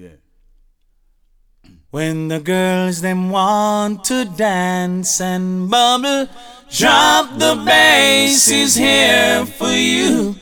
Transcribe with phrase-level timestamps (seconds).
[0.00, 0.08] Yeah.
[1.90, 6.26] When the girls them want to dance and bubble,
[6.70, 10.36] drop the bass is here for you.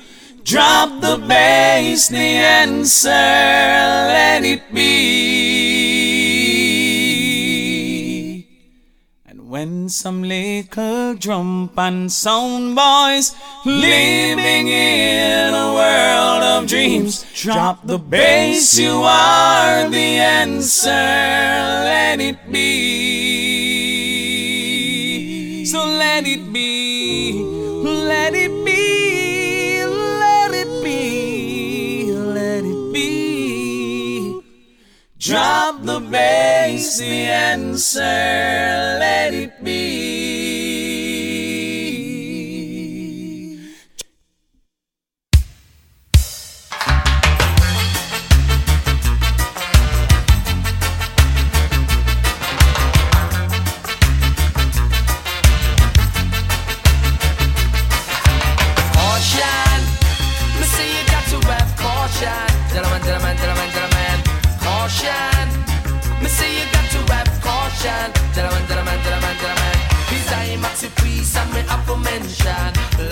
[0.44, 5.57] Drop the bass, the answer, let it be.
[9.58, 13.34] When some little drum and sound boys
[13.64, 20.90] living in a world of dreams, drop the bass, you are the answer,
[21.90, 22.68] let it be.
[25.64, 26.47] So let it
[35.28, 39.87] Drop the bass, the answer, let it be.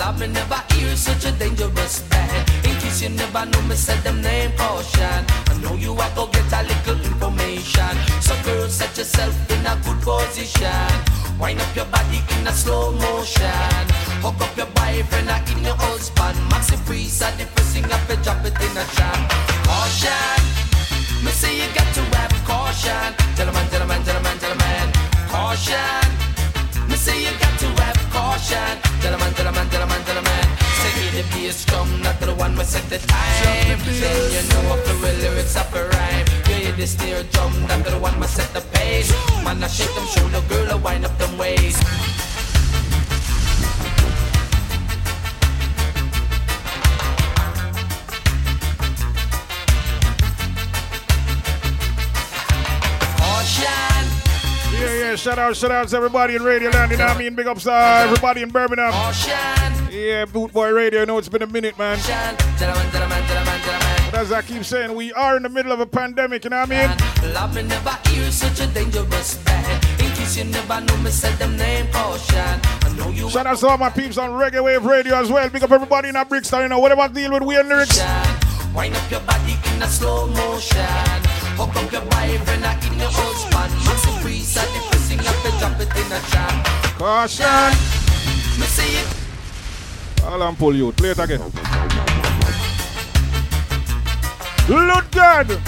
[0.07, 2.49] Love me never hear such a dangerous band.
[2.63, 5.19] In case you never know me said them name caution.
[5.51, 7.93] I know you are go get a little information.
[8.21, 10.87] So girl, set yourself in a good position.
[11.37, 13.83] Wind up your body in a slow motion.
[14.23, 16.39] Hook up your boyfriend or in your husband.
[16.55, 19.19] Maxi priest are the first thing up and drop it in a jam.
[19.67, 20.39] Caution,
[21.19, 23.11] me say you got to have caution.
[23.35, 24.87] Gentlemen, gentlemen, gentlemen, gentlemen.
[25.27, 26.07] Caution,
[26.87, 28.79] me say you got to have caution.
[29.03, 29.96] Gentlemen, gentlemen, gentlemen,
[31.17, 33.43] the bass drum, not the one we set the time.
[33.43, 36.25] Then you know if the real lyrics up a rhyme.
[36.47, 39.11] You hear the snare drum, not the one we set the pace.
[39.43, 41.81] Man, I shake them shoulder, girl, I wind up them waist.
[55.07, 57.33] Yeah, shout out, shout out to everybody in Radio Land, you know what I mean?
[57.33, 58.91] Big ups to everybody in Birmingham.
[59.89, 61.97] Yeah, Boot Boy Radio, I know it's been a minute, man.
[64.11, 66.59] But as I keep saying, we are in the middle of a pandemic, you know
[66.59, 66.89] what I mean?
[66.89, 67.47] I
[73.29, 75.47] Shout out to all my peeps on Reggae Wave Radio as well.
[75.49, 77.97] Big up everybody in that Brixton, you know, whatever deal with weird lyrics.
[78.75, 80.83] wind up your body in a slow motion.
[81.55, 83.73] Hook up your boyfriend or in your husband.
[83.87, 84.86] Maxi priest are the
[85.27, 86.55] up and drop it in a jam.
[86.97, 87.71] Caution.
[88.59, 89.07] Me see it.
[90.23, 90.91] I'll and pull you.
[90.91, 91.41] Play it again.
[94.67, 95.61] Look good.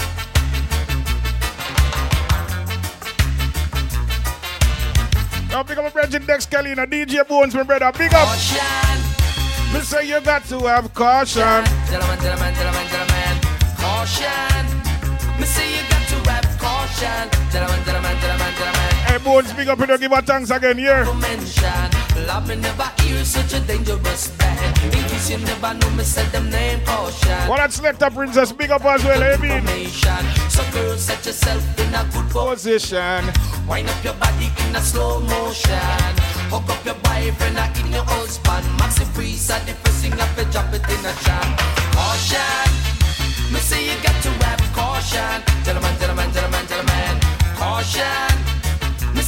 [5.50, 7.90] Now big up my brother Dex Kelly and DJ Bones, my brother.
[7.98, 8.28] Big up.
[9.72, 11.64] Me say you got to have caution.
[11.88, 13.34] Gentlemen, gentlemen, gentlemen, gentlemen.
[13.78, 14.64] Caution.
[15.40, 17.30] Me say you got to have caution.
[17.50, 18.39] Gentlemen, gentlemen, gentlemen,
[19.20, 21.04] Hey Bones, big up you give her thanks again, yeah.
[22.26, 24.78] Love me never hear such a dangerous band.
[24.84, 27.48] In case you never know me, said them name caution.
[27.48, 29.88] Well, that selector princess, big up as well, eh, mean?
[30.48, 33.24] So girl, set yourself in a good position.
[33.68, 36.00] Wind up your body in a slow motion.
[36.48, 38.64] Hook up your boyfriend or in your husband.
[38.80, 41.48] Maxi priest are the first thing up and drop it in a jam.
[41.92, 42.68] Caution.
[43.52, 45.44] Me say you got to have caution.
[45.64, 47.20] Gentlemen, gentlemen, gentlemen, gentlemen.
[47.56, 48.29] Caution.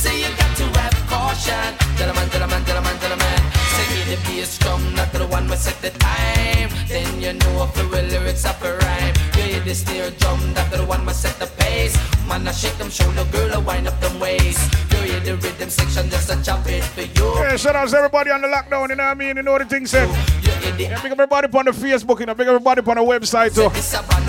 [0.03, 1.75] Me say you got to have caution.
[1.97, 3.39] Gentlemen, gentlemen, gentlemen, gentlemen.
[3.71, 6.71] Say the bass drum, not the one we set the time.
[6.89, 9.15] Then you know if the real lyrics up a rhyme.
[9.37, 11.97] You hear the snare drum, not the one we set the pace.
[12.27, 14.75] Man, I shake them shoulder, girl, I wind up them waist.
[14.91, 17.35] You hear the rhythm section, just a chop it for you.
[17.37, 19.37] Yeah, shout out to everybody on the lockdown, you know what I mean?
[19.37, 20.09] You know the thing said.
[20.43, 23.71] Yeah, big everybody on the Facebook, you know, big everybody on the website too.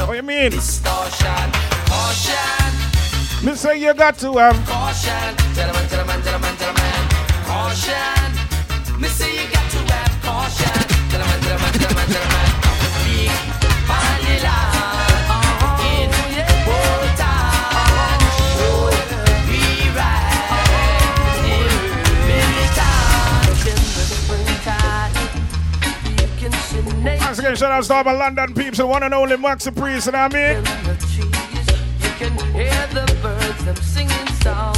[0.05, 0.51] What you mean?
[0.51, 1.51] Distortion,
[1.87, 2.62] caution,
[3.43, 5.35] Me say you got to have caution.
[5.53, 7.09] Gentlemen, gentlemen, gentlemen, gentlemen.
[7.43, 8.31] Caution.
[9.01, 10.71] Me say you got to have caution.
[11.11, 12.47] Gentlemen, gentlemen, gentlemen, gentlemen.
[13.03, 13.35] Big
[13.83, 14.55] vanilla.
[15.27, 15.91] Uh-huh.
[15.91, 16.07] In
[16.71, 17.35] water.
[18.63, 18.87] Oh,
[19.51, 19.59] be
[19.91, 20.31] right.
[27.19, 30.05] Once again, shout out to all my London peeps, the one and only Maxi Priest,
[30.05, 30.63] you know what I mean?
[33.65, 34.72] Them singing songs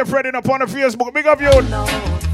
[0.00, 1.12] dear friend in upon the Facebook.
[1.12, 1.50] Big up you.
[1.68, 2.29] No.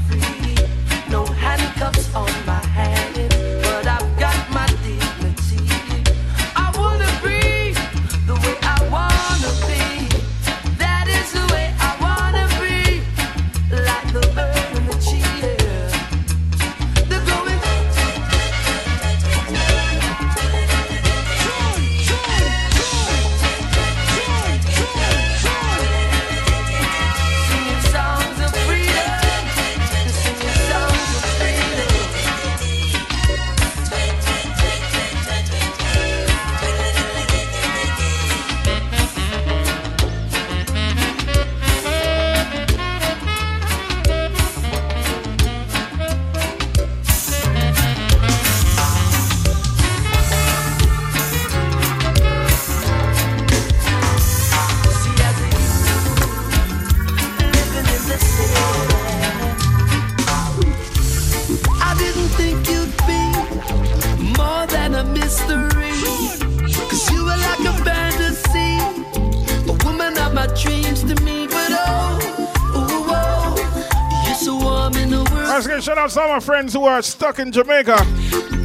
[76.57, 77.97] friends who are stuck in Jamaica.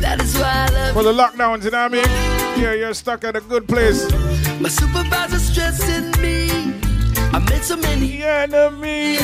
[0.00, 2.62] That is why I love For the lockdowns, you know what I mean?
[2.62, 4.10] Yeah, you're stuck at a good place.
[4.62, 6.48] My supervisor's stressing me.
[7.36, 9.20] I made so many enemies.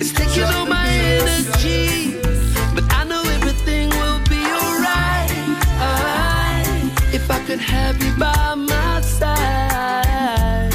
[0.00, 2.20] It's taking all my energy.
[2.74, 5.32] But I know everything will be alright.
[5.86, 7.14] Alright.
[7.14, 10.74] If I could have you by my side.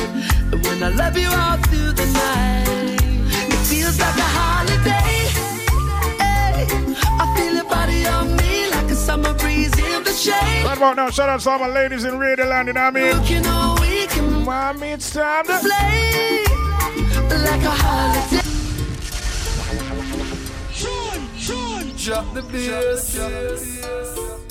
[0.52, 1.83] And when I love you, I'll do
[10.14, 12.98] Right about now, shout out to all my ladies in Radio Land, you know what
[12.98, 13.24] I mean?
[14.14, 16.44] You Mommy, it's time to play
[17.30, 18.44] like a holiday.
[20.72, 24.43] Sean, Sean, drop the bass.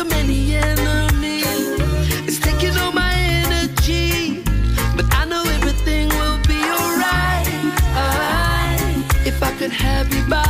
[0.00, 1.44] so many enemies.
[2.26, 3.14] It's taking all my
[3.44, 4.42] energy,
[4.96, 7.46] but I know everything will be alright.
[9.26, 10.49] If I could have you by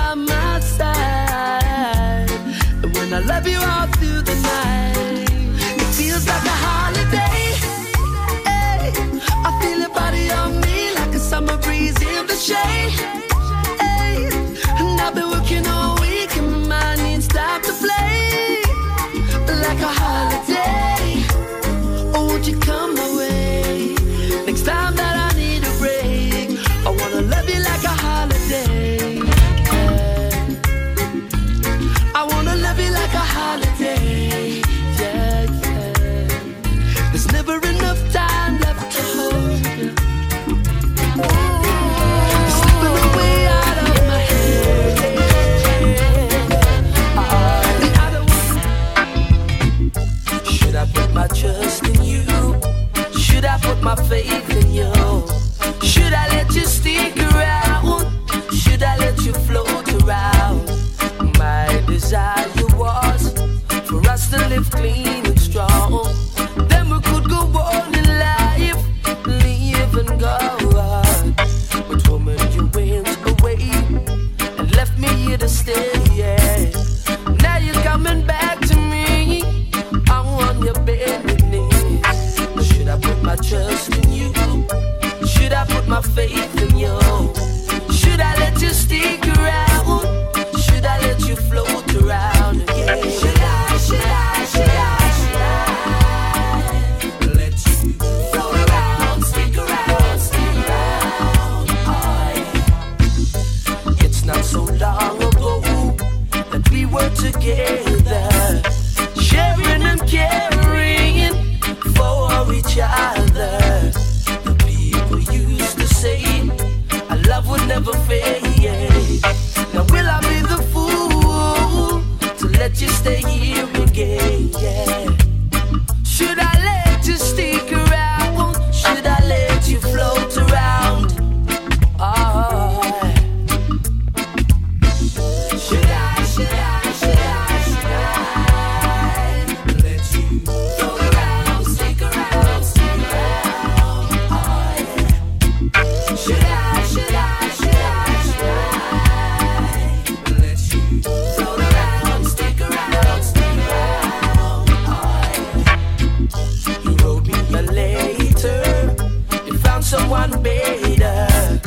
[159.90, 161.60] someone better.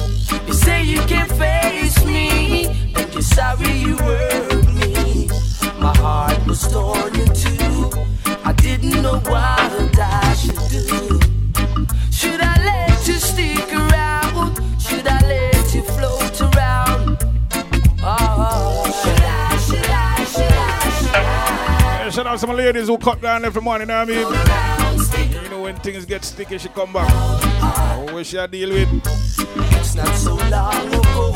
[0.48, 5.28] You say you can't face me, but you're sorry you hurt me.
[5.78, 7.92] My heart was torn in two.
[8.46, 11.20] I didn't know what I should do.
[12.12, 14.56] Should I let you stick around?
[14.82, 17.18] Should I let you float around?
[18.02, 18.88] Oh.
[19.02, 22.10] Should I, should I, should I, should I?
[22.10, 25.10] Shout out some ladies who cut down every morning, you know what I mean?
[25.28, 27.43] Around, you know when things get sticky, she come back.
[28.14, 28.90] What she deal with?
[29.74, 31.32] It's not so long ago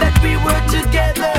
[0.00, 1.34] that we were together,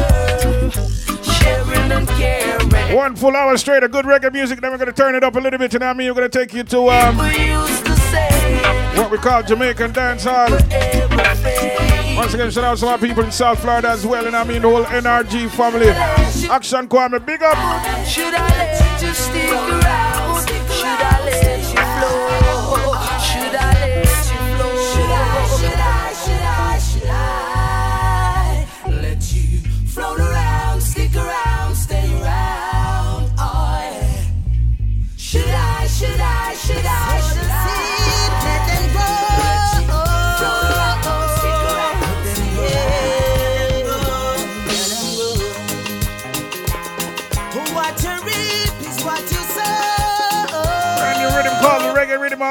[1.23, 2.95] sharing and caring.
[2.95, 5.39] One full hour straight of good reggae music, then we're gonna turn it up a
[5.39, 6.09] little bit, you know what I mean?
[6.09, 10.51] We're gonna take you to um, to what we call Jamaican dance hall.
[12.15, 14.61] Once again, shout out to our people in South Florida as well, and I mean
[14.61, 15.89] the whole NRG family.
[16.47, 17.57] Action Kwame, big up.
[18.05, 20.47] Should I let you stick around?
[20.69, 21.22] Should I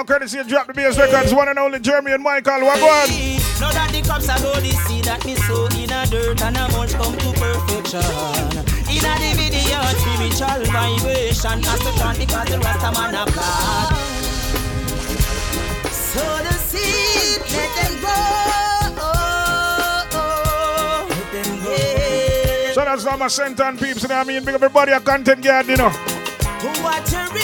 [0.02, 2.62] All courtesy of Drop the Bass Records, one and only Jeremy and Michael.
[2.62, 3.08] What on?
[3.62, 6.66] Know that the cups are the seed that me sow in a dirt and a
[6.66, 8.02] come to perfection.
[8.90, 13.14] In a video, spiritual vibration as chant because the rasta man.
[15.86, 18.58] Sow the seed, let them grow.
[21.14, 22.74] Let them grow.
[22.74, 24.42] Shout out to all my Senton peeps, you know what I mean?
[24.42, 25.90] Big up everybody a content guard, you know.
[26.82, 27.41] What you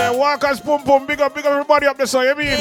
[0.00, 2.56] Yeah, Walkers, Pum Pum, big up, big up everybody up there, so you mean?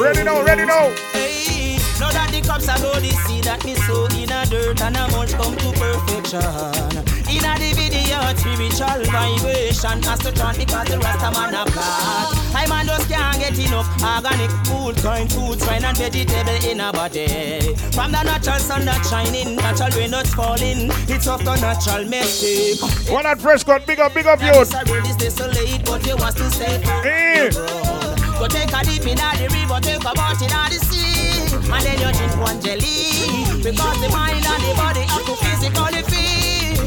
[0.00, 0.88] Ready now, ready now.
[1.12, 4.80] Hey, know that the cups are go the seed that me sow in a dirt
[4.80, 7.11] and mulch come to perfection.
[7.32, 12.28] In a the video, spiritual vibration as to chant because the rasta man a plant.
[12.52, 16.92] I man just can't get enough organic food, kind foods, fine and vegetable in a
[16.92, 17.72] body.
[17.96, 22.82] From the natural sun that shining, natural rain that's falling, it's of the natural mistake.
[23.10, 24.74] One at fresh cut, big up, big up, Yes, youth.
[24.76, 27.06] I so late, but you want to stay firm.
[27.06, 27.48] Eh.
[28.36, 31.96] Go take a dip in the river, take a bath in the sea, and then
[31.96, 33.32] you drink one jelly.
[33.64, 36.01] Because the mind and the body have to physically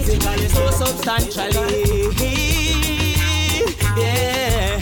[0.06, 1.84] physically so substantially.
[3.98, 4.80] Yeah.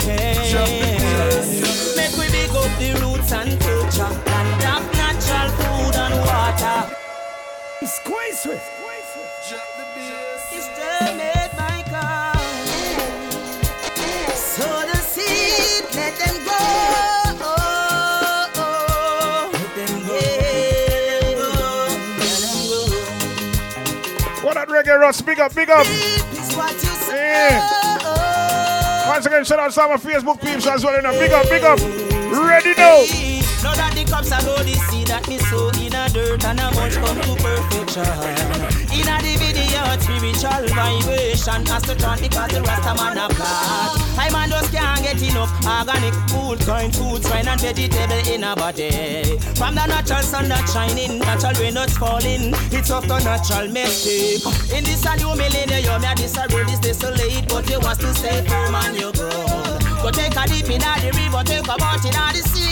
[1.95, 6.95] Make we big up the roots and culture, and have natural food and water.
[7.85, 8.82] Squeeze it.
[24.99, 25.85] Russ, big up, big up.
[27.09, 27.83] Yeah.
[29.07, 31.11] Once again, shout out to my Facebook peeps as well, you know.
[31.11, 31.79] Big up, big up.
[32.31, 33.32] Ready now.
[34.05, 37.19] Cups are go the seed that me sow in a dirt and a mulch come
[37.21, 38.05] to perfection.
[38.93, 43.91] In a video, spiritual vibration as chant because the rasta man a plant.
[44.17, 48.55] I man just can't get enough organic food, kind food, fine and vegetable in a
[48.55, 49.37] body.
[49.55, 54.45] From the natural sun that shining, natural rain that's falling, it's of the natural mistake.
[54.71, 58.45] In this a new millennium, this a road is desolate, but you want to stay
[58.47, 59.83] firm and you grow.
[60.03, 62.62] Go take a dip in the river, take a bath in the sea,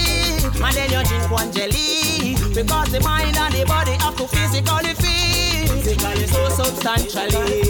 [0.71, 2.35] and then you drink one jelly.
[2.53, 7.61] Because the mind and the body have to physically feel, physically so substantially.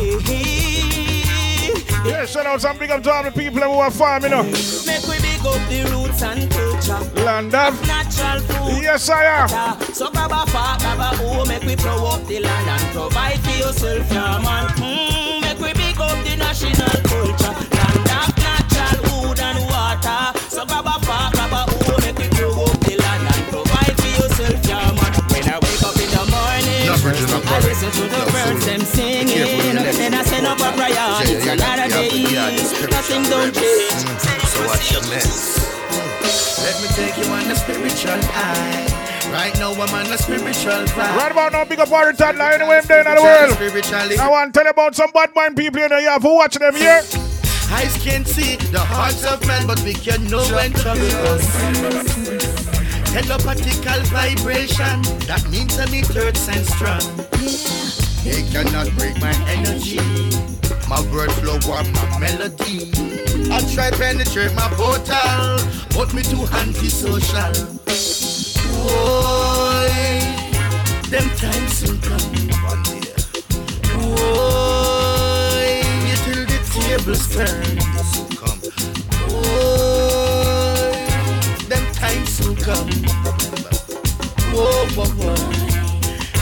[2.03, 4.43] Yeah, shout out some big up to all the people who are farming, know.
[4.43, 7.21] Make we big up the roots and culture.
[7.23, 7.79] Land of.
[7.87, 8.83] Natural food.
[8.83, 9.49] Yes, I am.
[9.93, 13.39] So grab a fork, grab a hoe, make we plow up the land and provide
[13.39, 14.67] for yourself, yeah man.
[14.77, 17.40] Mm, make we big up the national culture.
[27.63, 29.27] Listen to the birds them singing.
[29.27, 30.95] Careful with the next Then I send up a prayer.
[31.25, 32.09] It's another day.
[32.09, 34.01] yeah, yeah, spiritual Nothing don't change.
[34.05, 35.59] Mm, So watch your mess.
[36.61, 38.87] Let me take you on a spiritual high.
[39.31, 41.15] Right now I'm on a spiritual vibe.
[41.15, 43.53] Right about now, big up all the toddler anywhere I'm there in the world.
[43.53, 45.89] Spiritually, I want to tell you about some bad mind people in.
[45.91, 47.01] You have to watch them here.
[47.71, 52.80] eyes can't see the hearts of men, but we can know when trouble comes.
[53.11, 57.01] Telepathical vibration, that means I'm in third sense strong.
[58.23, 59.99] They cannot break my energy.
[60.87, 62.91] My word flow or my melody.
[63.51, 65.59] I try penetrate my portal,
[65.95, 67.51] but me too antisocial.
[68.79, 69.91] Boy,
[71.11, 72.31] them times will come
[72.63, 73.11] one day.
[73.91, 75.83] Boy,
[76.23, 77.75] till the tables turn.
[79.27, 80.10] Boy, them
[82.41, 82.89] will come.
[84.53, 85.35] Whoa, whoa, whoa.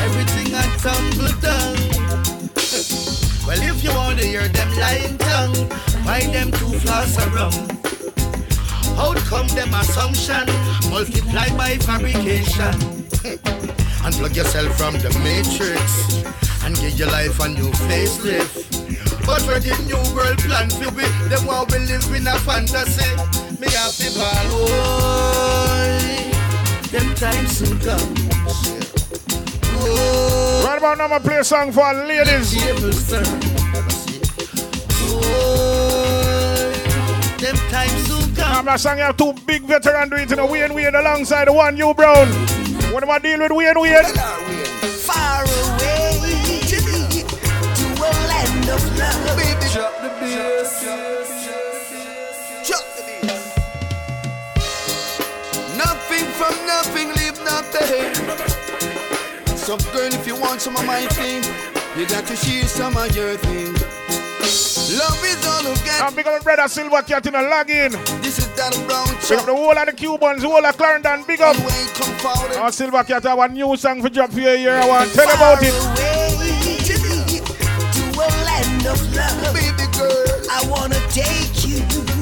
[0.05, 1.75] Everything I tumble down.
[3.47, 4.69] Well, if you want to hear them
[6.51, 7.51] two flasks of rum.
[8.95, 10.45] How come them assumption
[10.91, 12.75] multiply by fabrication?
[14.05, 18.65] Unplug yourself from the matrix and give your life a new facelift.
[19.25, 23.09] But for the new world plan to be, them want we live in a fantasy.
[23.59, 25.49] Me to ball.
[26.89, 28.15] Them times soon come.
[29.81, 32.55] Oh, Right about now, I'm gonna play a song for ladies.
[35.01, 36.71] Oh,
[37.39, 38.55] them times soon come.
[38.57, 41.47] I'm not saying you have two big veterans doing it in a Wayne Wade alongside
[41.47, 42.27] the one U Brown.
[42.91, 44.05] What am I deal with Wayne Wade?
[45.05, 45.98] Far away
[49.73, 50.83] drop the bass.
[52.67, 53.29] Chuck the beat.
[55.77, 58.13] Nothing from nothing, leave nothing.
[59.57, 61.43] So, girl, if you want some of my thing,
[61.97, 63.73] you got to share some of your thing.
[64.97, 66.15] Love is all I'm get.
[66.15, 67.91] big up brother Silver Cat in a login.
[68.23, 71.41] This is that brown Big up the whole of the Cubans, whole of Clarendon, big
[71.41, 71.55] up.
[71.55, 72.59] You.
[72.59, 74.73] Our Silver Cat have a new song for drop here, here.
[74.73, 75.73] I want to tell about it.
[75.75, 76.95] Away to
[78.19, 79.58] a land of love.
[81.23, 82.19] Take you to be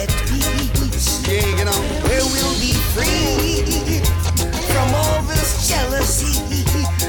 [0.00, 1.24] at peace.
[1.28, 1.80] Yeah, you know.
[2.04, 3.64] Where we'll be free
[4.72, 6.34] from all this jealousy,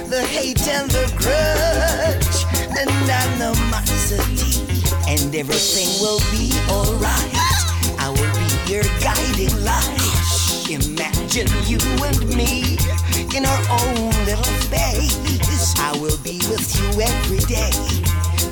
[0.08, 2.38] the hate and the grudge,
[2.80, 2.90] and
[3.24, 4.64] animosity.
[5.08, 7.34] And everything will be alright.
[8.00, 10.00] I will be your guiding light.
[10.70, 12.78] Imagine you and me
[13.36, 15.76] in our own little space.
[15.78, 17.72] I will be with you every day.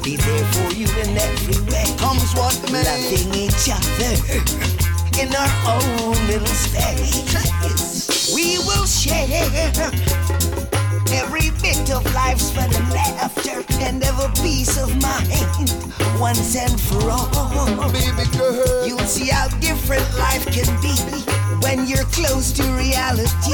[0.04, 2.84] Be there for you in every way Comes what may.
[2.84, 4.14] loving each other
[5.22, 8.34] in our own little space.
[8.34, 9.28] We will share
[11.14, 15.72] every bit of life's fun and laughter and every peace of mind
[16.20, 17.92] once and for all.
[17.92, 18.88] Baby girl.
[18.88, 20.96] You'll see how different life can be
[21.62, 23.54] when you're close to reality.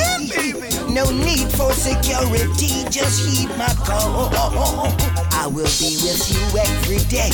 [0.93, 5.26] No need for security, just heed my call.
[5.47, 7.31] I will be with you every day,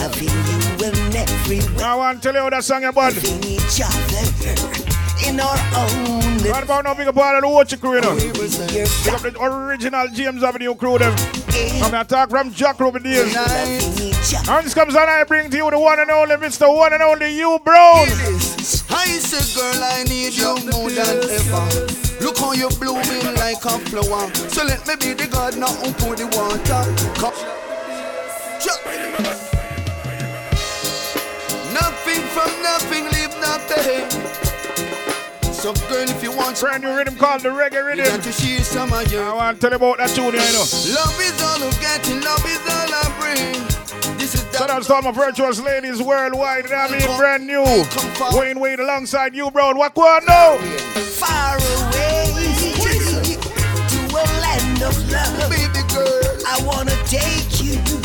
[0.00, 3.12] loving you in every way, I want to tell you how that song about.
[3.12, 7.76] loving each other in our own Right about now, big up all of the Watcher
[7.76, 8.14] crew, you know.
[8.16, 11.14] Big up the original James Avenue crew, them.
[11.84, 13.34] I'm gonna talk from Jack Ruby days.
[13.34, 14.48] loving each.
[14.48, 16.74] And this comes on, I bring to you the one and only Mr.
[16.74, 18.08] One and Only U Brown.
[19.04, 22.24] I said, eh, girl, I need you more than ever.
[22.24, 24.32] Look how you blooming like a flower.
[24.48, 26.82] So let me be the gardener who pour the water.
[27.20, 27.36] Come.
[31.74, 34.08] Nothing from nothing, leave nothing.
[35.52, 38.20] So, girl, if you want Brand new rhythm called the Reggae you got Rhythm.
[38.22, 40.64] to share some of I want to tell you about that tune, you know.
[40.96, 43.73] Love is all I'm getting, love is all I bring.
[44.54, 46.70] This is Shout out to all my virtuous ladies worldwide.
[46.70, 47.64] I mean, brand new.
[48.38, 49.76] Wayne Wade alongside you, Brown.
[49.76, 50.22] What go on?
[51.18, 52.30] Far away
[53.90, 55.50] to a land of love.
[55.50, 56.38] Baby girl.
[56.46, 57.98] I wanna take you to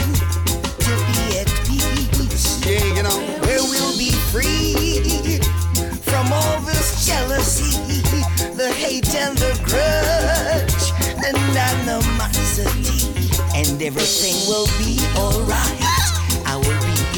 [1.05, 2.65] be at peace.
[2.65, 3.19] Yeah, you know.
[3.45, 5.38] Where we'll be free
[6.01, 7.77] from all this jealousy,
[8.57, 13.05] the hate and the grudge, and animosity.
[13.53, 15.88] And everything will be alright.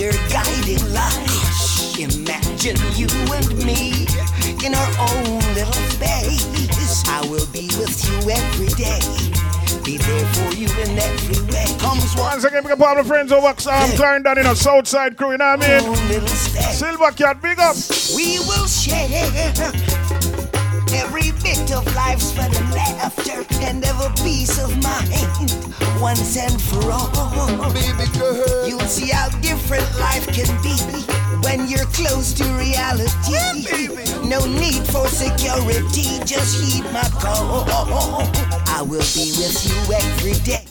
[0.02, 2.00] I will be your guiding light.
[2.00, 4.08] Imagine you and me
[4.66, 7.04] in our own little space.
[7.08, 9.00] I will be with you every day.
[9.84, 11.66] Be there for you in every way.
[11.78, 12.32] Comes one.
[12.32, 13.56] Once again, big up all my friends over um,
[13.92, 15.90] Clarendon in a Southside crew, you know what I mean?
[15.90, 16.80] Own little space.
[16.80, 17.76] Silver Cat, big up.
[18.16, 19.08] We will share
[20.94, 25.52] every bit of life's fun and laughter and every peace of mind
[26.02, 27.10] once and for all.
[27.74, 28.68] Baby girl.
[28.68, 30.76] You'll see how different life can be
[31.44, 33.38] when you're close to reality.
[34.28, 37.66] No need for security, just heed my call.
[38.68, 40.66] I will be with you every day,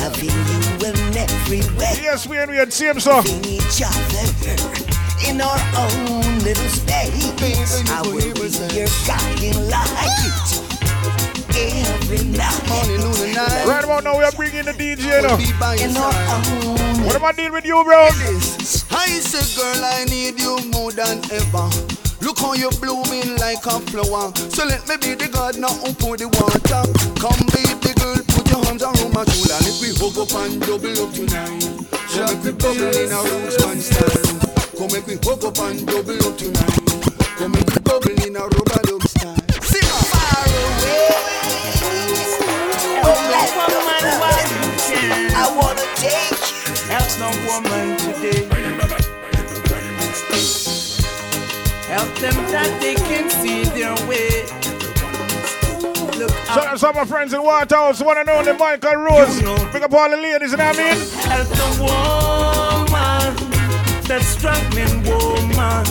[0.00, 3.16] loving you in every way Yes, we and we had same so.
[3.16, 4.93] loving each other
[5.28, 7.82] in our own little space.
[7.90, 10.64] I will be your guiding light
[11.56, 13.66] every night Morning, noon, and night.
[13.66, 15.36] Right about now, we are bringing the DJ, you know.
[15.36, 16.66] Be by your in our side.
[16.66, 17.06] own.
[17.06, 18.10] What am I deal with you, Brown?
[18.18, 18.84] This.
[18.92, 21.68] I said, girl, I need you more than ever.
[22.20, 24.32] Look how you're blooming like a flower.
[24.50, 26.82] So let me be the gardener who pour the water.
[27.20, 29.60] Come, baby girl, put your arms around my shoulder.
[29.60, 31.62] Let me hook up and double up tonight.
[32.14, 34.43] Come make me bubble in a Roseman style.
[34.76, 36.74] Come make we up and double up tonight.
[37.38, 39.36] Come make we bubble in a rubber dub style.
[39.62, 41.14] Sit far away.
[42.98, 45.30] Oh, black woman, why you say?
[45.30, 46.74] I wanna take you.
[46.90, 48.42] Help no woman today.
[51.86, 54.46] Help them that they can see their way.
[56.18, 59.38] Shut Shout out to my friends in Whitehouse, one and only Michael Rose.
[59.38, 59.68] You know.
[59.70, 61.08] Pick up all the ladies, you know what I mean?
[61.12, 62.83] Help the woman
[64.08, 65.84] that struggling woman.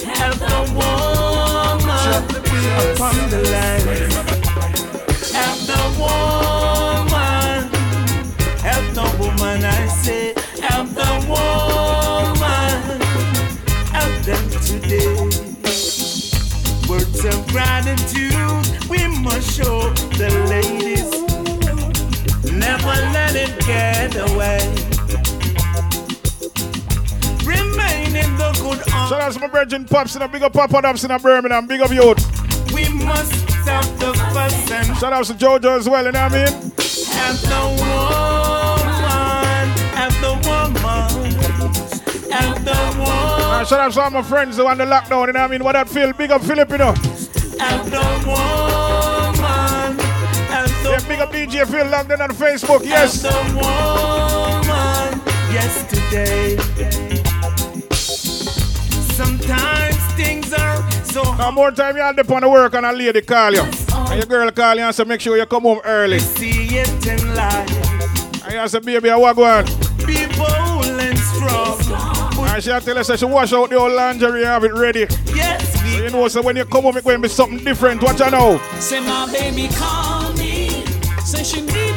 [0.00, 2.24] Help the woman
[2.94, 4.10] upon the line.
[5.36, 7.68] Help the woman,
[8.62, 10.34] help the woman, I say.
[10.62, 13.00] Help the woman,
[13.92, 15.14] help them today.
[16.88, 21.10] Words of gratitude we must show the ladies.
[22.50, 24.87] Never let it get away.
[29.08, 31.66] Shout out to my virgin pops and a big up papa ups in a Birmingham.
[31.66, 32.18] Big up youth.
[32.74, 36.32] We must stop the fuss and shout out to Jojo as well, you know what
[36.32, 36.52] I mean?
[37.16, 40.76] Have the woman, have the woman,
[42.30, 43.08] have the woman.
[43.08, 45.48] Uh, shout out to all my friends who on the lockdown, you know what I
[45.48, 45.64] mean?
[45.64, 46.12] What that feel?
[46.12, 46.92] Big up Filipino.
[47.58, 49.98] Have the woman,
[50.48, 53.22] have the yeah, big up DJ Phil London on Facebook, yes.
[53.22, 55.20] Have the woman,
[55.54, 57.07] yesterday.
[59.18, 63.20] Sometimes things are so Now more time you have on the work and a lady
[63.20, 63.62] call you.
[63.64, 64.06] Oh.
[64.10, 66.20] And your girl call you and say make sure you come home early.
[66.20, 68.44] See it in life.
[68.44, 69.64] And you say baby I walk one.
[70.06, 72.46] Be bold and strong.
[72.46, 75.08] And she tell us she wash out the old lingerie and have it ready.
[75.34, 78.00] Yes, so you know so when you come home it's going to be something different.
[78.00, 78.58] Watch out now.
[78.78, 80.84] Say my baby call me.
[81.24, 81.87] Say she need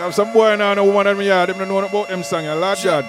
[0.00, 2.22] You have some boy now, no woman in my yard, them don't know about them
[2.22, 3.04] song, Lord God.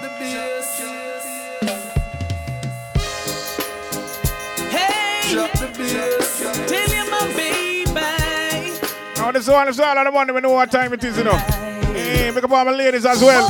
[9.32, 11.32] this one is all I want to We know what time it is, you know.
[11.94, 13.48] Hey, make up all my ladies as well.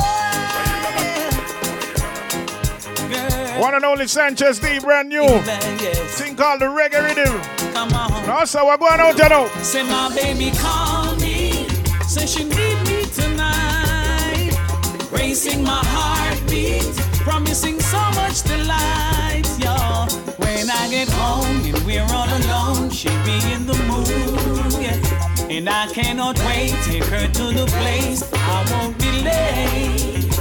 [3.59, 5.27] One and only Sanchez D, brand new.
[5.27, 7.73] Thing called the reggae rhythm.
[7.73, 8.25] Come on.
[8.25, 9.49] No, so we're going out, you know.
[9.61, 11.67] Say my baby call me.
[12.07, 12.72] Say she need me tonight.
[15.13, 16.95] Racing my heartbeat.
[17.23, 20.09] Promising so much delight, y'all.
[20.37, 25.47] When I get home and we're all alone, she'll be in the mood, yeah.
[25.49, 28.23] And I cannot wait, take her to the place.
[28.33, 30.33] I won't be late.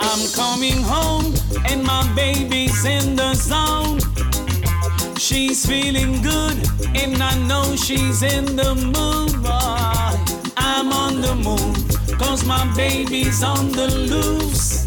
[0.00, 1.32] I'm coming home
[1.66, 4.00] and my baby's in the zone.
[5.16, 6.56] She's feeling good
[6.94, 9.28] and I know she's in the mood.
[10.60, 14.84] I'm on the move, cause my baby's on the loose.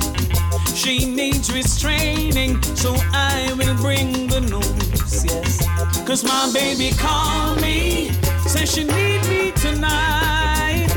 [0.75, 5.67] She needs restraining, so I will bring the news, yes.
[6.07, 8.11] Cause my baby called me,
[8.47, 10.89] says she need me tonight.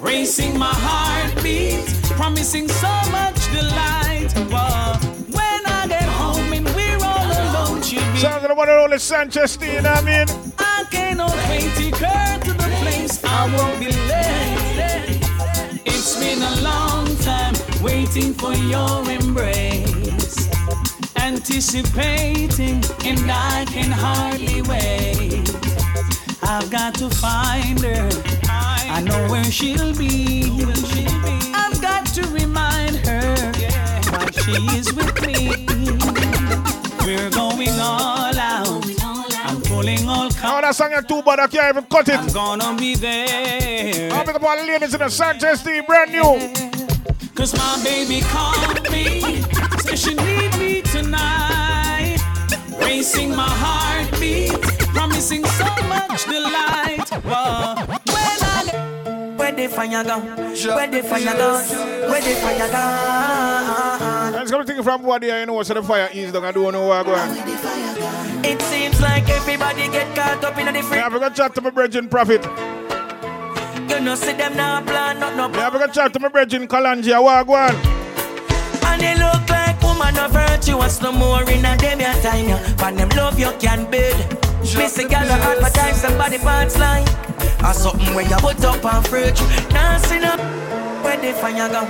[0.00, 4.32] Racing my heartbeat, promising so much delight.
[4.50, 5.13] Whoa.
[8.24, 10.26] Sounds like one and only Sanchez, you know what I mean?
[10.58, 13.22] I cannot wait to her to the place.
[13.22, 15.20] I won't be late.
[15.84, 20.48] It's been a long time waiting for your embrace,
[21.16, 25.54] anticipating, and I can hardly wait.
[26.42, 28.08] I've got to find her.
[28.48, 30.50] I know where she'll be.
[31.52, 33.34] I've got to remind her
[34.08, 36.23] why she is with me.
[37.04, 38.84] We're going all out.
[39.44, 42.14] I'm pulling all Oh, that song is too I can't even cut it.
[42.18, 44.10] I'm gonna be there.
[44.10, 46.50] I'll be the all the ladies in the Sanchez D, brand new.
[47.34, 49.42] Cause my baby called me,
[49.80, 52.16] said she need me tonight.
[52.78, 54.52] Racing my heartbeat,
[54.94, 57.08] promising so much delight.
[57.22, 58.23] Whoa.
[59.44, 60.20] When I where the fire go?
[60.74, 61.58] Where the fire go?
[62.08, 64.38] Where the fire go?
[64.38, 66.46] Let's go to from what there, you know, so the fire is down.
[66.46, 68.42] I don't know where I'm going.
[68.42, 70.96] It seems like everybody get caught up in a different.
[70.96, 72.42] Yeah, I'm gonna chat to my brethren prophet.
[73.90, 75.50] You know, see them now plan, not no.
[75.58, 77.22] Yeah, I'm gonna chat to my brethren Kalangia.
[77.22, 77.76] What going?
[78.86, 82.48] And they look like woman of virtuous no more in a them your time.
[82.48, 82.82] Yeah.
[82.82, 84.43] When them love you can't build.
[84.72, 87.06] Missing gal advertise somebody parts line.
[87.64, 89.36] Or something where you put up on fruit.
[89.68, 90.40] Dancing up.
[91.04, 91.84] Where the fire go?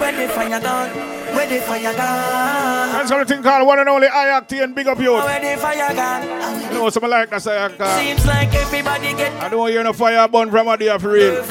[0.00, 1.10] Where the fire go?
[1.34, 2.92] Where the fire gone?
[2.92, 5.12] That's something called one and only I-Octane and big up you.
[5.12, 6.60] Where the fire gone?
[6.62, 7.98] You know something like that I-Octane.
[7.98, 9.32] Seems like everybody get.
[9.42, 11.42] I don't hear no fire burn from a day for real.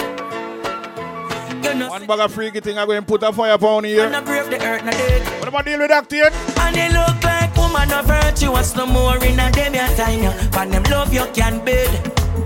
[1.89, 4.05] One bag of freaky thing I go and put a fire upon here.
[4.05, 4.93] And I brave the earth, not.
[5.39, 6.33] What am I deal with yet?
[6.59, 10.51] And they look like woman of virtuous no more in a them your time.
[10.53, 11.63] When them love you can.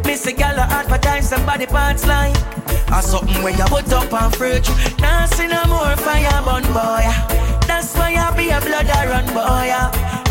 [0.06, 2.36] Miss a gal advertise somebody parts line.
[2.94, 4.68] Or something where you put up on fruit.
[5.00, 7.06] Now see no more fire burn boy.
[7.68, 8.88] That's why I be a blood.
[8.88, 9.70] run boy.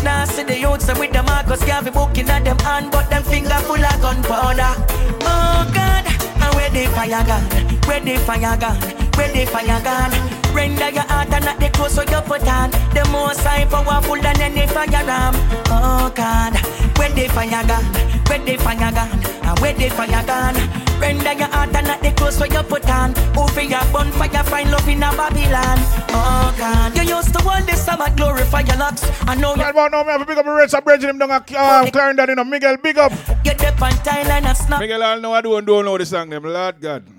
[0.03, 3.59] Now see the youths with the Marcus Garvey booking at them hand, but them finger
[3.67, 4.73] full of gunpowder.
[5.21, 7.43] Oh God, and where the fire gun?
[7.87, 8.77] Where the fire gun?
[9.15, 10.36] Where the fire gun?
[10.57, 12.71] Render your heart and not the clothes so you put on.
[12.97, 15.35] The most high powerful than any firearm.
[15.69, 16.57] Oh God,
[16.97, 17.85] where the fire gun?
[18.25, 19.09] Where the fire gun?
[19.45, 20.55] And where the fire gun?
[20.99, 23.13] Render your heart and not the clothes so you put on.
[23.37, 25.77] Over your bonfire, find love in a Babylon.
[26.09, 29.05] Oh God, you used to want this Sabbath glorify your locks.
[29.29, 29.61] I know you.
[29.61, 31.35] Right about now, me have to pick up a race of bridging him down a
[31.35, 32.43] uh, Clarendon, you know.
[32.43, 33.11] Miguel, big up.
[33.43, 34.79] Get the on Thailand and snap.
[34.79, 36.43] Miguel, I know I don't, don't know the song, them.
[36.43, 37.16] Lord God.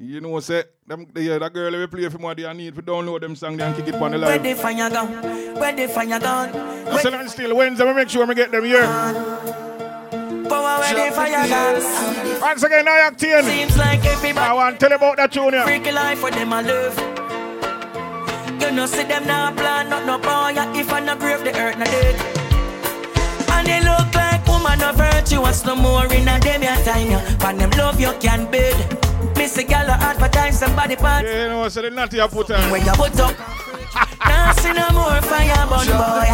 [0.00, 3.20] You know, say, them, yeah, that girl we play for more, they need to download
[3.20, 4.42] them song and kick it on the Where line.
[4.44, 5.08] the fire gun?
[5.58, 6.54] Where the fire gun?
[6.86, 8.84] I said, and still, Wednesday, we make sure we get them here.
[10.48, 12.40] Power where the fire gun?
[12.40, 13.42] Once again, I Octane.
[13.42, 14.38] Seems like everybody.
[14.38, 15.64] I want to tell you about that tune here.
[15.64, 16.96] Freaky life for them I love.
[18.62, 21.76] You know see them now plan not no boy if I no grave the earth
[21.76, 22.14] not dead.
[23.50, 27.10] And they look like woman of virtue what's no more in a them your time
[27.10, 27.20] ya.
[27.40, 29.07] But them love you can bid.
[29.48, 32.70] Miss a gal advertise somebody part Yeah, you know, so the natty I put on.
[32.70, 33.32] when you put up.
[34.60, 36.28] See no more fire burn boy.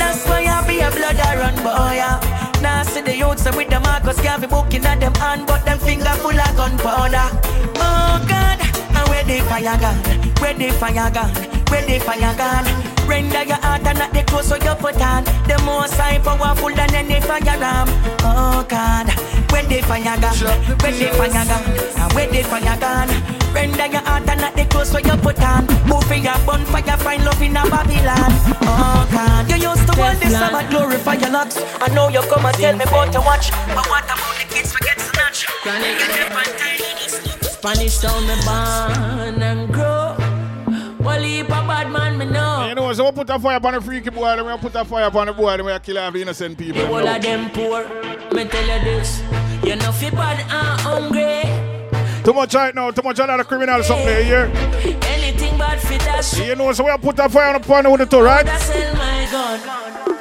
[0.00, 2.62] That's why I be a blood I run boy.
[2.62, 6.16] Now see the youths with the Marcus Garvey booking at them hand, but them finger
[6.24, 7.28] full of gunpowder.
[7.76, 8.58] Oh God,
[8.96, 9.96] and where the fire gun?
[10.40, 11.28] Where the fire gun?
[11.68, 12.95] Where the fire gun?
[13.06, 15.24] Render your heart and not the clothes so you put on.
[15.46, 17.88] The most high powerful than any firearm.
[18.20, 19.08] Oh God,
[19.50, 20.36] where the fire gun?
[20.82, 21.64] Where the fire gun?
[21.96, 23.08] And where the fire gun?
[23.54, 25.66] Render your heart and not the clothes so you put on.
[25.86, 28.32] Move for your bonfire, find love in a Babylon.
[28.62, 31.56] Oh God, you used to want this Sabbath glorify your locks.
[31.80, 34.72] I know you come and tell me about to watch, but what about the kids
[34.72, 35.46] forget snatch?
[35.64, 37.08] Get up and tell me
[37.40, 40.05] Spanish town me born and grow.
[41.36, 42.66] Heap a bad man me know.
[42.66, 44.86] You know, so we put a fire upon the freaky boy, then we put a
[44.86, 46.80] fire upon the boy, then we kill all the innocent people.
[46.80, 47.82] The whole of them poor.
[48.32, 49.20] Me tell you this.
[49.62, 52.24] You know fi bad and hungry.
[52.24, 54.46] Too much right now, too much of that criminal something here.
[54.46, 55.08] yeah?
[55.08, 56.46] Anything bad fi that shit.
[56.46, 58.48] You know, so we put a fire on the pan with the two, right?
[58.48, 60.15] I sell my gun.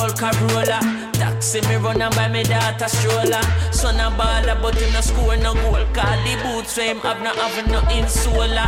[0.00, 0.80] Old Corolla.
[1.12, 3.42] Taxi me run and buy me daughter stroller.
[3.72, 5.84] Son a baller, but him no score no goal.
[5.92, 8.66] Cause the boots for him have no have no insola.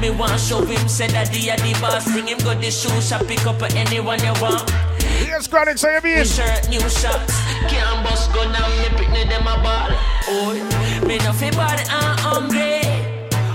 [0.00, 2.10] Me want show him say that he a the boss.
[2.10, 4.68] Bring him go the shoe shop, pick up anyone you want.
[5.22, 6.24] Yes, Chronic, say you New mean.
[6.24, 7.34] shirt, new shots.
[7.70, 9.90] Can't bust gun and me picnic them a ball.
[10.28, 10.52] Oh,
[11.06, 12.82] me no feel bad and hungry.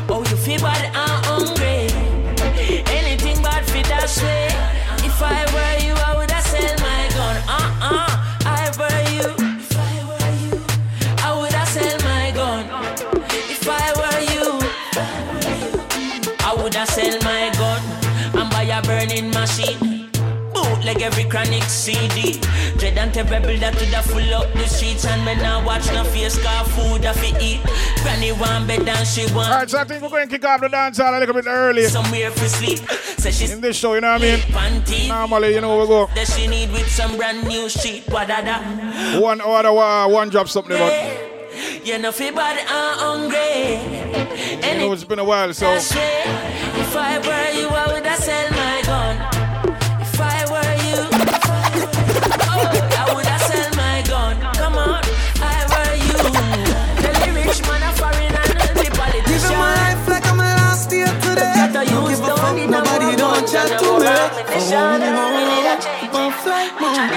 [0.10, 1.92] Oh, you feel bad and hungry.
[2.98, 4.48] Anything bad for that way.
[5.06, 5.87] If I were you,
[20.88, 22.39] Bootleg every chronic CD.
[22.78, 26.04] Dread and terrible that would have full up the streets and me now watch no
[26.06, 27.62] face car food that fi eat.
[28.04, 30.62] Granny want bed and she want Alright, so I think we're going to kick off
[30.62, 32.80] the dance hall a little bit early somewhere for sleep.
[33.19, 34.39] Say she's in this show, you know what I mean?
[34.39, 35.10] panty.
[35.10, 38.08] Normally, you know, we go That she need with some brand new sheet.
[38.08, 40.93] What da one order, one drop something about.
[41.84, 44.08] You know bad and hungry.
[44.71, 48.57] You know, it's been a while, so If I were you, I would have sell
[64.73, 65.80] ammunition.
[66.13, 67.12] Oh, no, flight mode.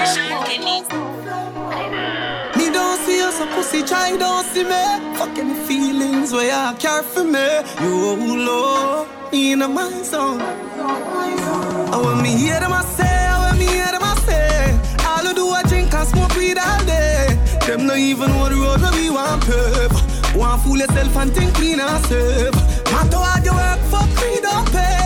[2.57, 4.83] Me don't see us a pussy, try don't see me.
[5.17, 7.61] Fucking feelings where you care for me.
[7.81, 10.41] You low, me in my zone.
[10.41, 15.27] And when me hear them I say, and when me hear them I say, all
[15.27, 17.37] I do I drink and smoke weed all day.
[17.67, 20.35] Them not even know the road where we want pave.
[20.35, 22.55] Want fool yourself and think we not safe.
[22.91, 25.00] Matter how you work for free don't pay.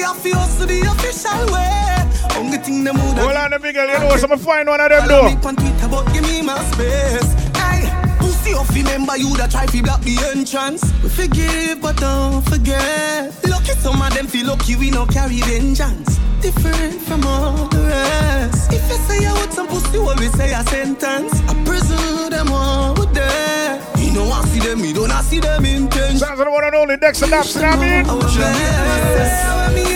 [0.00, 2.40] We have to hustle the official way.
[2.40, 4.80] Only thing them would hold on the big girl, you know, so I'm find one
[4.80, 5.28] of them though.
[5.44, 7.28] on Twitter, but give me my space.
[7.52, 7.84] Hey,
[8.16, 10.80] pussy off, remember you that try to block the entrance.
[11.04, 13.28] We forgive, but don't forget.
[13.44, 16.16] Lucky some of them feel lucky we no carry vengeance.
[16.40, 18.72] Different from all the rest.
[18.72, 19.20] If you say
[19.52, 21.44] some pussy, always say a sentence.
[21.44, 23.84] I pursue them all with them.
[23.98, 26.16] You know I see them, you don't I see them intention.
[26.16, 29.89] Sounds of the one and only Dexta Daps, you know what I mean?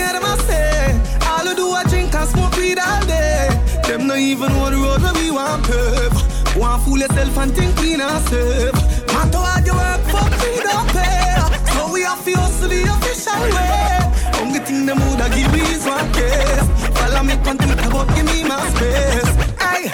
[1.55, 3.47] Do I drink and smoke weed all day.
[3.87, 6.57] Them not even know the road we want pave.
[6.57, 8.73] want fool yourself and think we not safe.
[9.13, 11.35] Matter hard you work for, we don't pay.
[11.73, 14.41] So we have to hustle the official way.
[14.41, 16.67] Only thing the mood I give me is one case.
[16.99, 19.31] Follow me, can think about give me my space.
[19.63, 19.89] Hey,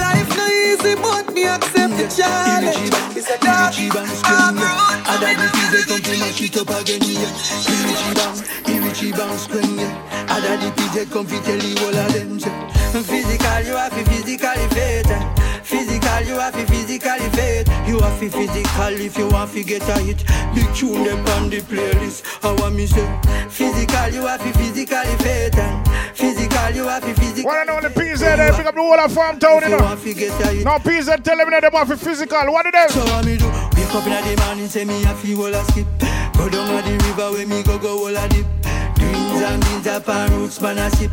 [0.00, 2.90] life no easy, but accept the challenge.
[3.16, 4.96] It's a dark, road.
[5.06, 7.30] I die the people come to mash it up again, yeah.
[7.70, 8.36] Irichi bang,
[8.70, 10.26] Irichi bang, scream, yeah.
[10.28, 13.02] I die the people come to tell you all of them, yeah.
[13.02, 15.06] Physical, you have to physically fit.
[15.06, 15.34] Eh.
[15.62, 17.68] Physical, you have to physically fit.
[17.86, 20.24] You have to physical if you want to get a hit.
[20.54, 22.24] Big tune them on the playlist.
[22.42, 23.06] How I me say?
[23.50, 25.56] Physical, you have to physically fit.
[25.56, 25.85] Eh.
[26.16, 27.44] Physical, you have to physically.
[27.44, 29.76] What I know the PZ there, pick up the whole of farm town, you know.
[29.76, 32.50] No PZ tell them that they want for physical.
[32.50, 32.94] What it is?
[32.94, 33.44] So what me do?
[33.44, 35.86] Wake up in the morning, say me a feel all a skip.
[36.38, 38.46] Go down to the river where me go go all a dip.
[39.42, 41.10] And up and roots man a sip.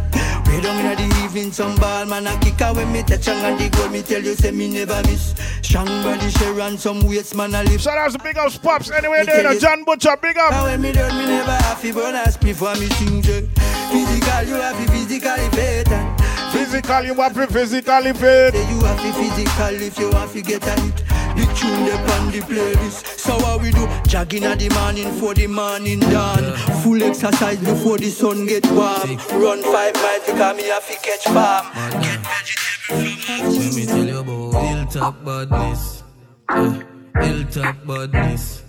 [0.47, 3.59] Way down in the evening, some ball man a kick out when me touch and
[3.59, 3.89] the goal.
[3.89, 5.36] Me tell you, say me never miss.
[5.62, 7.88] Strong body share and some weights man a lift.
[7.88, 10.51] Out to big up Pops anyway there, you know, John Butcher, big up.
[10.51, 13.21] Now when me done, me never to burn a split for me sing.
[13.21, 16.21] Physical, you have physically and
[16.53, 18.53] Physical, you to physically fit.
[18.53, 21.22] You have to physical if you want to get a hit.
[21.35, 23.19] The tune up on the playlist.
[23.19, 23.87] So what we do?
[24.07, 26.43] Jogging at the morning for the morning dawn.
[26.83, 29.17] Full exercise before the sun get warm.
[29.41, 31.65] Run five miles because me have to catch farm.
[32.01, 36.03] Get vegetable Let me tell you about hilltop badness.
[36.49, 36.83] Yeah.
[37.21, 38.63] Hilltop badness.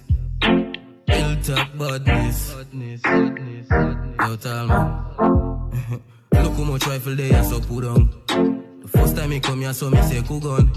[1.06, 2.54] Hilltop badness.
[4.20, 6.00] Yo, tell me.
[6.42, 8.63] Look how much rifle they are so put on.
[8.88, 10.70] First time me come here, so me say gun.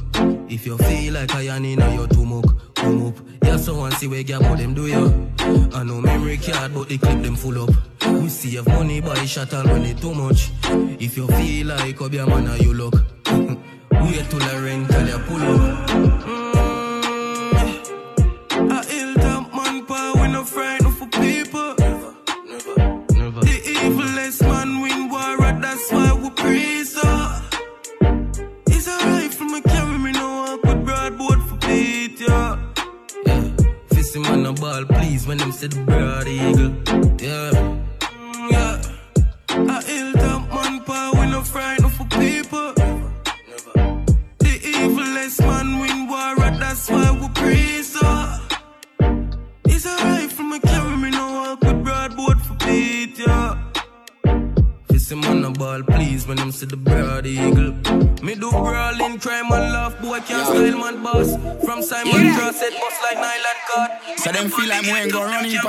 [0.49, 3.15] If you feel like I am in your much, come up.
[3.43, 5.31] Yeah, so one see where what them do you.
[5.73, 7.69] I know memory card, but the clip them full up.
[8.07, 10.51] We save money by shot and money too much.
[10.99, 12.93] If you feel like a man, you look.
[13.91, 15.89] Wait till I rental you pull up.
[15.89, 16.46] Mm,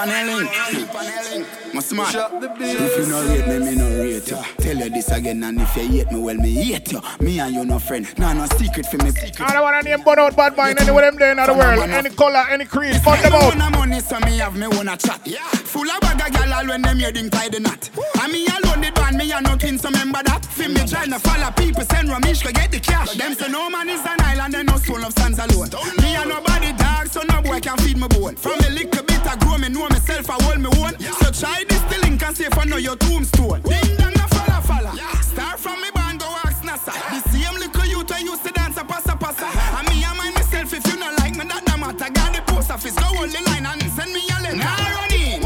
[0.09, 1.75] gonna run in on link.
[1.75, 2.17] Must.
[2.61, 4.43] If you no rate me, me no rate you.
[4.59, 7.01] Tell you this again, and if you hate me, well, me hate you.
[7.21, 8.07] Me and you no friend.
[8.19, 9.13] Nah, no secret for me.
[9.41, 11.91] I don't want name burn out bad mind anywhere them there in the world.
[11.91, 13.53] Any color, any creed, burn them out.
[13.53, 15.21] Own money, so me have me own a chat.
[15.69, 17.91] Full of bag of gal all when them heading tie the knot.
[18.23, 20.45] And me alone the band, me and no twin, so remember that.
[20.47, 23.13] Feel me trying to follow people, send Ramesh to get the cash.
[23.15, 25.71] Them say no man is an island, and no soul of stands alone.
[26.03, 28.37] Me and nobody dog, so no boy can feed me bone.
[28.37, 30.99] From a little bit I grow, me know myself, I hold me own.
[30.99, 33.63] So try this the link and see if I know your tombstone.
[33.63, 34.93] Ding dong, no falla falla.
[35.23, 36.93] Start from me band, go ask NASA.
[36.93, 39.47] The same little youth I used to dance a passa passa.
[39.79, 42.11] And me and mind myself, if you not like me, that no matter.
[42.11, 44.57] Got the post office, go hold the line and send me a letter.
[44.57, 45.45] Nah, run in.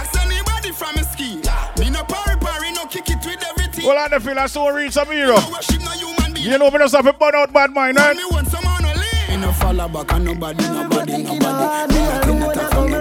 [0.00, 1.36] Ask anybody from a ski.
[1.78, 3.84] Me no parry parry, no kick it with everything.
[3.86, 5.36] Well, I don't feel I saw reach some hero.
[6.36, 8.16] You know, we just have a burn out bad mind, right?
[8.16, 8.22] Me
[9.40, 11.24] no follow back and nobody, nobody, nobody.
[11.24, 12.93] Me not in a from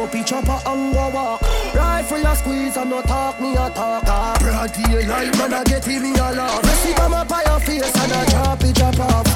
[0.00, 1.42] up each chopper and go walk.
[1.74, 4.38] Rifle a squeeze and no talk me a talk.
[4.40, 7.94] Broad daylight man a get in me a laugh Recipe come up by your face
[7.96, 9.27] and a drop it drop off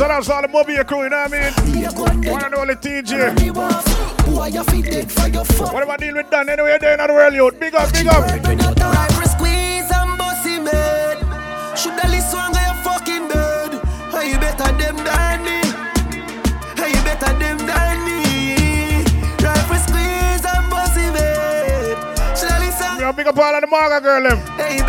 [0.00, 2.32] Shout out to all the mobile crew, you know what I mean?
[2.32, 3.52] One and only TJ.
[4.24, 7.12] Boy you feel dead for your fuck Whatever deal with done anywhere there in the
[7.12, 8.24] world, you big up, big up.
[23.16, 24.38] Big up all of the Marga girl them.
[24.56, 24.80] Hey.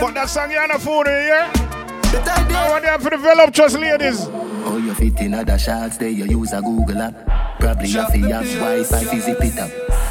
[0.00, 1.83] But that song you on the eh, you hear?
[2.16, 4.26] I want them for develop trust ladies.
[4.66, 7.58] Oh, you fit in other shots there, you use a Google app.
[7.58, 9.70] Probably you fi have Wi-Fi fi zip it up.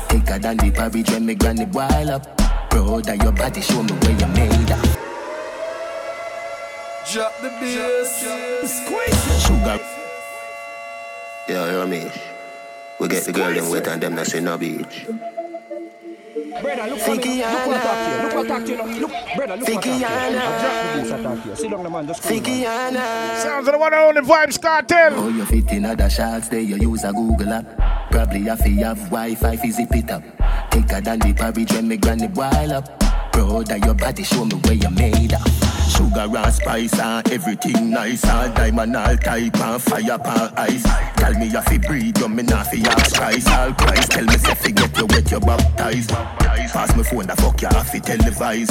[0.10, 2.70] Thicker than the porridge when me granny boil up.
[2.70, 5.04] Bro, that your body show me where you made up.
[7.12, 8.26] Drop the bass.
[8.64, 9.46] Squeeze.
[9.46, 9.80] Sugar.
[11.48, 12.12] Yeah, you know me.
[13.00, 15.06] We get the girl them wet and them not see no beach.
[16.62, 17.40] Brother, look for me.
[17.40, 18.24] Look what I talk.
[18.24, 18.68] Look what I talk.
[19.00, 20.06] Look, brother, look what I talk to you.
[20.06, 21.56] I drop the bass I talk to you.
[21.56, 22.08] Sit down, the man.
[22.08, 22.94] Just come on.
[23.38, 25.14] Sounds of the one and only Vybz Kartel.
[25.16, 28.12] Oh, you fit in other shots there, you use a Google app.
[28.12, 30.24] Probably have to have Wi-Fi fi zip it up.
[30.72, 33.00] Thicker than the porridge when me granny boil up.
[33.32, 35.73] Proud of your body, show me where you made up.
[35.90, 40.84] Sugar and spice and everything nice and diamond all type and fire pan ice.
[41.18, 43.48] Tell me if you breathe, you me not fi ask price.
[43.48, 46.10] All price, tell me if you get you wet, you baptized.
[46.10, 48.70] Pass me phone, the fuck you have to televise.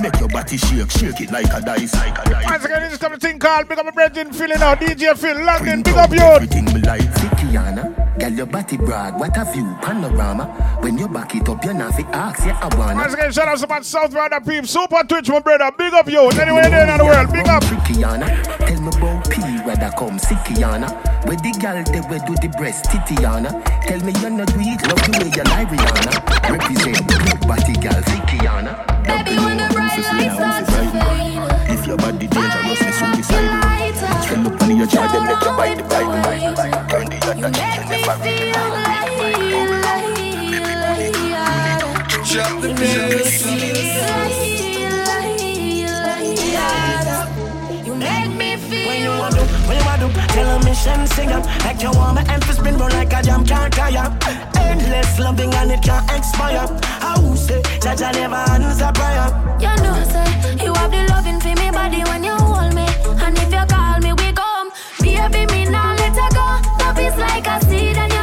[0.00, 1.94] Make your body shake, shake it like a dice.
[1.94, 2.44] Like a dice.
[2.44, 4.80] Once again, this is the thing called Big Up My Brethren Feeling Out.
[4.80, 6.20] DJ Phil, London, Big Up You.
[6.20, 7.02] Everything me like
[7.36, 10.46] Kiana, girl your body broad, what a view, panorama.
[10.80, 13.00] When you back it up, you're not fi ask, yeah I wanna.
[13.00, 15.70] Once again, shout out to my South Brother Peep, Super Twitch, my brother.
[15.76, 16.28] Big up you.
[16.30, 17.62] Anywhere there in the world, big up.
[17.86, 18.26] Kiana,
[18.66, 20.90] tell me about P where that come, Kiana.
[21.26, 23.50] Where the girl they where do the breast, Titiana.
[23.86, 26.14] Tell me you're not weak, love the way you lie, Rihanna.
[26.50, 28.72] Represent big body girl, Kiana.
[29.06, 33.94] Baby, when the bright lights start to fade, If your body dangerous, me suicide.
[34.24, 36.88] Spend up on your child, then make you bite the Bible.
[36.90, 39.06] Turn the you never feel like,
[42.30, 43.46] Drop the bass.
[47.84, 51.06] You make me feel When you want to, when you want to, tell a mission
[51.08, 54.16] sing up Like you want my emphasis spin roll like a jam can't tire
[54.60, 56.68] Endless loving and it can't expire
[57.00, 61.54] How say, that I never answer prayer You know, say, you have the loving for
[61.60, 62.86] me body when you hold me.
[63.24, 63.75] And if you
[67.06, 68.15] Is like a seed and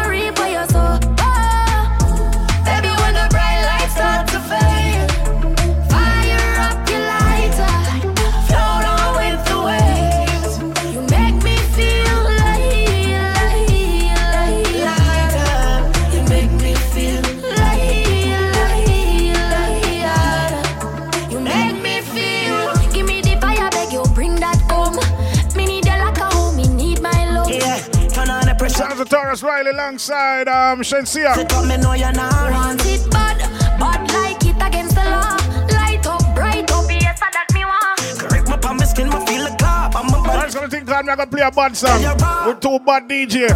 [29.73, 31.33] alongside um, Shenseea.
[31.35, 33.37] Sit up, me know you're not Want it bad,
[33.79, 35.37] bad like it against the law.
[35.73, 37.99] Light up, bright up, yes, that me want.
[38.19, 40.69] Correct my palm, my skin, my feel the clap I'm a I'm bad just gonna
[40.69, 42.01] think I'm gonna play a bad song
[42.47, 43.47] with two bad DJ.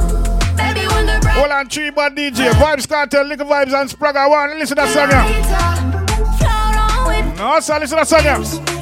[0.57, 2.49] Baby, when the Hold on, three bad DJ.
[2.51, 4.29] Vybz Kartel, Likkle Vybz and Spragga.
[4.29, 5.09] One, listen to that song.
[5.09, 5.23] yeah.
[5.23, 6.05] lighter,
[6.37, 8.23] float on with No, sir, listen to that song.
[8.25, 8.76] yeah.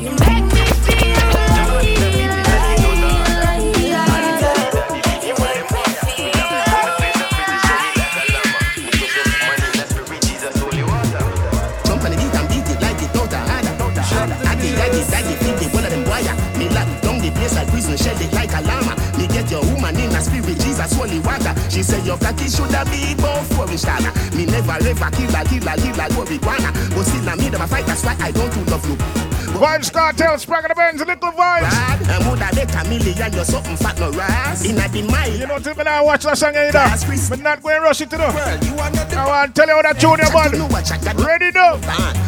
[17.96, 18.96] Like shed it like a llama.
[19.18, 21.54] Me get your woman in a spirit, Jesus holy water.
[21.70, 24.12] She say your cocky shoulda be both for me shala.
[24.36, 26.72] Me never ever kill a kill a kill a go be guana.
[26.94, 29.25] But still I me fight, that's why I don't do love you.
[29.56, 31.72] Vybz Kartel, Spragga the Benz, Little Vibes.
[31.72, 34.66] I woulda make a million, you're something fat no ras.
[34.66, 36.84] In a the mind, You know, till me not watch that song either.
[37.30, 38.28] But not going rush it to know.
[38.28, 40.52] you are not the I want to tell you how that junior you man.
[40.60, 41.78] know what chat, that- Ready now.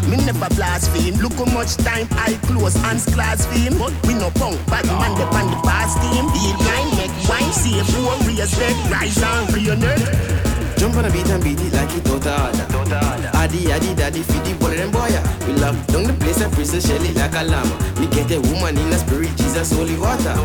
[0.07, 1.15] Me never blaspheme.
[1.19, 3.78] Look how much time I close hands blaspheme.
[3.78, 6.25] But we no punk, bad man the pan the past team.
[6.32, 10.36] Be line, make wine, see a four raise red, rise and reunite.
[10.78, 13.01] Jump on a beat and beat it like it out of order.
[13.34, 15.09] Addy, addy, daddy, feed the ball them boy.
[15.47, 17.75] We lock down the place and freeze the shell it like a llama.
[17.99, 20.38] Me get a woman in a spirit, Jesus, holy water.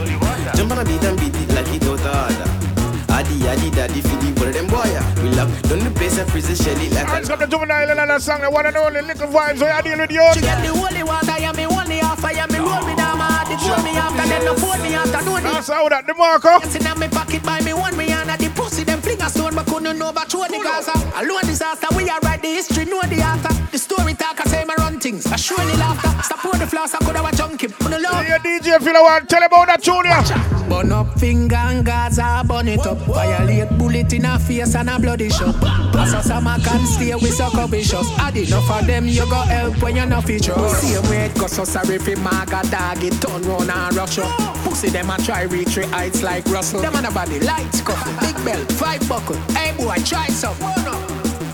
[0.57, 2.49] Jump on a beat and beat it like it out of order.
[3.13, 4.89] Addy, addy, daddy, feed the ball them boy.
[5.21, 7.47] We lock down the place and freeze the shell it like a Hands up the
[7.47, 9.61] juvenile and that song, the one and only Little Vibes.
[9.61, 10.25] So I deal with you.
[10.33, 13.29] She get the holy water, yeah, me only offer, yeah, me roll me down my
[13.29, 16.15] heart, it throw me after, then no phone me after, do That's how that, the
[16.17, 16.57] Marco.
[16.65, 18.42] Yes, in me pocket by me one me and the
[19.73, 20.93] couldn't know about throw the Gaza.
[21.17, 23.55] Alone disaster we are write the history know the author.
[23.73, 25.27] The story talk, I say me run things.
[25.27, 26.23] I show the laughter.
[26.23, 27.69] Stop pour the floss I could have a junkie.
[27.69, 28.25] Put the love.
[28.29, 30.21] Yeah, DJ Phil, I want to tell about that junior.
[30.69, 32.99] Burn up finger and Gaza, burn it up.
[32.99, 35.57] Violate bullet in a face and a bloody shot.
[35.97, 38.09] As a summer can stay with sucker bishops.
[38.19, 40.55] Add enough of them, you go help when you're not feature.
[40.69, 44.31] Same way goes so sorry for maga dog, it turn round and rush up.
[44.65, 46.81] Pussy them a try reach heights like Russell.
[46.81, 48.42] Them on a body lights cuff, big
[49.13, 49.37] buckle.
[49.53, 50.57] Hey boy, try some.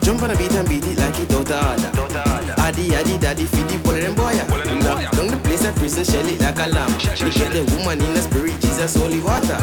[0.07, 2.55] Jump on a beat and beat it like it out of order.
[2.63, 4.31] Addy, addy, daddy, feed the ball them boy.
[4.71, 6.93] We lock down the place and freeze the shell it like a lamb.
[7.19, 9.59] Me get a woman in a spirit, Jesus, holy water.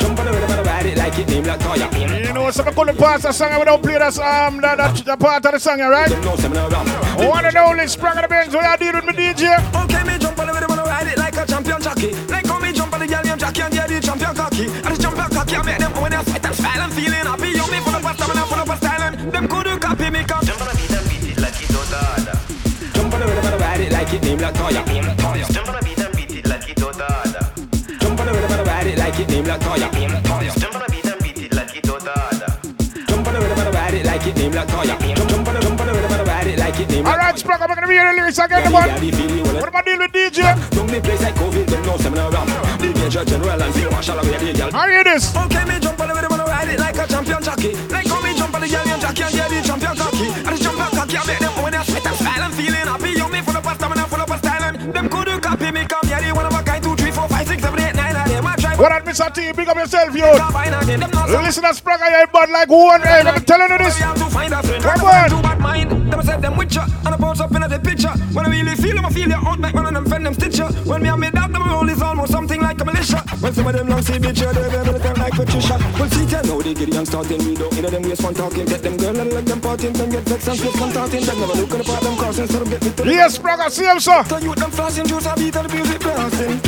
[0.00, 2.26] Jump on the rhythm and ride it like it name like Toya.
[2.26, 5.20] You know, so I couldn't pass the song without play that, um, that, that, that
[5.20, 6.08] part of the song, right?
[6.08, 6.86] Them know some no ram.
[7.28, 9.60] One and only Spragga the Benz, so I deal with me DJ.
[9.84, 12.14] Okay, me jump on the rhythm and ride it like a champion jockey.
[12.32, 12.46] Like
[15.64, 17.48] make them when I sweat and smile and feeling happy.
[17.48, 20.24] You me full of stamina, full of style, and them couldn't copy me.
[20.24, 22.34] Come jump on the beat and beat it like it's order.
[22.94, 24.82] Jump on the rhythm and ride it like it name like Toya.
[25.52, 27.06] Jump on the beat and beat it like it's order.
[28.00, 30.58] Jump on the rhythm and ride it like it name like Toya.
[30.58, 30.95] Jump on the
[37.44, 38.72] like it name like All right, Sprung, I'm gonna be here lyrics again, man.
[38.72, 40.70] What am I dealing with DJ?
[40.70, 42.46] Don't be place like COVID, them know seminar ram.
[42.78, 44.70] The major general and field marshal away the girl.
[44.72, 45.36] I hear this.
[45.36, 47.74] Okay, me jump on the rhythm and ride it like a champion jockey.
[47.88, 50.26] Like how me jump on the girl and jockey and get the champion cocky.
[50.26, 53.10] And the champion cocky, I make them when they sweat and smile and feeling happy.
[53.10, 55.25] You me full of stamina, full of style and them could
[58.86, 59.34] What up, Mr.
[59.34, 59.50] T?
[59.50, 60.30] Big up yourself, yo.
[61.42, 63.02] Listen to Sprung, I bud like one.
[63.02, 63.98] Hey, I'm telling you this.
[63.98, 66.08] Come on.
[66.08, 68.14] Them say them witcher and I bounce up the picture.
[68.30, 70.68] When I really feel them, I feel your make one of them them stitcher.
[70.86, 73.18] When me and me dog, them roll is almost something like a militia.
[73.40, 75.76] When some of them long see bitch, they to like Patricia.
[75.98, 78.96] Well, see, tell they get young starting, we don't, them waist one talking, get them
[78.96, 82.16] girl and let them them get vexed and them never look at the part them
[82.16, 83.38] crossing, so get me to Yes,
[83.74, 84.22] see him, sir.
[84.40, 86.60] You them flossing, juice, I beat the music blasting.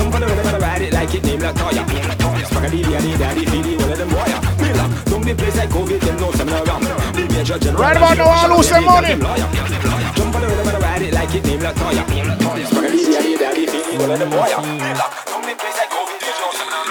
[0.60, 2.07] Ride it like it name like Toya.
[2.08, 4.40] Spaghetti, daddy, daddy, feedy, one them wire.
[4.62, 6.82] Me lock, don't place like COVID, them know some around.
[7.14, 7.82] The major general.
[7.82, 9.08] Right about now, I'll lose some money.
[9.08, 12.04] Jump on the rhythm and ride it like it name like Toya.
[12.66, 14.60] Spaghetti, daddy, daddy, feedy, one them wire.
[14.62, 16.88] Me lock, don't place like COVID, them know some around.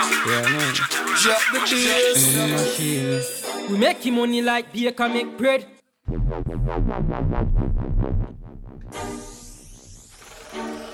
[1.21, 2.23] Drop the bass.
[3.69, 5.65] We make him money like baker make bread.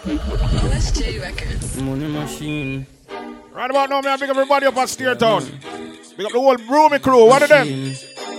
[0.06, 1.82] OSJ Records.
[1.82, 2.86] Money machine.
[3.54, 5.44] Right about now, man, big up everybody up at Steer Town.
[6.18, 7.26] Big up the whole Broomy crew.
[7.26, 7.68] What of them?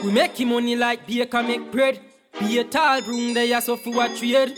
[0.02, 2.00] We make him money like baker make bread.
[2.40, 4.56] Be a tall broom there, so for what trade.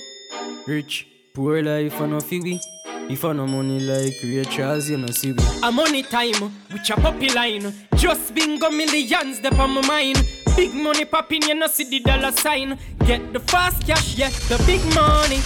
[0.67, 2.59] Rich, poor life, and no fee.
[2.87, 5.45] If I no money like Ray Charles, you know see we.
[5.63, 7.75] A money time, up a line.
[7.97, 10.27] Just bingo millions, they on my mind.
[10.57, 12.79] Big money popping, you know see the dollar sign.
[13.05, 15.41] Get the fast cash, yeah, the big money.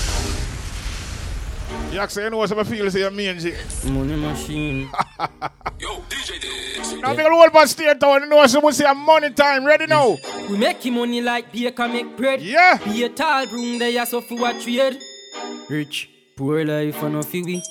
[1.92, 3.52] You actually know what I feel, say you mean, G.
[3.90, 4.90] Money machine.
[5.78, 7.02] Yo, DJ dude.
[7.02, 8.22] Now, big up the whole bus Steer Town.
[8.22, 9.64] You know someone say money time.
[9.64, 10.16] Ready now?
[10.48, 12.40] We make money like baker make bread.
[12.42, 12.78] Yeah.
[12.84, 14.98] Be a tall broom there, so for what trade.
[15.68, 17.62] Rich, poor life, and no fee we.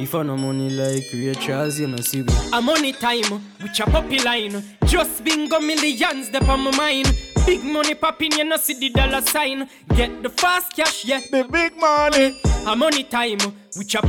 [0.00, 2.32] If I no money like Ray Charles, you know see we.
[2.52, 4.62] A money time, we chop up line.
[4.84, 7.12] Just bingo millions, they on my mind.
[7.46, 9.68] Big money popping, you know see the dollar sign.
[9.94, 11.20] Get the fast cash, yeah.
[11.20, 12.40] The big money.
[12.66, 13.38] A money time,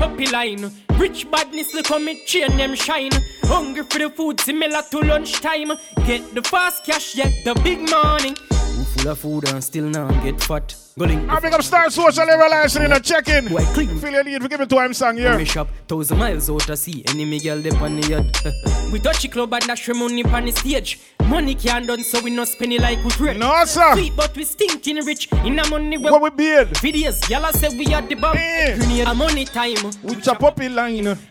[0.02, 0.89] up a line.
[1.00, 3.12] Rich badness look on me, chain them shine.
[3.44, 5.72] Hungry for the food, similar to lunchtime.
[6.06, 8.36] Get the fast cash, yeah, the big money.
[8.76, 10.76] Who full of food and still now get fat.
[10.98, 13.48] Go link I big up Star Social Everlasting in a check-in.
[13.48, 13.98] Boy, clean.
[14.00, 15.38] Feel you need give it to him song here.
[15.38, 17.04] Me shop thousand miles out to sea.
[17.08, 18.92] Any me girl dey on the yacht.
[18.92, 21.00] we touch the club and dash money on the stage.
[21.28, 23.38] Money can't done so we no spend it like we bread.
[23.38, 23.94] No sir.
[23.94, 25.32] Sweet but we stinking rich.
[25.46, 26.70] In a money we What we beard?
[26.76, 28.36] Videos, y'all say we are the bomb.
[28.38, 28.76] Eh.
[28.78, 29.08] Grenade.
[29.08, 29.92] A money time.
[30.04, 30.89] We chop up in line.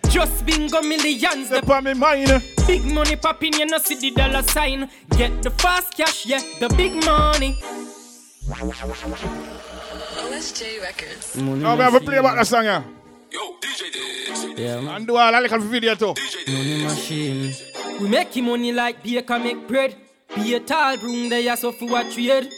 [0.09, 1.49] Just bingo millions.
[1.49, 2.43] Step on me mind.
[2.67, 4.89] Big money popping, you know see the dollar sign.
[5.17, 7.57] Get the fast cash, yeah, the big money.
[10.29, 11.37] OSJ Records.
[11.37, 12.85] Money Now we have a play about that song here.
[14.57, 14.97] Yeah, man.
[14.97, 16.15] And do all a little video too.
[16.47, 17.55] Money machine.
[18.01, 19.95] We make money like baker make bread.
[20.35, 22.49] Be a tall broom there, so for what trade.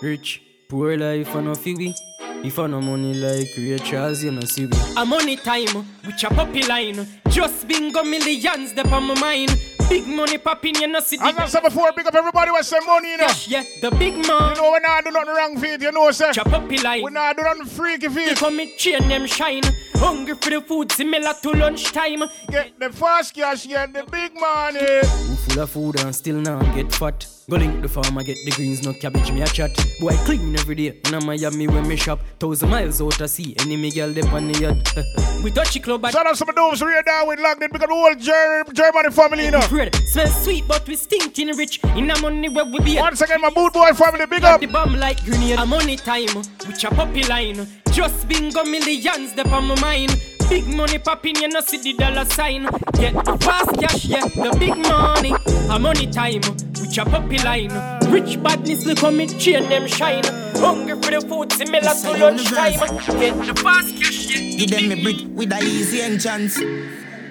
[0.00, 1.94] Rich, poor life, and no fee we.
[2.42, 4.72] If I no money like Ray Charles, you know see we.
[4.96, 7.06] A money time, we chop up a line.
[7.28, 9.60] Just bingo millions, they on my mind.
[9.90, 12.64] Big money popping, you know see the As I said before, big up everybody with
[12.64, 13.26] some money, you know.
[13.26, 14.54] cash, yeah, the big man.
[14.56, 16.32] You know, when I do nothing wrong for it, you know, sir.
[16.32, 17.02] Chop up a line.
[17.02, 18.38] When I do nothing freaky for They it.
[18.38, 19.62] come me chain them shine.
[19.94, 22.22] Hungry for the food, similar to lunchtime.
[22.48, 24.78] Get the fast cash, get the big money.
[24.80, 27.26] Who full of food and still now get fat.
[27.50, 29.74] Go link the farmer, get the greens, no cabbage, me a chat.
[29.98, 31.00] Boy, I clean every day.
[31.06, 32.20] In a Miami when me shop.
[32.38, 33.56] Thousand miles out to sea.
[33.58, 35.42] Any me girl dip on the yacht.
[35.42, 37.72] we touch the club at Shout out some of those right now with locked in
[37.72, 39.66] because the whole Ger- Germany family, you know.
[39.68, 39.92] bread.
[39.96, 41.82] Smell sweet, but we stinking rich.
[41.96, 42.96] In a money where we be.
[43.00, 44.60] Once again, my boot boy family, big up.
[44.60, 45.58] The bomb like grenade.
[45.58, 46.28] A money time,
[46.68, 47.66] we chop up a line.
[47.90, 50.22] Just bingo millions, they on my mind.
[50.50, 52.64] Big money popping, you know see the dollar sign.
[52.94, 55.32] Get the fast cash, yeah, the big money.
[55.70, 56.40] A money time,
[56.80, 57.70] we chop up a line.
[58.10, 60.24] Rich badness look on me, chain them shine.
[60.56, 62.72] Hungry for the food, similar to lunchtime.
[63.20, 64.58] Get the fast cash, yeah.
[64.58, 66.58] Give them a brick with a easy entrance.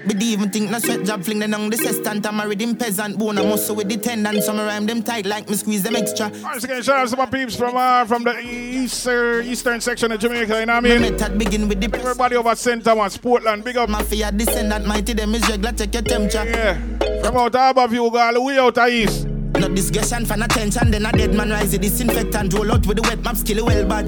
[0.09, 2.25] But even think na sweat job fling them on the sestant.
[2.25, 3.37] I'm married in peasant bone.
[3.37, 4.41] I muscle with the tendon.
[4.41, 6.31] Some rhyme them tight like me squeeze them extra.
[6.41, 10.19] Once again, shout out to my peeps from uh, from the eastern eastern section of
[10.19, 11.01] Jamaica, you know what I mean?
[11.01, 12.83] Method begin with the Everybody over St.
[12.83, 13.87] Thomas, Portland, big up.
[13.87, 16.43] Mafia descendant mighty them is regular check your temperature.
[16.49, 17.21] Yeah.
[17.21, 18.43] Come out above you, girl.
[18.43, 19.27] We out of east.
[19.27, 21.71] Not discussion, fan attention, then a dead man rise.
[21.73, 24.07] The disinfectant roll out with the wet map, skill well bad.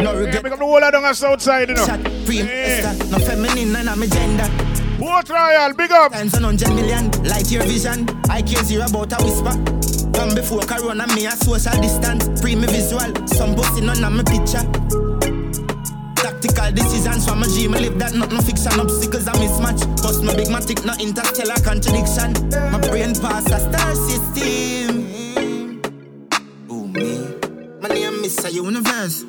[0.00, 0.42] No Yeah, regret.
[0.42, 1.86] pick up the whole of down the south side, you know.
[1.86, 4.65] Shot, cream, Esther, no feminine, none of me gender.
[4.98, 6.12] Boat Royal, big up.
[6.12, 8.08] Times on 100 million, light your vision.
[8.30, 9.52] I care zero about a whisper.
[10.16, 12.40] Come before Corona, me a social distance.
[12.40, 14.64] Pre me visual, some none of me picture.
[16.16, 18.80] Tactical decisions from a dream, I live that nothing fiction.
[18.80, 19.84] Obstacles I mismatch.
[20.02, 22.32] Bust my big matic, no interstellar contradiction.
[22.72, 25.04] My brain pass a star system.
[26.92, 27.18] Me,
[27.82, 28.50] my name Mr.
[28.50, 29.24] Universe.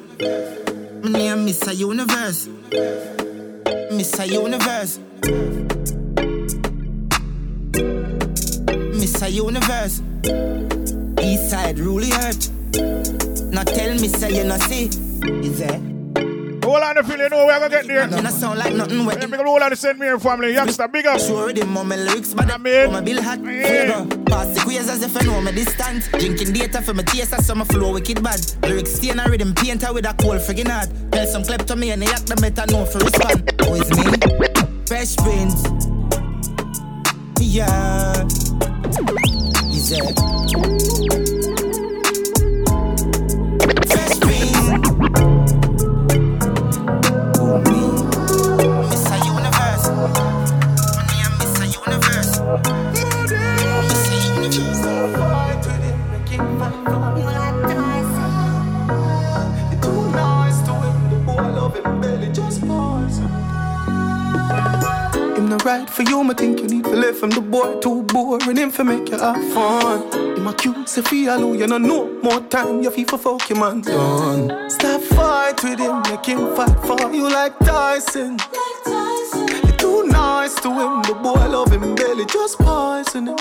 [1.04, 1.76] My name Mr.
[1.76, 2.48] Universe.
[3.92, 4.32] Mr.
[4.32, 5.00] Universe.
[8.98, 9.32] Mr.
[9.32, 10.02] Universe.
[11.24, 12.50] East side really hurt.
[13.52, 14.86] Now tell me, say you not see.
[14.86, 15.82] Is there?
[16.68, 18.08] Hold on the feel, you know we're gonna get there.
[18.08, 19.22] Me not sound like nothing wet.
[19.22, 19.98] Yeah, pick up the the St.
[19.98, 20.52] Mary family.
[20.52, 21.18] Youngster, big up.
[21.20, 23.40] Sure, the mom lyrics, but I mean, my bill hot.
[23.40, 24.06] Yeah.
[24.26, 26.10] Pass the queers as if I know me distance.
[26.10, 28.42] Drinking data for my taste, as some flow wicked bad.
[28.64, 30.90] Lyrics stain a rhythm painter with a cold friggin' heart.
[31.14, 33.50] Tell some clip to me and they act the better know for respond.
[33.62, 33.90] Who is
[34.42, 34.47] me?
[35.16, 35.64] Prince.
[37.40, 38.28] Yeah.
[39.72, 40.77] Is it?
[65.68, 68.56] Right for you, me think you need to live from the boy too boring.
[68.56, 70.02] Him for make you have fun.
[70.38, 72.82] Him a cute, say feel you no know more time.
[72.82, 74.70] You feel for fuck your man done.
[74.70, 78.38] Stop fight with him, make him fight for you like Tyson.
[79.66, 83.36] You too nice to him, the boy love him barely, just poison him.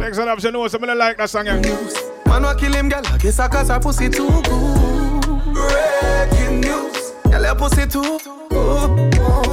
[0.00, 1.46] Next one up, you know something like that song.
[1.46, 1.60] Yeah.
[2.26, 3.06] Man wa kill him, girl.
[3.06, 5.20] I guess I cause her pussy too good.
[5.54, 8.18] Breaking news, girl, your pussy too
[8.50, 9.43] good.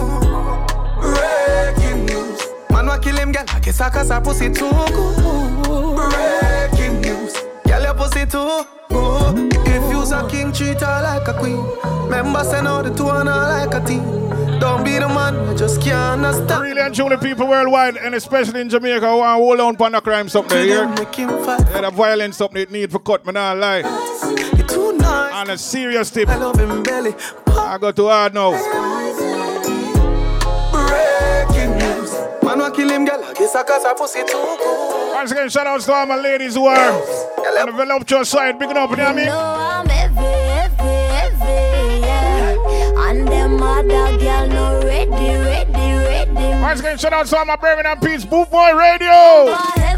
[3.53, 5.95] I guess I cause her pussy too good.
[5.95, 7.33] Breaking news,
[7.67, 9.53] girl, your pussy too good.
[9.67, 11.63] If you's a king, treat her like a queen.
[12.05, 14.21] Remember, send out the two and her like a team.
[14.59, 16.63] Don't be the man, you just can't understand.
[16.63, 19.91] Really and truly people worldwide, and especially in Jamaica, who want to hold on on
[19.93, 20.83] the crime something here.
[20.83, 23.81] Yeah, the violence something it need for cut, man, not lie.
[24.67, 25.33] too nice.
[25.33, 26.29] On a serious tip.
[26.29, 27.15] I love him belly.
[27.47, 28.51] I go too hard now.
[32.51, 33.23] Man wa kill him, girl.
[33.23, 35.13] I guess I cause her pussy too good.
[35.13, 38.59] Once again, shout out to all my ladies who are on the voluptuous side.
[38.59, 39.29] Big it up, you know what I mean?
[39.29, 40.15] I'm heavy,
[40.51, 43.09] heavy, heavy, yeah.
[43.09, 46.61] And them other girl no ready, ready, ready.
[46.61, 49.90] Once again, shout out to all my Birmingham Peace Boot Boy Radio.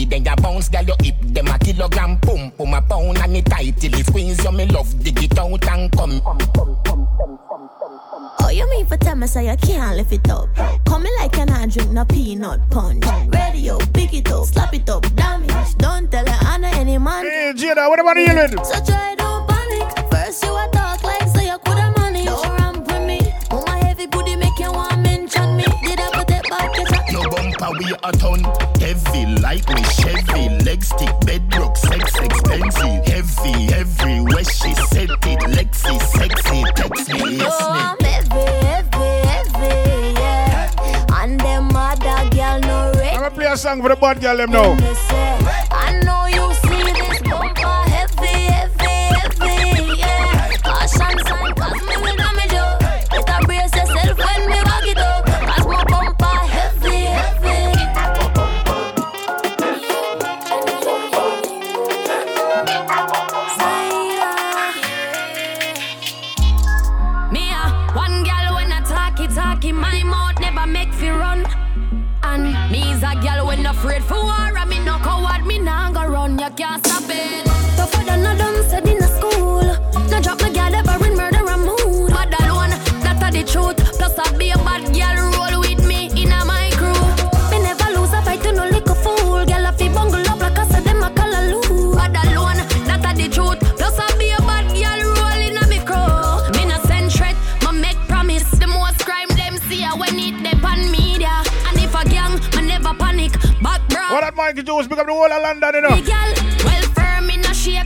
[0.00, 3.36] Body, then ya bounce, girl, your hip, them a kilogram, boom, boom, a pound, and
[3.36, 6.20] it tight till it squeeze you, me love, dig it out and come.
[8.42, 10.48] Oh, you mean for tell me say you can't lift it up?
[10.86, 13.04] Coming like an I drink no peanut punch.
[13.28, 15.74] Radio, pick it up, slap it up, damage.
[15.76, 17.24] Don't tell her Anna any man.
[17.24, 18.26] Hey, Jada, what about mm.
[18.26, 18.34] you?
[18.34, 18.66] Lid?
[18.66, 20.10] So try don't panic.
[20.10, 21.19] First you a talk like
[27.90, 28.42] bumper a ton,
[28.80, 36.00] heavy like me Chevy, leg stick, bedrock, sex expensive, heavy, everywhere she set it, Lexi,
[36.00, 37.66] sexy, text me, Oh, yes me.
[37.68, 41.22] I'm heavy, heavy, heavy, yeah.
[41.22, 43.08] And them other girl no ready.
[43.10, 45.59] I'm gonna play a song for the bad girl them now.
[104.80, 105.88] Jones, pick up the whole of London, you know.
[106.64, 107.28] Well firm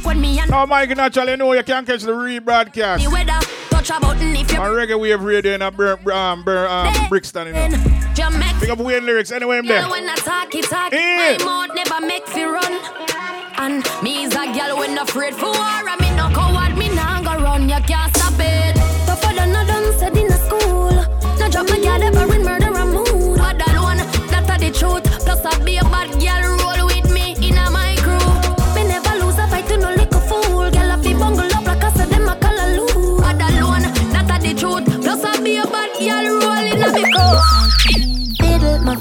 [0.07, 3.03] road me and No, Mike, naturally, no, you can't catch the rebroadcast.
[3.03, 3.33] the weather.
[3.71, 6.95] Touch a button if you On Reggae Wave Radio in a Bur- um, Bur- um,
[7.09, 7.69] Brixton, you know.
[8.15, 8.57] Jamaica.
[8.61, 9.83] Pick up Wayne lyrics anyway, I'm there.
[9.83, 11.37] Girl, when I talk it, talk Yeah.
[11.41, 12.79] My mouth never make fi run.
[13.59, 15.89] And me is a girl when afraid for war.
[15.89, 16.01] And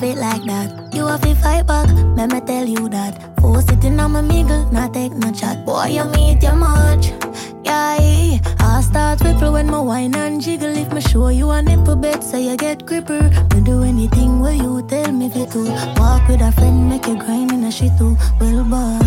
[0.04, 0.93] My feet like that.
[0.93, 1.88] You have to fight back,
[2.18, 3.39] let me tell you that.
[3.39, 5.66] For sitting on my mingle, not take no chat.
[5.66, 7.14] Boy, you meet your much.
[7.64, 10.76] Yeah, I start ripple when my wine and jiggle.
[10.76, 13.22] If me show you a nipple bed, so you get gripper.
[13.56, 15.64] Me do anything where you tell me to.
[15.95, 18.18] Walk with a friend, make you grind in a shit too.
[18.41, 18.99] Well, boy.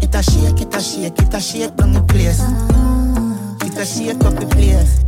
[0.00, 2.40] It a shake, it a shake, it a shake down the place.
[2.40, 3.56] Ah.
[3.66, 5.04] It a shake up the place.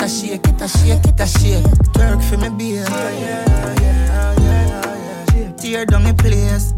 [0.00, 1.64] It a shake, it a shake, it a shake.
[1.92, 2.86] Twerk for me beer.
[5.58, 6.72] Tear down the place.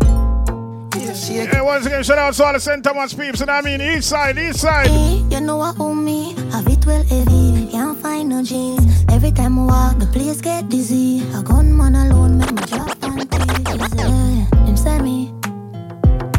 [1.00, 1.48] It a shake.
[1.54, 2.82] Hey, once again, shout out to all the St.
[2.82, 4.90] Thomas peeps, and I mean east side, east side.
[5.30, 7.70] You know what own me, have it well heavy.
[7.70, 9.04] Can't find no jeans.
[9.08, 11.22] Every time I walk, the place get dizzy.
[11.32, 13.94] A gunman alone make me drop panties.
[13.94, 15.32] Yeah, him say me.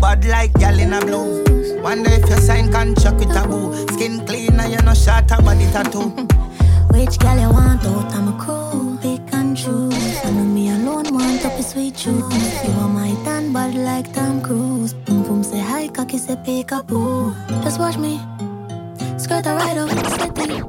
[0.02, 1.46] Bad like gal in a blue.
[1.82, 3.74] Wonder if you sign contract with a boo.
[3.94, 6.28] Skin clean and you no short a body tattoo.
[6.92, 8.14] Which girl you want out?
[8.14, 10.26] I'm a crew, pick and choose.
[10.26, 12.64] I know me alone want up a sweet juice.
[12.64, 14.94] You are my tan bad like Tom Cruise.
[14.94, 17.34] Boom boom say hi, cocky say pick boo.
[17.64, 18.20] Just watch me,
[19.18, 20.62] skirt a ride up, steady.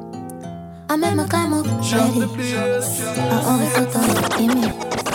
[0.89, 2.21] I make me climb up, ready.
[3.31, 5.14] I always got up, give me.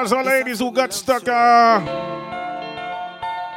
[0.00, 1.78] Shout out ladies who got stuck uh,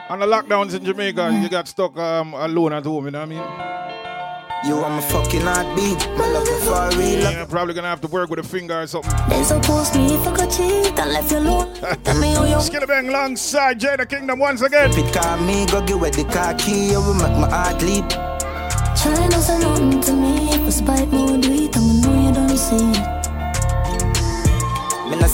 [0.10, 1.39] on the lockdowns in Jamaica.
[1.41, 4.68] You got stuck um, alone at home, you know what I mean?
[4.68, 6.00] You are my fucking heartbeat.
[6.18, 7.32] My love you for real.
[7.32, 9.10] You're probably gonna have to work with a finger or something.
[9.30, 11.74] They suppose me if I could cheat and left you alone.
[12.04, 14.94] Tell me how you Skillibeng alongside Jada Kingdom once again.
[14.94, 16.91] Pick on me, go get with the car key.
[16.91, 18.10] You will make my heart leap.
[18.10, 20.50] Try not say nothing to me.
[20.52, 21.78] If spite me, we do it.
[21.78, 23.22] I'ma know you don't see it.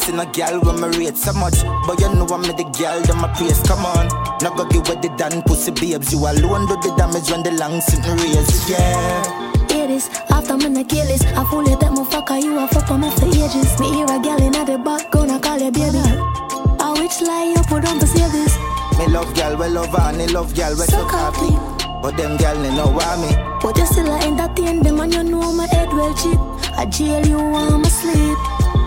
[0.10, 3.22] See no girl when me rate so much, but you know I'm the girl them
[3.22, 3.62] my praise.
[3.62, 4.10] Come on,
[4.42, 6.12] now go give with the damn pussy babes.
[6.12, 8.50] You alone do the damage when the long sitting raise.
[8.66, 9.70] Yeah.
[9.70, 11.22] Hear this, after me na kill this.
[11.38, 13.70] I fully that motherfucker, you a fuck on me for ages.
[13.78, 16.02] Me hear a gal in the back, gonna call you baby.
[16.02, 18.58] I which lie you put on to save this.
[18.98, 21.54] Me love girl, we love her, and love girl, we So happy.
[22.02, 23.30] But them girl, they know why me.
[23.62, 26.40] But you still a entertain them and you know my head well cheap.
[26.74, 27.90] I jail you want me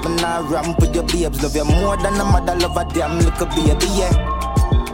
[0.03, 0.17] sleep.
[0.17, 3.19] Me nah ramp with your babes, love you more than a mother love a damn
[3.19, 4.39] little baby, yeah.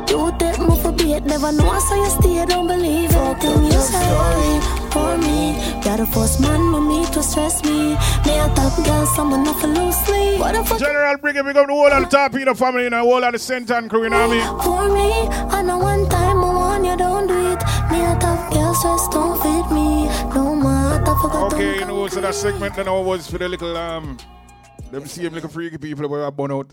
[0.08, 4.60] You take me for bait, never know so you stay, don't believe everything you say.
[4.90, 5.52] For me,
[5.84, 7.90] you're the first man with me to stress me.
[8.24, 10.40] Me a top girl, someone not for lose sleep.
[10.40, 10.78] What the fuck?
[10.78, 13.32] General Brigade, we got the whole of the Torpedo family, you know, the whole of
[13.32, 14.62] the Senton crew, you know what I mean?
[14.62, 17.62] For me, I know one time I want you, don't do it.
[17.92, 20.06] Me a top girl, stress don't fit me.
[20.34, 23.76] No matter, forgot Okay, you know, so that segment then I was for the little
[23.76, 24.16] um
[24.90, 26.72] them same little freaky people who were born out.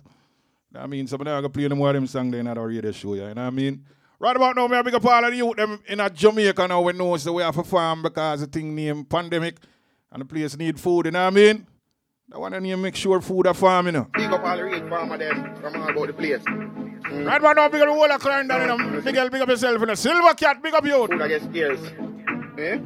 [0.73, 2.57] I mean, some of them are gonna play them more of them song they not
[2.57, 3.85] radio show, yeah, you know what I mean?
[4.19, 6.67] Right about now, me a big up all of the youth them in a Jamaica
[6.67, 9.57] now we know so we have to farm because the thing named pandemic
[10.11, 11.67] and the place need food, you know what I mean?
[12.33, 14.07] I want to make sure food are farm, you know.
[14.15, 16.43] Big up all the rich farmer them from all about the place.
[17.11, 18.77] Right about now, big up the whole of Clarendon, you know.
[19.01, 19.93] Miguel, big up yourself, you know.
[19.93, 21.05] Silver Cat, big up you.
[21.05, 21.79] Food I get scarce.
[22.57, 22.79] Eh?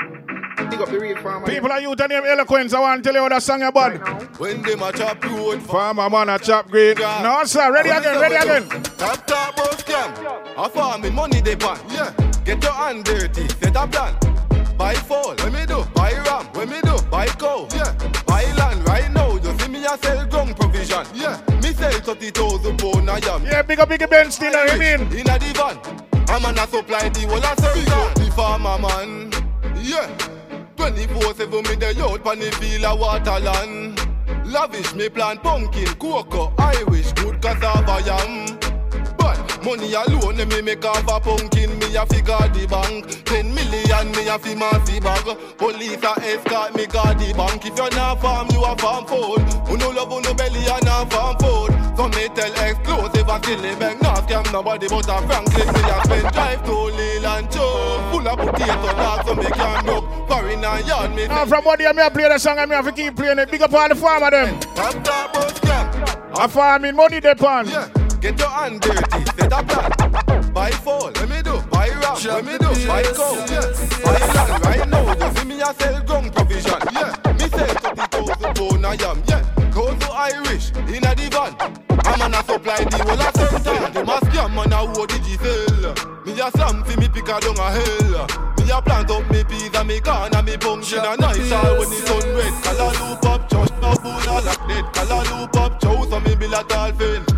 [0.70, 1.47] Big up the real farmer.
[1.47, 2.74] People are youth and name eloquence.
[2.74, 4.39] I want to tell you how that song about.
[4.39, 5.62] When them a chop road.
[5.64, 6.95] Farmer man a chop green.
[6.97, 7.72] No, sir.
[7.72, 8.70] Ready again, ready again.
[8.97, 10.10] Top top boss scam.
[10.57, 11.80] I farm me money they pan.
[11.89, 12.14] Yeah.
[12.43, 13.47] Get your hand dirty.
[13.47, 14.16] Set a plan.
[14.78, 15.36] Buy fall.
[15.38, 15.84] When me do.
[15.93, 16.45] Buy ram.
[16.53, 16.97] When me do.
[17.10, 17.68] Buy cow.
[17.74, 17.93] Yeah.
[18.26, 19.36] Buy land right now.
[19.36, 21.05] You see me a sell ground provision.
[21.14, 21.41] Yeah.
[21.62, 23.43] Me sell 30,000 pound a yam.
[23.45, 25.01] Yeah, big up, big up Ben Still, you mean?
[25.14, 25.80] In a divan.
[26.28, 28.24] I'm a supply the whole of circle.
[28.24, 29.32] The farmer man.
[29.82, 30.39] Yeah.
[30.80, 34.00] 24-7 me the out pan the field of waterland.
[34.46, 38.69] Lavish me plant pumpkin, cocoa, Irish, good cassava yam.
[39.64, 43.26] Money alone me make off a pumpkin, me a figure the bank.
[43.26, 45.26] 10 million me a fi massy bag.
[45.57, 47.66] Police a escort me guard the bank.
[47.66, 49.43] If you're not farm, you a farm food.
[49.68, 51.76] Who no love, who no belly, and not farm food.
[51.97, 54.01] So me tell exclusive a silly bank.
[54.01, 55.68] Not scam nobody but a Franklin.
[55.68, 58.10] Me a spend drive to Leland Joe.
[58.12, 60.07] Full of potato dogs, so me can broke.
[60.30, 61.28] Foreign and yard me.
[61.28, 63.39] Now from what day me a play the song and me have to keep playing
[63.39, 63.51] it.
[63.51, 64.57] Big up all the farmer them.
[64.74, 66.43] Top top bus scam.
[66.43, 67.68] A farming money they pan.
[67.68, 67.99] Yeah.
[68.22, 70.52] Get your hand dirty, set up plan.
[70.52, 71.62] Buy fall, let me do.
[71.72, 72.68] Buy ram, let me do.
[72.86, 73.72] Buy cow, yeah.
[74.04, 75.14] Buy land right now.
[75.16, 77.16] You see me a sell ground provision, yeah.
[77.34, 79.72] Me sell thirty thousand pound a yam, yeah.
[79.72, 81.56] Go to Irish in a divan.
[82.04, 83.90] I'm on a supply the whole of center.
[83.94, 85.96] Them a scam man a who digi sell.
[86.26, 88.28] Me a slam fi me pick a down a hell.
[88.58, 91.80] Me a plant up me peas and me corn and me pumpkin a nice all
[91.80, 92.54] when the sun red.
[92.64, 94.86] Color loop up, church no bull a like dead.
[94.94, 97.29] Color loop up, chow so me build a dolphin.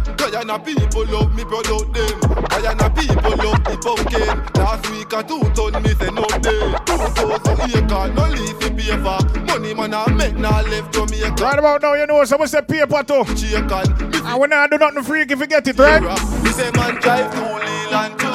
[0.42, 2.20] Guyana people love me product them.
[2.50, 4.26] Guyana people love the pumpkin.
[4.58, 6.74] Last week a two ton me say no day.
[6.82, 9.22] Two thousand acre, no leafy paper.
[9.46, 11.44] Money man a make now left Jamaica.
[11.44, 13.24] Right about now, you know, someone say paper too.
[13.36, 13.86] Chicken.
[14.26, 16.02] And we not do nothing freak if you get it, right?
[16.02, 18.26] Me say man drive to Leland too.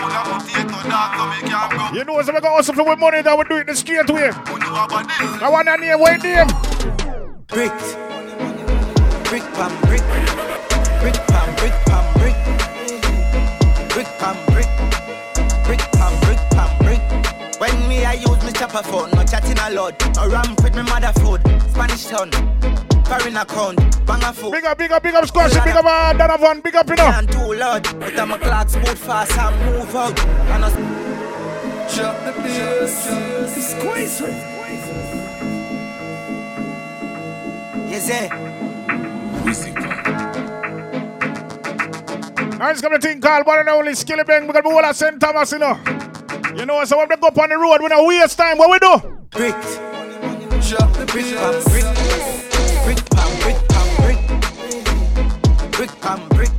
[0.00, 1.92] Full of potato dog so me can go.
[1.92, 4.08] You know, so we got hustle for with money that we do it the straight
[4.08, 4.30] way.
[4.32, 6.46] I want a name, what name?
[7.48, 7.76] Brick.
[9.28, 10.69] Brick pam brick.
[11.00, 12.36] Brick pam brick pam brick.
[13.90, 14.68] Brick pam brick.
[15.64, 17.60] Brick pam brick pam brick.
[17.60, 19.94] When me I use me chopper phone, no chatting a lot.
[20.16, 21.40] No ramp with me mother food.
[21.70, 22.30] Spanish town.
[23.04, 23.78] Foreign account.
[24.06, 24.52] Bang a food.
[24.52, 27.06] Big up, big up, big up, Squash, big up, uh, Donovan, big up, you know.
[27.06, 27.82] And too loud.
[27.98, 30.20] But I'm a clock move fast and move out.
[30.20, 30.70] And I
[31.94, 33.04] Drop the bass.
[33.70, 34.50] Squeeze it.
[37.90, 38.28] Yes, eh?
[42.60, 45.18] Now it's coming to thing called one and only Skillibeng because we all are St.
[45.18, 45.80] Thomas, you know.
[46.54, 48.58] You know, so when they go up on the road, we don't waste time.
[48.58, 48.98] What we do?
[49.30, 49.54] Brick.
[50.68, 51.88] Drop the brick pam brick.
[52.84, 54.20] Brick pam brick pam brick.
[55.72, 56.52] Brick pam brick.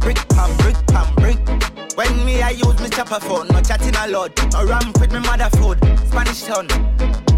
[0.00, 1.38] Brick pam brick pam brick.
[1.96, 4.32] When me I use me chopper phone, no chatting a lot.
[4.52, 5.78] No ramp with me mother food.
[6.08, 6.66] Spanish town.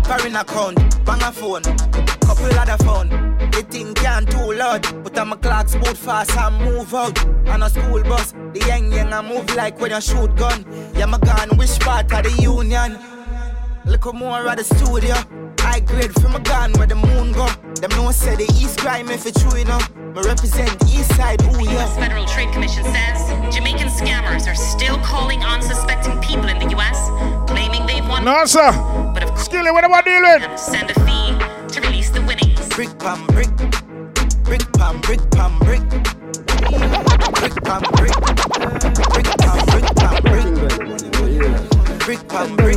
[0.05, 1.05] Foreign account.
[1.05, 2.16] Bang a phone.
[2.27, 3.09] Couple other phone.
[3.53, 4.83] The thing can too loud.
[5.05, 7.17] But I'm a clock boot fast and move out.
[7.49, 10.67] On a school bus, the young young I move like when you shoot gun.
[10.97, 12.99] Yeah, my gun, which part of the union?
[13.85, 15.15] Look more at the studio.
[15.61, 17.47] High grade from a gun where the moon go.
[17.81, 19.95] Them no say the east crime if it's true enough.
[19.95, 21.73] Me represent the east side, ooh yeah.
[21.73, 21.95] U.S.
[21.97, 26.99] Federal Trade Commission says Jamaican scammers are still calling unsuspecting people in the U.S.,
[27.49, 28.25] claiming they've won.
[28.25, 28.73] No, sir.
[29.15, 30.57] But of Skilly, what am I dealing?
[30.57, 31.26] Send a fee
[32.77, 33.49] Brick pam brick.
[34.45, 35.81] Brick pam brick pam brick.
[35.89, 38.13] Brick pam brick.
[39.15, 40.45] Brick pam brick pam brick.
[42.05, 42.77] Brick pam brick.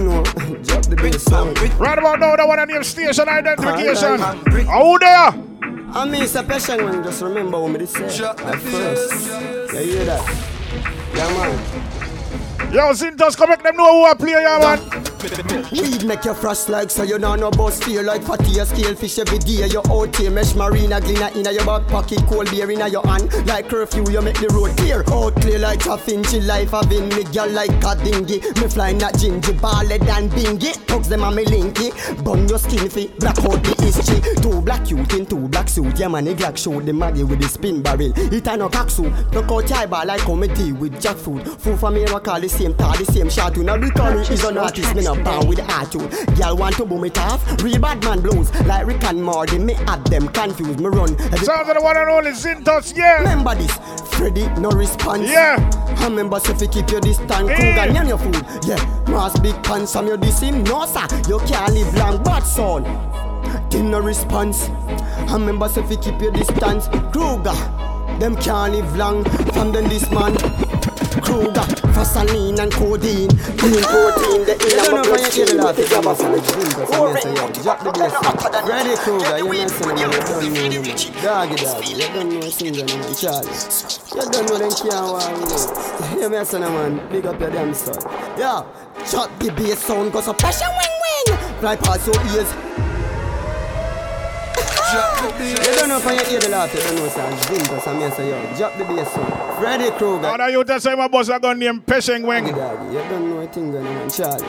[0.95, 1.77] Brick pam brick.
[1.77, 4.19] Right about now, the one name station identification.
[4.19, 5.33] How there?
[5.91, 8.05] I mean, it's a passion when just remember what me say.
[8.05, 9.27] At first.
[9.73, 10.23] You hear that?
[11.13, 12.73] Yeah, man.
[12.73, 15.08] Yo, Zintos, come make them know who I play, yeah, man.
[15.71, 18.95] Weed make you frost like so you know no bus feel like fatty a scale
[18.95, 19.67] fish every day.
[19.67, 23.29] You out here mesh marina glina inna your back pocket, cold beer inna your hand.
[23.45, 25.03] Like curfew, you make the road clear.
[25.11, 28.39] Out clear like a finchy life having me girl like a dingy.
[28.61, 30.85] Me fly not gingy, balled and bingy.
[30.87, 31.91] Tugs them on me linky.
[32.23, 34.21] Bun your skin fi black out the history.
[34.41, 35.99] Two black youth in two black suit.
[35.99, 38.13] Yeah man, the Glock show the maggie with the spin barrel.
[38.15, 39.13] It a no cock soup.
[39.33, 41.45] Look out your like comedy with jackfruit.
[41.59, 43.57] Food for me, I call the same tar, the same shot.
[43.57, 46.37] You know the curry is an artist, me no bound with the attitude.
[46.37, 47.41] Girl want to boom it off.
[47.63, 49.57] Real bad man blues like Rick and Morty.
[49.57, 50.79] Me have them confused.
[50.79, 51.17] Me run.
[51.37, 53.17] Sounds of the one and only Zintos, yeah.
[53.17, 53.75] Remember this.
[54.11, 55.29] Freddy, no response.
[55.29, 55.57] Yeah.
[55.97, 58.45] I remember so if you keep your distance, Kruger, nyan your food.
[58.67, 58.77] Yeah.
[59.09, 60.63] Mass big pants, I'm your him.
[60.63, 61.07] No, sir.
[61.27, 62.83] You can't live long, but son.
[63.69, 64.69] Give no response.
[64.69, 67.55] I remember so if you keep your distance, Kruger.
[68.19, 70.35] Them can't live long from them this man.
[71.21, 73.29] Kruger, Vaseline and codeine.
[73.57, 75.49] Clean protein, the inner my blood stream.
[77.63, 77.91] Drop the.
[78.67, 80.01] Ready, Kruger, you with me.
[80.01, 80.93] You don't know me.
[81.21, 81.93] Doggy, doggy.
[81.93, 83.13] You don't know man.
[83.15, 83.51] Charlie.
[84.15, 85.29] You don't know them can't walk,
[86.19, 86.69] you know.
[86.69, 87.09] Man.
[87.11, 87.95] Big up your damn son.
[88.37, 88.63] Yeah.
[89.05, 90.95] Shut the bass sound, cause a pressure wing
[91.27, 91.37] wing.
[91.59, 92.68] Fly past your ears.
[94.89, 97.29] You don't know if I hear the laugh, you don't know, sir.
[97.45, 99.59] Zingo, so me say, yo, drop the bass sound.
[99.59, 100.27] Freddy Krueger.
[100.27, 102.47] How do you tell say my boss a gun named Pesheng Weng?
[102.47, 102.53] You
[103.09, 104.47] don't know a thing going on, Charlie.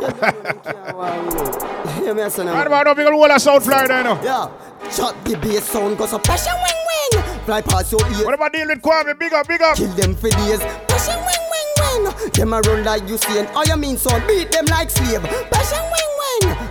[0.00, 2.04] You don't know them can't walk, you know.
[2.04, 2.46] Hear me, son.
[2.48, 4.20] Right about now, big ol' whole of South Florida, you know.
[4.22, 4.90] Yeah.
[4.90, 7.40] Shut the bass sound, cause a pressure wing wing.
[7.44, 8.24] Fly past your ears.
[8.24, 9.18] What about deal with Kwame?
[9.18, 9.76] Big up, big up.
[9.76, 10.58] Kill them for days.
[10.88, 12.04] Pressure wing wing wing.
[12.04, 12.30] wing.
[12.32, 15.22] Them a run like you see, and all you mean son beat them like slave.
[15.22, 16.17] Passion wing wing.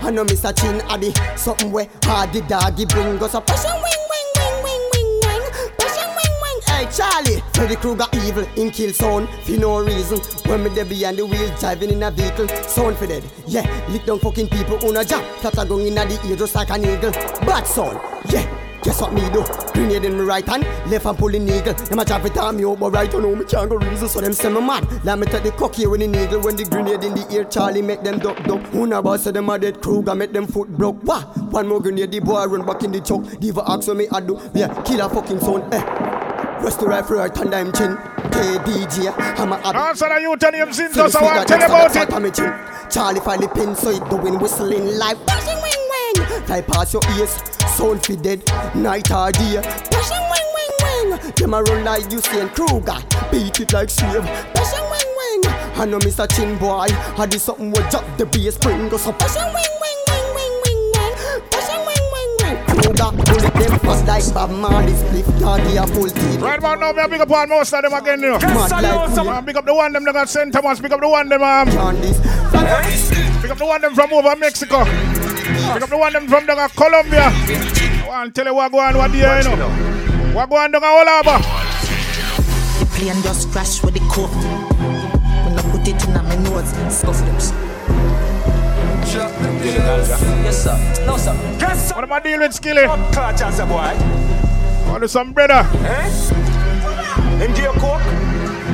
[0.07, 0.57] I know Mr.
[0.57, 4.89] Chin Addy, something where hard the doggy bring us a passion wing wing wing wing
[4.93, 5.51] wing wing.
[5.77, 6.61] Passion wing wing.
[6.65, 10.19] Hey Charlie, Freddy Krueger evil in kill sound for no reason.
[10.49, 13.25] When me there behind the wheel driving in a vehicle, sound for dead.
[13.47, 15.25] Yeah, lick down fucking people on a job.
[15.41, 17.11] That are going in the ear just like an eagle.
[17.11, 17.99] Bad sound.
[18.29, 18.66] Yeah.
[18.83, 19.43] Guess what me do?
[19.73, 21.73] Grenade in my right hand, left hand pulling eagle.
[21.73, 24.07] Them a try to time me out, but right you know me can't go reason,
[24.07, 25.03] so them say me mad.
[25.03, 27.43] Let me take the cock here when the eagle, when the grenade in the ear,
[27.45, 28.61] Charlie make them duck duck.
[28.67, 31.03] Who know about say them a dead Kruger, make them foot broke.
[31.03, 31.21] Wah!
[31.49, 33.39] One more grenade, the boy run back in the choke.
[33.39, 35.83] Diva ask what me I do, yeah, kill a fucking son, eh.
[36.61, 37.97] Rest the rifle right under him chin.
[38.31, 41.95] KDJ, I'm a Answer the youth and him sin, just I want tell you about
[41.95, 42.25] it.
[42.25, 42.33] it.
[42.35, 42.53] Chin.
[42.89, 46.43] Charlie finally pin, so it doing whistling like bashing wing wing.
[46.45, 47.35] Fly past your ears,
[47.77, 48.41] sound fi dead,
[48.75, 49.61] night or day.
[49.91, 50.73] Bashing wing wing
[51.11, 51.31] wing.
[51.35, 52.97] Them a run like Usain Kruger,
[53.31, 54.23] beat it like slave.
[54.53, 55.41] Bashing wing wing.
[55.77, 56.27] I know Mr.
[56.35, 59.99] Chin boy, I did something with drop the bass spring, go so bashing wing wing
[60.09, 61.13] wing wing wing wing.
[61.51, 62.57] Bashing wing wing wing.
[62.65, 66.41] Kruger, bullet them fast like Bob Marley, split, daddy a full teeth.
[66.41, 68.39] Right about now, me a big up on most of them again, you know.
[68.39, 70.51] Mad like we- Man, big up the one them that got St.
[70.51, 71.67] Thomas, big up the one them um.
[71.69, 73.41] Candice.
[73.41, 74.83] Big up the one them from over Mexico.
[75.73, 77.29] Big up the one them from down Colombia.
[77.29, 79.69] I want to tell you what go on what there, you know.
[80.33, 81.39] What go on down at all over.
[82.79, 84.31] The plane just crashed with the coke.
[84.31, 87.51] When I put it in my nose, scuff lips.
[90.43, 91.05] Yes, sir.
[91.05, 91.33] No, sir.
[91.59, 91.95] Yes, sir.
[91.95, 92.85] What am I dealing with, Skilly?
[93.11, 93.95] Clutch as a boy.
[94.89, 95.67] Want to some brother?
[95.83, 97.43] Eh?
[97.43, 98.01] Into your coke?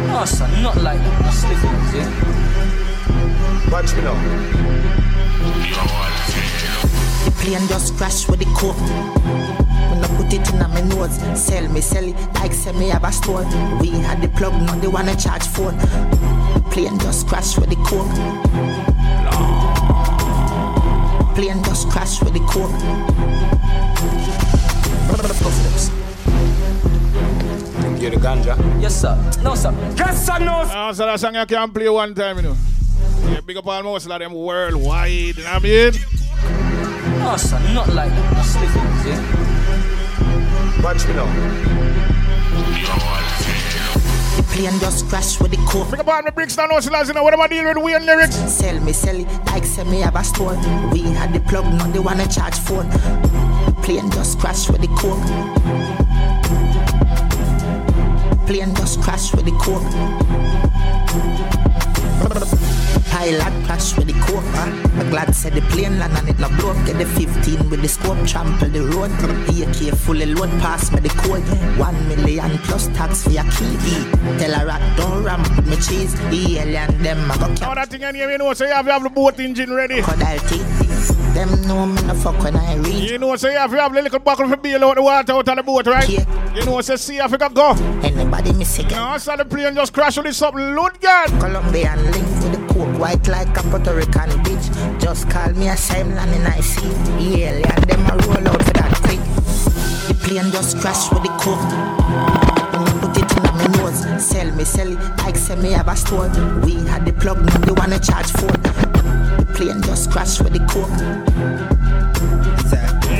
[0.08, 0.48] No, sir.
[0.62, 1.34] Not like that.
[1.34, 1.58] Slick
[1.94, 2.10] yeah?
[3.72, 4.73] Watch me now.
[7.44, 8.78] The plane just crashed with the coke.
[8.78, 13.04] When I put it in my nose, sell me, sell it like say me have
[13.04, 13.44] a store.
[13.82, 15.78] We had the plug, not the one I charge phone.
[15.78, 18.08] The plane just crashed with the coke.
[21.36, 22.72] Plane just crashed with the coke.
[25.36, 25.90] Scuff lips.
[28.00, 28.56] The ganja.
[28.82, 29.18] Yes, sir.
[29.44, 29.74] No, sir.
[29.98, 30.40] Yes, sir.
[30.40, 30.78] No, sir.
[30.78, 32.56] Answer that song you can play one time, you know.
[33.26, 35.94] Yeah, big up almost like them worldwide, you know what I mean?
[37.24, 37.60] No, sir.
[37.74, 38.44] Not like that.
[38.44, 39.20] Slick ones, yeah?
[40.84, 41.26] Watch me now.
[44.36, 45.90] The plane just crashed with the coke.
[45.90, 48.36] Big up on the Brixton Hustlers, you know, what am I dealing with Wayne lyrics?
[48.36, 50.58] Sell me, sell it like say me have a store.
[50.92, 52.90] We had the plug, not the one I charge phone.
[52.90, 55.24] The plane just crashed with the coke.
[58.48, 59.82] Plane just crashed with the coke.
[63.12, 64.14] Pilot crash with the.
[64.34, 65.00] Huh?
[65.00, 66.78] I'm glad said the plane land and it not broke.
[66.86, 69.12] Get the 15 with the scope, trample the road.
[69.64, 71.44] AK fully load pass me the code.
[71.78, 73.78] One million plus tax for your key.
[74.40, 76.14] Tell a rat don't ram with me cheese.
[76.30, 78.94] The alien them I go Now that thing anyway, you know, so you have to
[78.94, 80.02] have the boat engine ready.
[80.02, 80.83] teeth.
[81.34, 83.10] Them know me no fuck when I reach.
[83.10, 85.34] You know, so you have to have the little buckle for bail out the water
[85.34, 86.08] out of the boat, right?
[86.08, 86.54] Yeah.
[86.54, 87.72] You know, so see if you can go.
[88.04, 88.92] Anybody miss again?
[88.92, 91.28] No, so the plane just crash with this something load gun.
[91.40, 95.02] Colombian link with the coke white like a Puerto Rican bitch.
[95.02, 96.88] Just call me a Simon and I see.
[97.18, 99.20] Yeah, and them a roll out for that quick.
[100.08, 101.58] The plane just crashed with the coke.
[102.74, 105.88] When you put it in my nose, sell me, sell it like say me have
[105.88, 106.30] a store.
[106.64, 109.33] We had the plug, not the one I charge phone.
[109.54, 110.90] The plane just crashed with the coke.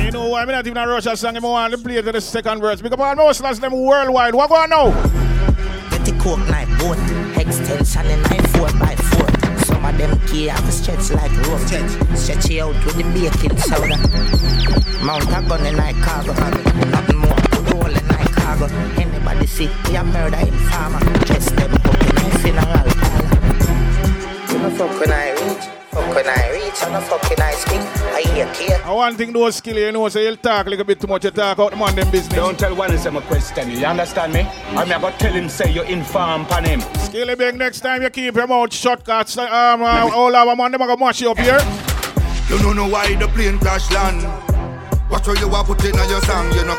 [0.04, 1.36] You know why I'm not even a rush that song.
[1.36, 2.80] I want to play to the second verse.
[2.82, 4.34] Because I almost lost them worldwide.
[4.34, 4.90] What go on now?
[5.90, 6.98] Get the coke knife bone,
[7.38, 11.60] extension in 9 4 by 4 Some of them key have a stretch like rope.
[12.16, 13.96] Stretch it out with the baking soda.
[15.04, 16.32] Mount a gun in my cargo.
[16.90, 18.66] Nothing more, put the hole in my cargo.
[19.00, 21.00] Anybody see, we a murder in farmer.
[21.26, 23.34] Dress them up in my funeral parlor.
[24.50, 25.73] You know fuck when I reach, fuck
[26.14, 27.80] when I reach, and a fucking I speak.
[28.14, 28.84] I hear care.
[28.84, 31.24] I want thing those skill, you know, so you'll talk a little bit too much.
[31.24, 32.34] You talk out the man them business.
[32.34, 33.70] Don't tell one is a question.
[33.70, 34.42] You understand me?
[34.68, 36.80] I'm going to tell him say you inform pan him.
[37.00, 39.36] Skilly big next time you keep your mouth shut, cats.
[39.36, 39.48] Um,
[39.82, 41.58] uh, all our man, them are going to mash you up here.
[42.48, 44.22] You don't know why the plane crash land.
[45.10, 46.78] Watch what you are putting on your song, you know.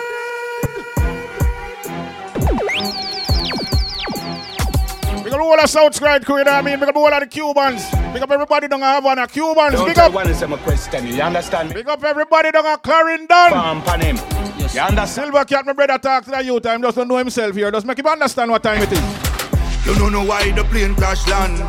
[5.23, 6.79] Big up all the Southside crew, you know what I mean?
[6.79, 8.04] Big up all of the Cubans.
[8.15, 9.27] Big up everybody down at Havana.
[9.27, 10.13] Cubans, Don't big up.
[10.13, 11.05] one is a question.
[11.05, 11.75] You understand me?
[11.75, 13.47] Big up everybody down at Clarendon.
[13.47, 14.15] Inform pan him.
[14.57, 15.09] You understand?
[15.09, 16.81] Silver Cat, my brother, talk to the youth time.
[16.81, 17.69] Just don't know himself here.
[17.71, 19.85] Just make him understand what time it is.
[19.85, 21.59] You don't know why the plane crash land.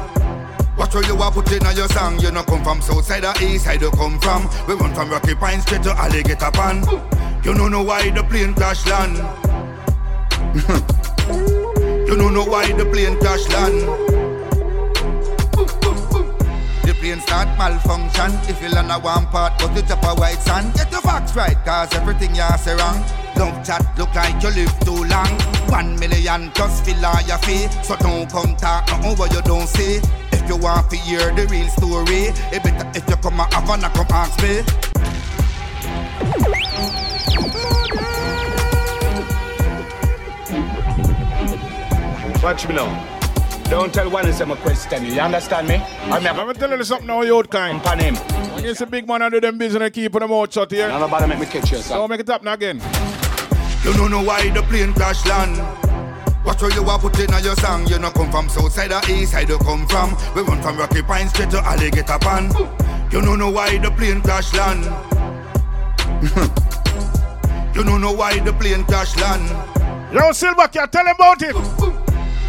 [0.79, 2.21] Watch what you are putting on your song.
[2.21, 4.49] You know come from south side or east side you come from.
[4.69, 6.85] We run from Rocky Point straight to Alligator Pan.
[7.43, 9.17] You don't know why the plane crash land.
[12.09, 14.16] you don't know why the plane crash land.
[17.07, 18.33] Plane start malfunction.
[18.51, 20.75] If you land a one part, but you chop a white sand.
[20.75, 22.99] Get the facts right, cause everything you say wrong.
[23.35, 25.33] Don't chat look like you live too long.
[25.69, 27.69] One million plus fill all your fee.
[27.83, 30.01] So don't come talk nothing what you don't say.
[30.33, 33.91] If you want to hear the real story, it better if you come a Havana,
[33.91, 34.63] come ask me.
[42.43, 43.16] Watch me now.
[43.69, 45.05] Don't tell one is a question.
[45.07, 45.75] You understand me?
[45.75, 46.13] Mm.
[46.13, 47.85] I'm Let me tell you something now, youth kind.
[47.85, 48.15] On him.
[48.55, 50.87] When you see big man and do them business, I keep them out shut here.
[50.89, 51.99] None nobody make me catch you, son.
[51.99, 52.81] Don't make it happen again.
[53.83, 55.59] You don't know why the plane crash land.
[56.45, 57.89] Watch where you are putting on your song.
[57.89, 60.17] You know come from south side or east side you come from.
[60.37, 62.53] We run from Rocky Point straight to Alligator Pan.
[63.11, 64.85] You don't know why the plane crash land.
[67.75, 70.15] you don't know why the plane crash land.
[70.15, 71.86] Yo, Silver, can tell him about it.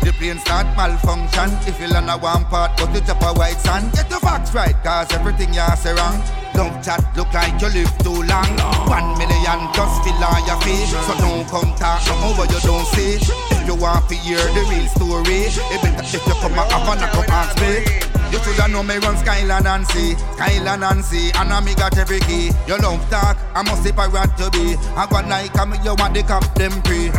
[0.08, 1.52] The plane start malfunction.
[1.68, 3.92] If you land a one part, but you chop a white sand.
[3.92, 6.24] Get the facts right, cause everything you say wrong.
[6.56, 8.48] Don't chat look like you live too long.
[8.88, 10.96] One million just fill on your face.
[10.96, 13.20] So don't come talk nothing what you don't say.
[13.20, 17.04] If you want to hear the real story, it better if you come up and
[17.12, 17.84] come ask me.
[18.32, 21.98] You shoulda know me run Skyland and see, Skyland and see, and I me got
[21.98, 22.56] every key.
[22.64, 24.80] You love talk, I must say pirate to be.
[24.96, 27.12] I got like I'm you want the cap them free.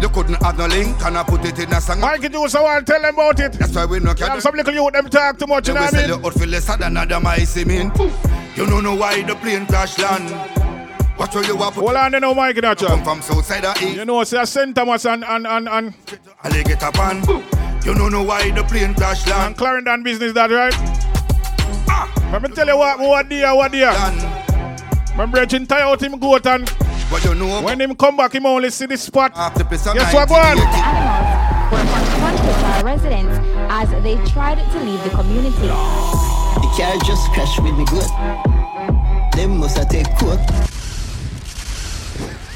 [0.00, 2.00] You couldn't add no link and I put it in a song.
[2.00, 3.52] Mikey do so want tell them about it.
[3.52, 4.40] That's why we no can.
[4.40, 6.08] Some little youth them talk too much, you know what I mean?
[6.08, 7.96] You out for less than another my cement.
[8.56, 10.30] You don't know why the plane crash land.
[11.18, 11.70] Watch where you are.
[11.70, 13.96] Hold on, you know Mikey that Come from south side of east.
[13.96, 14.74] You know, say St.
[14.74, 15.94] Thomas and and and and.
[16.44, 17.22] Alligator Pan.
[17.84, 19.48] You don't know why the plane crash land.
[19.48, 20.74] And Clarendon business that right?
[21.88, 22.30] Ah.
[22.32, 23.92] Let me tell you what, what dear, what dear.
[25.14, 26.66] My brethren tie out him goat and
[27.10, 29.32] but you know when him come back, him only see this spot.
[29.34, 30.58] After Guess what, go on?
[30.58, 33.38] Animals were confronted by residents
[33.68, 35.66] as they tried to leave the community.
[35.66, 38.08] The car just crashed with me good.
[39.36, 40.40] Them must have take court.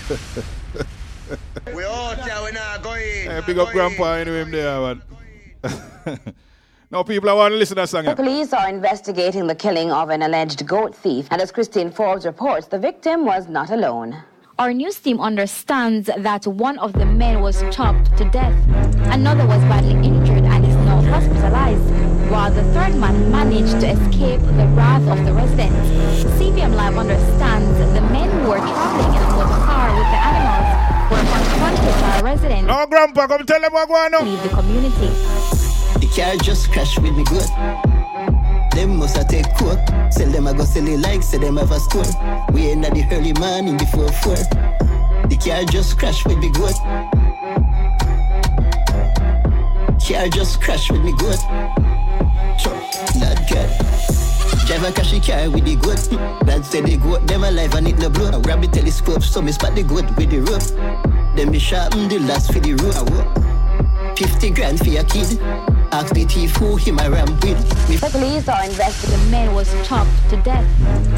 [1.75, 3.03] we all tell we not going.
[3.03, 6.21] Hey, big up grandpa anyway, him there, man.
[6.91, 8.05] Now people are want to listen to that song.
[8.05, 12.25] The police are investigating the killing of an alleged goat thief, and as Christine Forbes
[12.25, 14.23] reports, the victim was not alone.
[14.57, 18.55] Our news team understands that one of the men was chopped to death.
[19.11, 24.39] Another was badly injured and is now hospitalized, while the third man managed to escape
[24.41, 25.91] the wrath of the residents.
[26.39, 30.71] CVM Live understands the men who were traveling in a motor car with the animals
[31.11, 32.69] were confronted by residents.
[32.69, 34.25] No, Grandpa, come tell them what going on.
[34.25, 35.09] Leave the community.
[35.99, 38.04] The car just crashed with me good.
[38.75, 39.79] Them must have take coke.
[40.11, 42.05] Sell them, I go sell it like, say them have a store.
[42.53, 44.37] We ain't at the early morning before four.
[45.29, 46.75] The car just crashed with me good.
[50.03, 51.39] Car just crashed with me good.
[52.59, 52.75] Sure,
[53.21, 53.71] that girl.
[54.67, 56.47] Driver crash the car with the good.
[56.47, 58.31] Dad said they go them alive and it no blow.
[58.31, 61.37] I grab the telescope, so me spot the good with the rope.
[61.37, 63.54] Then me sharpen the last for the rope.
[64.17, 65.39] 50 grand for your kid.
[65.91, 67.89] Ask the thief who him I ram with.
[67.89, 69.25] Me the police are investigating.
[69.25, 70.67] The man was chopped to death.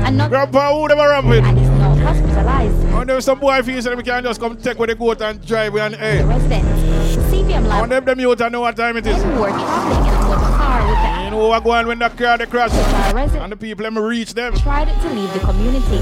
[0.07, 1.45] Another Grandpa, who them ram with?
[1.45, 2.87] And is now hospitalized.
[2.95, 5.45] Oh, there some boy feels that we can just come take with the goat and
[5.47, 6.19] drive with an hey.
[6.19, 6.97] The residents.
[7.31, 7.83] CVM Live.
[7.83, 9.23] On them, them youth, I know what time it is.
[9.23, 12.09] Men were traveling in a motor car with the You know what going when the
[12.09, 12.71] car they crash.
[12.71, 14.55] The and the people them reach them.
[14.57, 15.99] Tried to leave the community.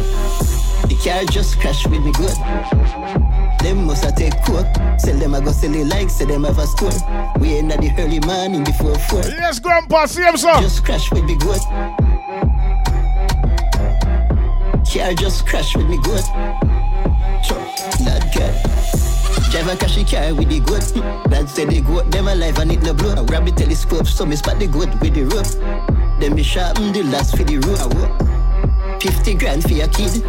[0.89, 3.34] The car just crashed with me good.
[3.65, 4.66] Them must take coke.
[4.99, 6.93] Sell them, I go sell it like, say them have a store.
[7.41, 9.23] We ain't at the early morning before four.
[9.23, 10.53] Yes, Grandpa, see him, sir.
[10.61, 11.62] Just crash with me good.
[14.85, 16.23] Car just crashed with me good.
[17.43, 17.65] Sure,
[18.05, 18.53] that girl.
[19.51, 20.85] Driver crash the car with the good.
[21.31, 23.15] Dad said they go them alive and it no blow.
[23.15, 26.20] I grab the telescope, so me spot the good with the rope.
[26.20, 29.01] Then me sharpen the last for the rope.
[29.01, 30.23] 50 grand for your kid.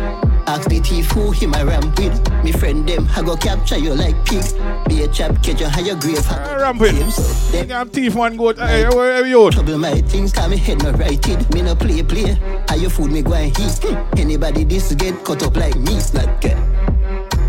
[0.48, 2.44] Ask the thief who him I ram with.
[2.44, 4.44] Me friend them, I go capture you like pig.
[4.88, 6.26] Be a chap, catch you higher grave.
[6.30, 7.10] I ram with him.
[7.10, 8.60] So, them I'm thief one goat.
[8.60, 9.50] Hey, where are you?
[9.50, 11.52] Trouble my things, cause me head not righted.
[11.54, 12.38] Me no play play.
[12.70, 13.80] How you food me go and heat.
[13.82, 14.20] Hmm.
[14.20, 16.58] Anybody this get cut up like me, not get.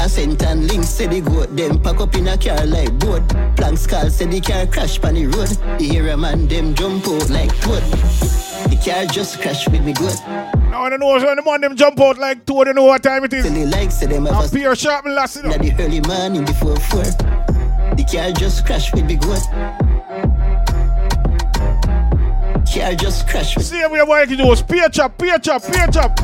[0.00, 3.28] I sent and links say they go them pack up in a car like boat.
[3.56, 5.80] Planks call say the car crash on the road.
[5.80, 8.45] Hear a man them jump out like toad.
[8.64, 10.14] The car just crashed with me good.
[10.70, 13.02] Now I don't know when the man them jump out like two, they know what
[13.02, 13.44] time it is.
[13.44, 16.76] Tell they like say them have a sharp and last Now the early morning before
[16.76, 17.02] four.
[17.02, 19.42] The car just crashed with me good.
[22.66, 25.86] Car just crashed with See how we are working those peer chop, peer chop, peer
[25.86, 26.18] chop.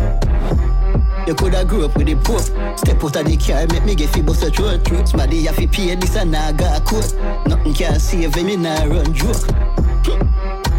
[1.26, 2.42] You coulda grew up with the pope.
[2.78, 4.84] Step out of the car, make me get fi bust a throat.
[4.84, 7.14] Throat, smaddy have fi pay this and I got a coat.
[7.46, 9.46] Nothing can save me, nah run joke.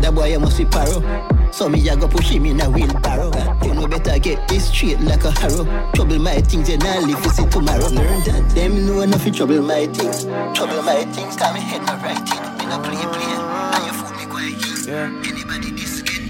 [0.02, 1.43] That boy you must be paro.
[1.54, 3.32] So me I go push him in a wheelbarrow.
[3.64, 5.66] You know better get this straight like a harrow.
[5.94, 7.90] Trouble my things and I'll live to see tomorrow.
[7.90, 10.26] Learn that them know enough to trouble my things.
[10.58, 12.58] Trouble my things, call me head not right in.
[12.58, 13.34] Me no play play.
[13.70, 14.88] And you fool me quiet.
[14.88, 15.14] Yeah.
[15.30, 16.24] Anybody this skin.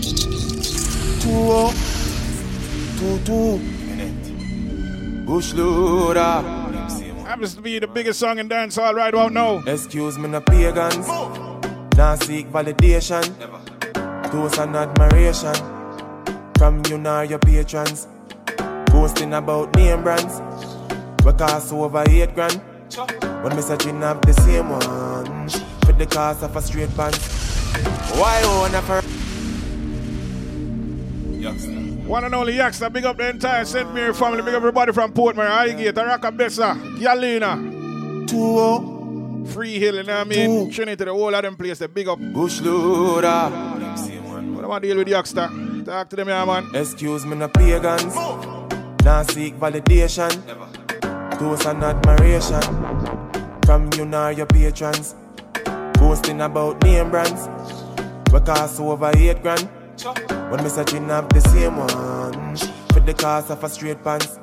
[1.22, 1.72] Two oh,
[3.00, 3.60] two two.
[5.26, 6.42] Bush loader.
[7.24, 9.64] Happens to be the biggest song in dancehall right about now.
[9.66, 11.08] Excuse me, no pagans.
[11.96, 13.24] Now seek validation.
[14.34, 15.54] Toast and admiration.
[16.58, 18.08] From you nor your patrons.
[18.88, 20.42] Boasting about name brands.
[21.24, 22.60] We cost over eight grand.
[23.44, 25.50] When me searching have the same one.
[25.86, 27.20] For the cost of a straight pants.
[28.18, 29.02] Why own a for
[32.08, 33.94] One and only Yaksta, big up the entire St.
[33.94, 38.28] Mary family, big up everybody from Portmore, Highgate, Oracabessa, Galina.
[38.28, 39.46] Two.
[39.54, 40.72] Free Hill, you know what I mean?
[40.72, 42.18] Trinity, the whole of them place, the big up.
[42.18, 43.74] Bush loader.
[44.64, 45.84] What am I deal with Yaksta?
[45.84, 46.74] Talk to them, yeah, man.
[46.74, 48.16] Excuse me, no pagans.
[49.04, 50.32] Now seek validation.
[51.38, 52.62] Toast and admiration.
[53.66, 55.16] From you nor your patrons.
[55.96, 57.50] Boasting about name brands.
[58.32, 59.68] We cost over eight grand.
[60.50, 62.56] When me searching have the same one.
[62.94, 64.40] For the cost of a straight pants.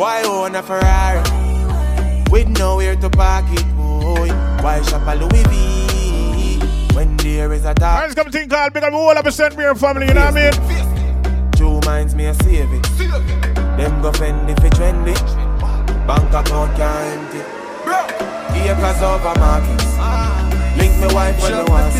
[0.00, 1.20] Why own a Ferrari?
[2.30, 4.30] With nowhere to park it, boy.
[4.64, 5.85] Why shop a Louis V?
[6.96, 8.04] When there is a dark.
[8.04, 9.54] Let's come thing called Big up all of the St.
[9.54, 11.52] Mary family, you know what I mean?
[11.52, 12.82] Two minds me a save it.
[13.76, 15.14] Them go fend if it trendy.
[16.06, 17.56] Bank account can't empty.
[18.66, 19.96] Acres over markets.
[20.78, 21.92] Link me wife when you want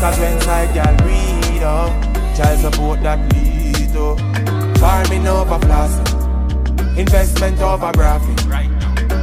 [0.00, 1.88] Cause when side girl breed oh.
[1.88, 8.38] up Child support that lead up Farming over flossing Investment over graphic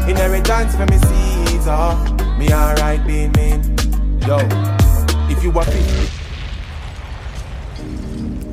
[0.09, 3.92] Inheritance for me seeds up Me alright being mean
[4.25, 4.37] Yo,
[5.29, 6.09] if you are 50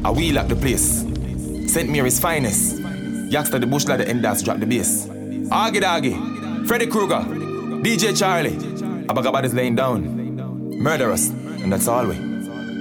[0.04, 1.04] I wheel up the place.
[1.72, 1.88] St.
[1.88, 2.78] Mary's finest.
[3.30, 5.08] Yaksta the bush like the enders drop the bass.
[5.52, 6.14] Argy Doggy
[6.66, 7.20] Freddy Krueger
[7.84, 8.56] DJ Charlie.
[9.06, 10.02] Abagabadas laying down.
[10.82, 11.30] Murderous
[11.62, 12.16] And that's all we.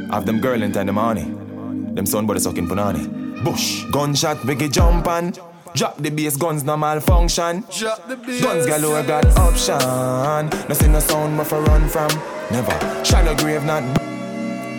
[0.09, 1.93] Have them girl in the morning.
[1.93, 3.43] Them son body sucking punani.
[3.43, 5.33] Bush Gunshot biggie jump on
[5.75, 10.87] Drop the bass guns no malfunction Drop the bass Guns galore got option No see
[10.87, 12.09] no sound but for run from
[12.51, 13.83] Never Shallow grave not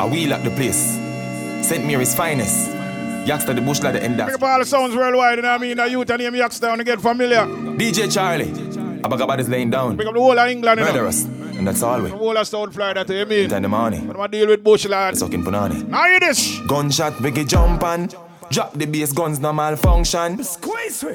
[0.00, 0.98] I wheel up the place
[1.66, 1.84] St.
[1.86, 2.70] Mary's finest
[3.26, 5.60] Yaksta the bush like the enders Big up all the sounds worldwide, you know what
[5.60, 5.76] I mean?
[5.76, 7.46] The youth and name Yaksta, and get familiar.
[7.46, 8.46] DJ Charlie
[9.02, 10.92] Abagabadas laying down Pick up the whole of England, you know.
[10.92, 13.52] Murderous And that's all we The whole of South Florida, to you mean?
[13.52, 15.16] in the morning But I'm deal with Bush, lad.
[15.16, 16.58] Sucking punani Now hear this.
[16.66, 18.08] Gunshot biggie jump on
[18.50, 20.36] Drop the bass guns no malfunction.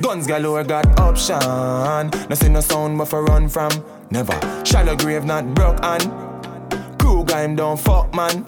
[0.02, 2.10] Guns galore got option.
[2.30, 3.72] No see no sound but for run from.
[4.10, 4.34] Never.
[4.64, 6.00] Shallow grave not broke on
[6.98, 8.46] Crew guy him don't fuck man.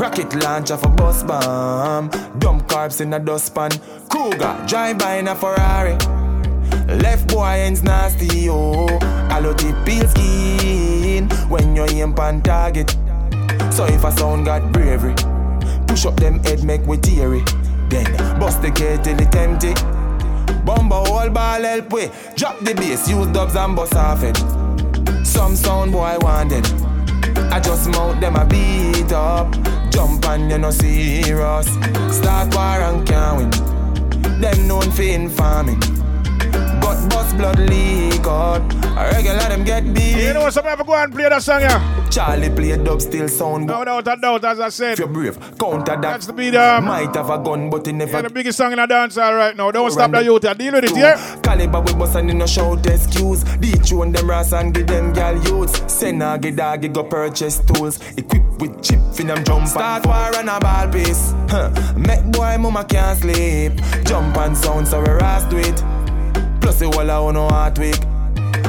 [0.00, 2.08] Rocket launcher for bus bomb.
[2.40, 3.70] Dump carbs in a dustpan
[4.08, 5.96] Kruger drive by in a Ferrari.
[7.00, 8.98] Left boy ends nasty oh
[9.30, 12.90] Allo tip peel skin When you aim pan target.
[13.70, 15.14] So if a sound got bravery
[15.86, 17.44] Push up them head make we teary
[17.88, 19.74] Then bust the gate till it empty.
[20.64, 22.10] Bumbo whole ball help we.
[22.36, 24.36] Drop the bass, use dubs and bust off it.
[25.26, 26.66] Some sound boy wanted.
[27.52, 29.52] I just mount them a beat up.
[29.90, 31.66] Jump and you no serious
[32.14, 34.40] Start war and can't win.
[34.40, 35.97] Them known for informing
[36.88, 38.62] Gut bust blood leak out.
[38.96, 40.24] A regular them get beat.
[40.24, 42.08] You know what, some ever go and play that song, yeah?
[42.08, 44.92] Charlie play dub still sound No doubt, a doubt, as I said.
[44.94, 46.00] If you're brave, counter that.
[46.00, 48.72] That's the beat, um, Might have a gun but he never Yeah, the biggest song
[48.72, 49.70] in the dancehall right now.
[49.70, 51.38] Don't stop the youth, deal with it, yeah?
[51.42, 53.44] Caliber we bust and in no shout excuse.
[53.44, 55.92] Dethrone them ras and give them gal youths.
[55.92, 58.00] Send a get doggy go purchase tools.
[58.16, 61.34] Equipped with chip in them jump Start war and a ball piece.
[61.50, 61.70] Huh.
[61.98, 63.74] Make boy mama can't sleep.
[64.06, 65.97] Jump and sound so we ras do it
[66.60, 67.98] Plus the wall I want no heart weak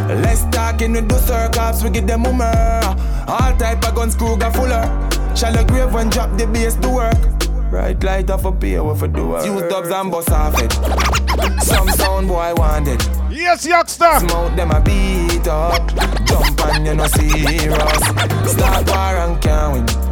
[0.10, 2.82] Less talking with the circups, we give them humor.
[3.28, 4.86] All type of guns, crew got fuller.
[5.36, 7.70] Shallow grave when drop the bass to work.
[7.70, 9.46] Bright light off a pay what for do work.
[9.46, 10.74] Use dubs and bust off it.
[11.62, 13.00] Some sound boy wanted.
[13.30, 14.20] Yes, youngster.
[14.20, 15.88] Smoke them a beat up.
[16.26, 18.52] Jump and you no serious.
[18.52, 20.09] Start war and can't win.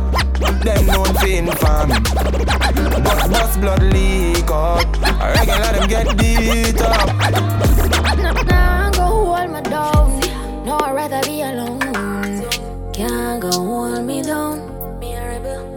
[0.64, 2.04] Them known for informing.
[2.04, 4.86] But bust blood leak up.
[5.36, 7.08] Regular them get beat up.
[8.46, 10.20] Nah, go hold me down.
[10.66, 11.80] No, I'd rather be alone.
[12.94, 14.58] Can't go hold me down.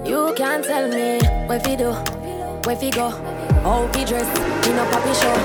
[0.05, 1.93] You can't tell me where fi do,
[2.65, 3.11] where fi go,
[3.63, 4.27] how fi dress.
[4.67, 5.37] Me no papi show.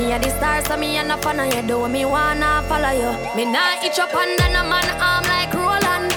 [0.00, 1.62] Me a the star, so me a no fan of you.
[1.68, 3.12] Do me wanna follow you.
[3.36, 5.54] Me nah itch up under no man arm like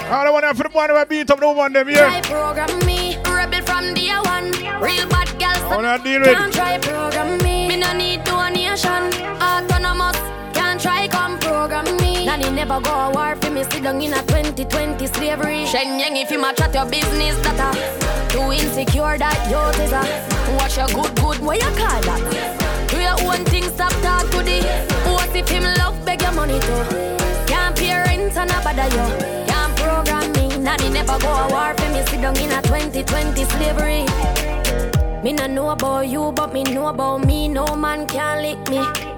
[0.06, 1.96] I want to for the one who beat up the woman them here.
[1.96, 4.52] Try program me, rebel from day one.
[4.82, 7.68] Real bad girl, I wanna deal with can't try program me.
[7.68, 9.08] Me no need donation,
[9.40, 10.18] autonomous.
[10.52, 12.26] Can't try come program me.
[12.26, 13.64] Nanny never go a war for me.
[13.64, 15.64] Sit down in a 2020 slavery.
[15.66, 19.92] Shen yang if you match at your business that a too insecure that you is
[19.92, 20.04] a
[20.56, 22.20] watch your good good what you call that.
[22.90, 24.60] Do your own thing, stop talk to the.
[25.10, 26.84] What if him love beg your money too?
[27.46, 29.53] Can't pay rent and a bother you.
[31.06, 32.02] Never go a war for me.
[32.06, 34.04] Sit down in a 2020 slavery.
[35.22, 37.48] Me no know about you, but me know about me.
[37.48, 39.13] No man can lick me.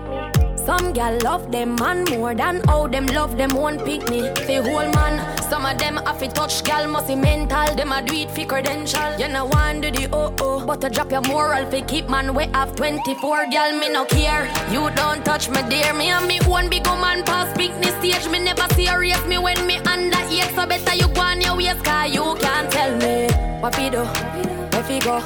[0.66, 4.22] Some gal love them man more than how them love them one pick me.
[4.48, 7.72] Whole man, some of them have to touch gal must be mental.
[7.76, 9.16] Them a do it fi credential.
[9.16, 12.34] You know want do the oh oh, but to drop your moral fi keep man
[12.34, 14.50] we have 24 gal me no care.
[14.72, 18.28] You don't touch me dear, me and me one big woman pass picnic stage.
[18.28, 21.84] Me never serious me when me under eight, so better you go on your waist,
[21.84, 23.28] cause you can't tell me
[23.60, 25.20] what fi do, where fi go,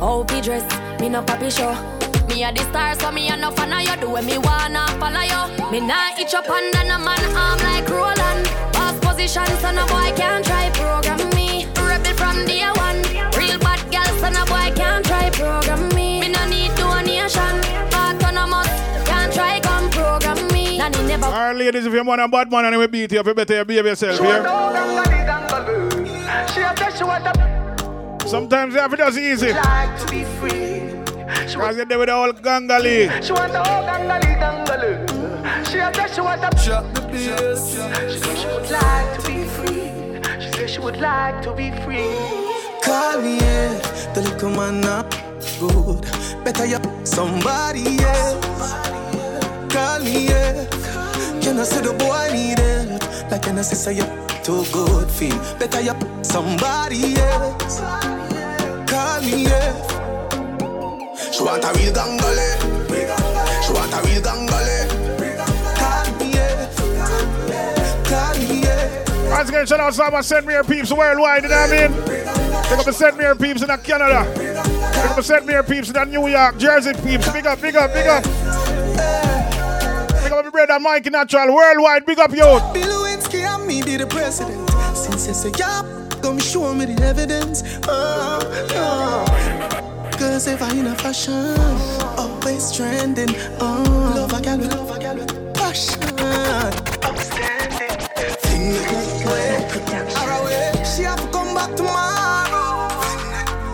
[0.00, 1.00] how fi dress.
[1.00, 2.01] Me no papi show.
[2.32, 4.00] Me a the star, so me a no fan of you.
[4.00, 5.70] Do what me wanna follow you.
[5.70, 8.48] Me nah itch up under no man arm like Roland.
[8.72, 11.66] Boss position, so no boy can't try program me.
[11.76, 13.04] Rebel from day one.
[13.36, 16.20] Real bad girl, so no boy can't try program me.
[16.22, 17.54] Me no need donation.
[17.92, 18.72] Autonomous,
[19.04, 20.78] can't try come program me.
[20.78, 21.26] Nanny never.
[21.26, 23.34] All right, ladies, if you want a bad man and we beat you, if you
[23.34, 24.42] better behave yourself here.
[28.26, 29.52] Sometimes you have to easy.
[29.52, 30.71] Like to be free.
[31.32, 33.22] Cause you're there with the whole gangali.
[33.22, 34.92] She want the whole gangali gangalu.
[35.70, 37.74] She a said she want to drop the bass.
[38.12, 40.42] She said she would like to be free.
[40.42, 42.12] She said she would like to be free.
[42.82, 44.12] Call me, yeah.
[44.14, 45.10] The little man not
[45.58, 46.02] good.
[46.44, 48.72] Better you somebody else.
[49.72, 50.66] Call me, yeah.
[51.40, 53.30] Can I say the boy need help?
[53.30, 54.06] Like can I say say you
[54.44, 55.38] too good feel?
[55.58, 57.80] Better you somebody else.
[58.90, 59.72] Call me, yeah.
[61.32, 62.48] She want a real gangale.
[63.64, 64.86] She want a real gangale.
[65.78, 66.68] Call me, yeah.
[68.04, 69.30] Call me, yeah.
[69.30, 70.46] Once again, shout out to all my St.
[70.46, 72.02] Mary peeps worldwide, you know what I mean?
[72.04, 73.16] Pick up the St.
[73.16, 74.30] Mary peeps in Canada.
[74.34, 75.46] Pick up the St.
[75.46, 77.32] Mary peeps in New York, Jersey peeps.
[77.32, 78.22] Big up, big up, big up.
[80.22, 82.72] Big up my brother Mikey Natural, worldwide, big up yo.
[82.74, 84.68] Bill Lewinsky and me be the president.
[84.94, 85.82] Since you say yeah,
[86.20, 87.62] come show me the evidence.
[87.88, 88.40] Oh,
[88.74, 89.81] oh.
[90.22, 91.58] Cause if I in a fashion,
[92.16, 93.34] always trending.
[93.58, 93.82] Oh,
[94.14, 96.00] love a gal with love a gal with passion.
[97.02, 97.98] Outstanding.
[98.38, 99.66] Thing like way.
[100.84, 102.88] She have to come back tomorrow.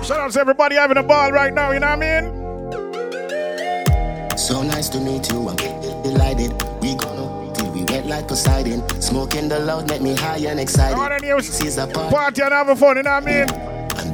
[0.03, 2.33] Shout out to everybody having a ball right now, you know what I mean?
[4.39, 5.57] So nice to meet you, I'm
[6.03, 6.55] delighted.
[6.81, 8.89] We gonna till we wet like Poseidon.
[9.03, 10.97] Smoking the loud make me high and excited.
[10.97, 11.61] All the news,
[12.11, 13.68] party and having fun, you know what I mean?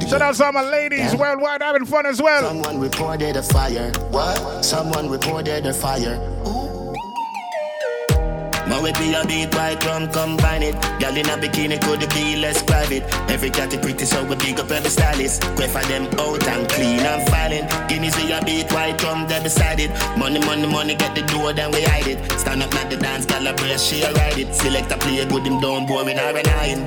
[0.09, 1.15] Shout out to all my ladies Yeah.
[1.15, 2.43] worldwide having fun as well.
[2.43, 3.91] Someone reported a fire.
[4.11, 4.63] What?
[4.63, 6.19] Someone reported a fire.
[8.67, 10.75] Now we be a beat white rum combine it.
[10.99, 13.03] Girl in a bikini could be less private.
[13.29, 15.41] Every cat is pretty so we big up every stylist.
[15.55, 17.65] Quay for them out and clean and filing.
[17.87, 19.91] Guineas we a beat white rum there beside it.
[20.17, 22.19] Money, money, money get the door then we hide it.
[22.39, 24.53] Stand up like the dance, girl a brace she a ride it.
[24.55, 26.85] Select a play good him down boring or an iron.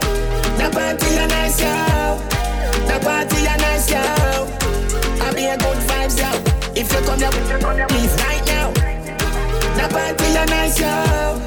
[0.58, 2.47] The party a nice yo.
[2.88, 4.00] The party a nice yo.
[5.22, 6.30] I be a good vibes yo.
[6.74, 8.72] If you come here, please right now.
[9.76, 11.38] The party a nice yo.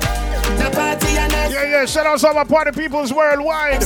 [0.58, 3.84] The party a nice Yeah, yeah, shout out to all my party peoples worldwide.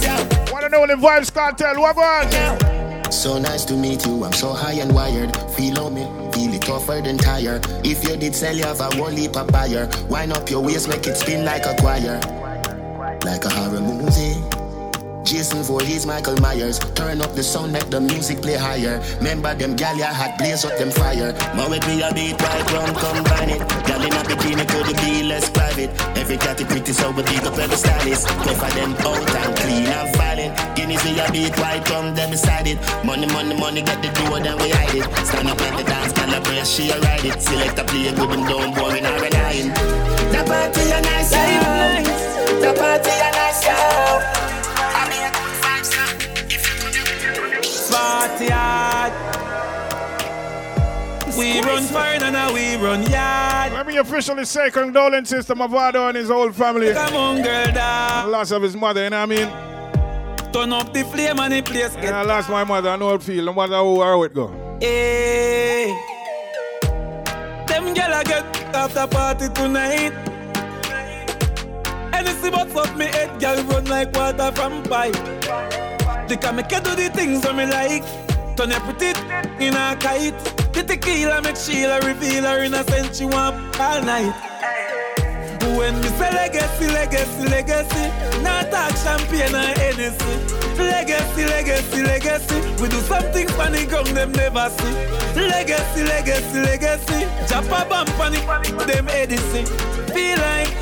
[0.51, 3.11] Wanna know the Vybz Kartel, what on?
[3.11, 5.35] So nice to meet you, I'm so high and wired.
[5.51, 6.03] Feel on me,
[6.33, 7.61] feel it tougher than tire.
[7.83, 9.89] If you did sell, you have a whole heap of buyer.
[10.09, 12.19] Wind up your waist, make it spin like a choir.
[13.23, 14.04] Like a horror movie.
[15.45, 16.79] Jason Voorhees, Michael Myers.
[16.97, 18.97] Turn up the sound, let the music play higher.
[19.21, 21.33] Remember them gal ya had blaze up them fire.
[21.53, 23.61] Now with me a beat right round, combine it.
[23.85, 25.93] Gal in a bikini could be less private.
[26.17, 28.25] Every pretty so we big up every stylist.
[28.41, 30.51] Go for them out and clean and filing.
[30.73, 32.81] Guineas we a beat right round, them beside it.
[33.05, 35.05] Money, money, money, get the door, then we hide it.
[35.29, 37.39] Stand up at the dance, gal a brace, she a ride it.
[37.39, 39.69] Select a play good them down, boy, we not relying.
[40.33, 42.01] The party a nice, yo.
[42.65, 44.34] The party a nice, yo.
[51.37, 53.73] We run fine and now we run yard.
[53.73, 56.93] Let me officially say condolences to Mavado and his whole family.
[56.93, 58.29] Come on, girl, dog.
[58.29, 60.51] Loss of his mother, you know what I mean?
[60.53, 62.13] Turn up the flame and the place get.
[62.13, 64.47] I lost my mother, I know how it feel, no matter how, how it go.
[64.79, 65.87] Hey.
[67.67, 70.13] Them gyal a get after party tonight.
[72.13, 75.84] Anything bust up me head, girl run like water from pipe.
[76.27, 78.03] They can make you do the things that me like.
[78.57, 79.13] Turn your pretty
[79.63, 80.33] in a kite.
[80.73, 83.17] The tequila make Sheila reveal her innocence.
[83.17, 84.33] She want all night.
[85.77, 90.35] When me say legacy, legacy, legacy, not talk champagne and Hennessy.
[90.81, 92.81] Legacy, legacy, legacy.
[92.81, 94.93] We do something funny, come them never see.
[95.35, 97.27] Legacy, legacy, legacy.
[97.47, 99.65] Jump a bump on it, them Edison.
[100.09, 100.73] Feel like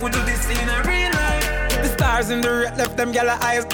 [0.00, 1.82] we do this in a real life.
[1.82, 3.66] The stars in the red left them yellow eyes.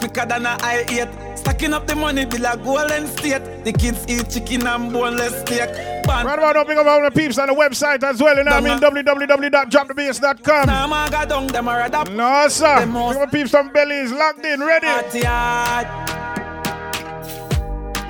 [0.00, 1.08] Quick, quicker than a eye eight.
[1.38, 3.64] Stacking up the money, be like golden state.
[3.64, 5.70] The kids eat chicken and boneless steak.
[6.06, 8.36] Ban- Right about big up all the peeps on the website as well.
[8.36, 9.04] You know what I mean?
[9.04, 10.66] www.dropthebass.com.
[10.66, 12.86] Nah, man, got down, them a rather No, sir.
[12.86, 14.86] Big up the peeps from Bellies locked in, ready.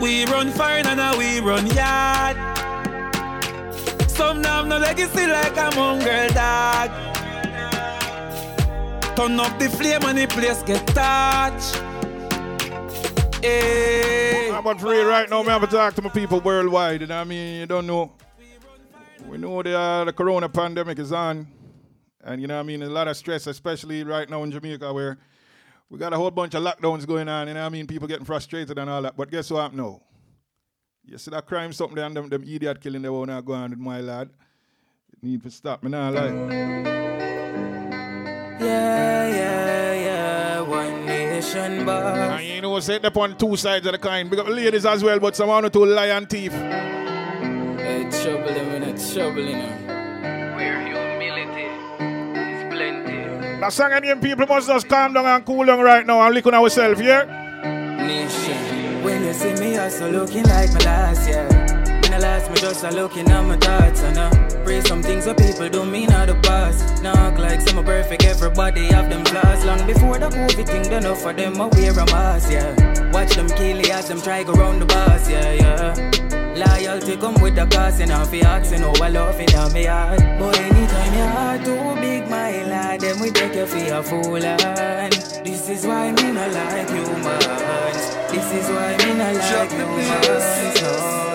[0.01, 2.37] We run fine and now we run yard.
[4.09, 6.91] Some now no legacy like a mongrel dog.
[9.21, 11.77] Turn up the flame and the place get touched.
[13.45, 14.49] Hey.
[14.49, 15.43] I'm about free right now.
[15.43, 17.03] Have to talk to my people worldwide.
[17.03, 17.61] You know what I mean?
[17.61, 18.13] You don't know.
[19.29, 21.47] We know the, uh, the corona pandemic is on.
[22.25, 22.83] And you know what I mean?
[22.83, 25.19] A lot of stress, especially right now in Jamaica where
[25.91, 27.47] we got a whole bunch of lockdowns going on.
[27.47, 27.87] You know what I mean?
[27.87, 29.19] People getting frustrated and all that.
[29.19, 30.01] But guess what now?
[31.05, 33.69] You see that crime something there and them, them idiot killing they wanna go on
[33.69, 34.31] with my lad.
[35.21, 37.30] Need to stop me now, like.
[41.55, 42.40] One nation boss.
[42.40, 44.28] And you know, set up on two sides of the coin.
[44.28, 46.52] Big up ladies as well, but some one or two lion thief.
[46.52, 49.77] Hey, trouble them in a trouble, you know.
[50.56, 51.68] Where humility
[52.43, 53.60] is plenty.
[53.60, 56.47] The song and people must just calm down and cool down right now and look
[56.47, 57.24] on ourselves, yeah?
[58.06, 59.02] Nation.
[59.02, 61.70] When you see me, I so looking like my last year.
[62.21, 64.31] I last, me just a looking at my thoughts and uh,
[64.63, 67.03] pray some things that people don't mean out the past.
[67.03, 69.65] Act like some are perfect, everybody have them flaws.
[69.65, 73.11] Long before the COVID thing, done enough for them, I wear a mask, yeah.
[73.11, 75.95] Watch them kill it as them try go round the bus, yeah, yeah.
[76.57, 79.85] Loyalty come with the cost, and if you asking how I love it on me
[79.85, 80.21] heart.
[80.39, 84.37] But anytime your heart too big, my lad, then we take you for a fool,
[84.37, 87.47] and this is why me not like humans.
[88.31, 90.83] This is why me not like humans.
[90.83, 91.30] No,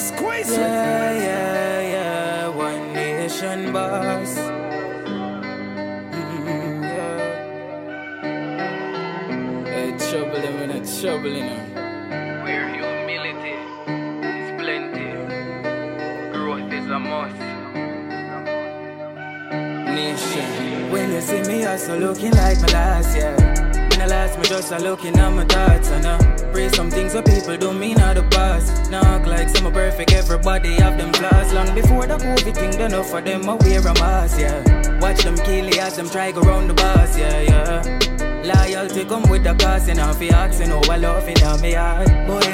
[0.00, 4.34] Squeeze Yeah, yeah, yeah, one nation boss.
[6.16, 7.20] Mm, yeah.
[9.66, 11.62] Hey, trouble them in a trouble, you know.
[12.44, 13.56] Where humility
[14.24, 15.08] is plenty,
[16.32, 17.36] growth is a must.
[19.94, 20.90] Nation.
[20.90, 23.49] When you see me, I so looking like my last year.
[24.12, 26.18] I me just a looking at my thoughts and I
[26.52, 28.90] pray some things that people don't mean out the past.
[28.90, 31.52] Now like some perfect, everybody have them flaws.
[31.52, 34.98] Long before the COVID thing, done enough for them, I wear a mask, yeah.
[34.98, 38.20] Watch them kill it as them try go round the bus, yeah, yeah.
[38.42, 41.72] Loyalty come with the cost, and if you asking how I love it on me
[41.72, 42.08] heart.
[42.26, 42.46] But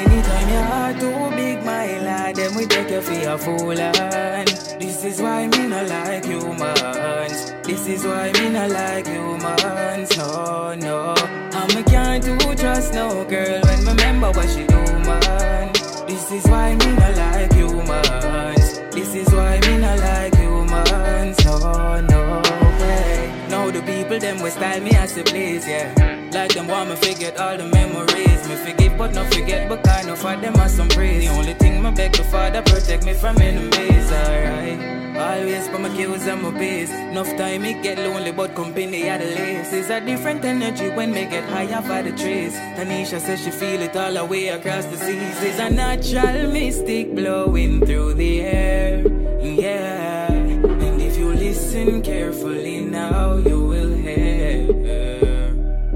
[0.47, 4.47] anytime your heart too big, my lad, then we take you for a fool, and
[4.79, 7.53] this is why me not like humans.
[7.63, 10.17] This is why me not like humans.
[10.17, 11.15] No, no.
[11.51, 15.71] I'm a can't do trust no girl when me remember what she do, man.
[16.07, 18.79] This is why me not like humans.
[18.91, 21.45] This is why me not like humans.
[21.45, 22.41] No, no
[22.79, 23.33] way.
[23.49, 26.29] Now the people them will style me as they please, yeah.
[26.33, 28.47] Like them want me forget all the memories.
[28.47, 31.27] Me forgive but not forget, but kind of for them are some praise.
[31.27, 34.79] The only thing my beg the father protect me from enemies, alright.
[35.17, 36.91] Always put my kills and my pace.
[36.91, 39.73] Enough time it get lonely, but company at the least.
[39.73, 42.53] It's a different energy when me get higher for the trees.
[42.75, 45.41] Tanisha says she feel it all the way across the seas.
[45.41, 49.07] It's a natural mystic blowing through the air,
[49.41, 50.31] yeah.
[50.31, 54.67] And if you listen carefully now, you will hear.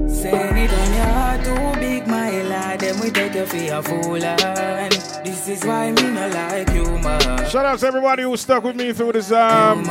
[0.08, 0.81] Say anytime
[3.02, 4.22] we take you for a fool.
[4.22, 4.92] And
[5.24, 7.50] this is why me not like you, man.
[7.50, 9.84] Shout out to everybody who stuck with me through this um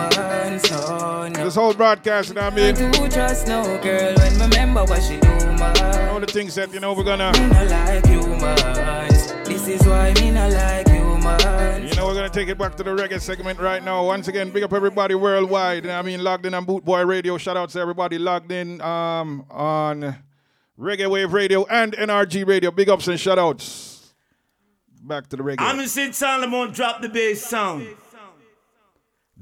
[1.34, 2.76] this whole broadcast, you know what I mean?
[2.76, 6.10] do trust no girl when me remember what she do, man.
[6.10, 9.10] All the things that, you know, we're gonna Me not like you, man.
[9.44, 11.88] This is why me not like you, man.
[11.88, 14.06] You know, we're gonna take it back to the reggae segment right now.
[14.06, 15.84] Once again, big up everybody worldwide.
[15.84, 17.38] You know I mean, logged in on Boot Boy Radio.
[17.38, 20.16] Shout out to everybody logged in um, on
[20.80, 22.72] Reggae Wave Radio and NRG Radio.
[22.72, 24.14] Big ups and shout outs.
[25.04, 25.56] Back to the reggae.
[25.60, 27.88] I'm Sid Solomon drop the bass sound.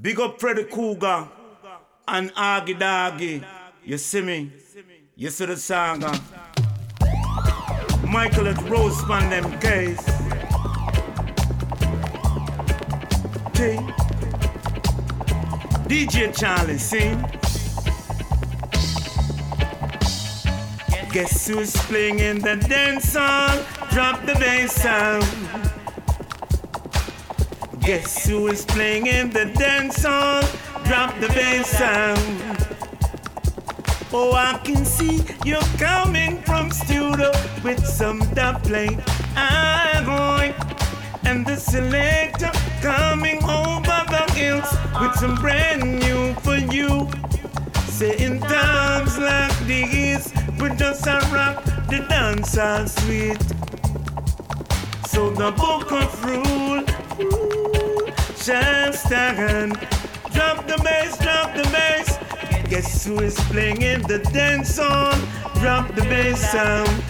[0.00, 1.28] Big up Freddy Krueger
[2.08, 3.42] and Aggie Doggy.
[3.84, 4.52] You see me?
[5.14, 6.18] You see the saga.
[8.06, 10.04] Michael at Roseman them case.
[13.54, 13.76] T.
[15.88, 17.24] DJ Charlie, sing.
[21.12, 23.58] Guess who's playing in the dance hall?
[23.90, 25.24] Drop the bass sound.
[27.80, 30.42] Guess who is playing in the dance hall?
[30.84, 32.20] Drop the bass sound.
[34.12, 37.32] Oh, I can see you're coming from studio
[37.64, 39.00] with some dub plate.
[39.34, 40.54] I'm going,
[41.24, 47.08] and the selector coming over the hills with some brand new for you.
[47.88, 53.40] Say in times like these, we just a rock the dance all sweet.
[55.06, 56.84] So the book of rule
[58.36, 59.72] shall stand.
[60.32, 62.18] Drop the bass, drop the bass.
[62.68, 65.14] Guess who is playing in the dance hall?
[65.60, 67.02] Drop the bass sound.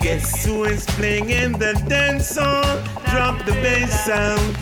[0.00, 2.82] Guess who is playing in the dance hall?
[3.10, 4.56] Drop the bass sound.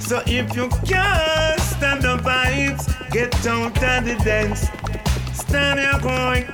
[0.00, 4.68] So if you can't stand the vibes, get out of the dance.
[5.48, 6.44] Stand here going.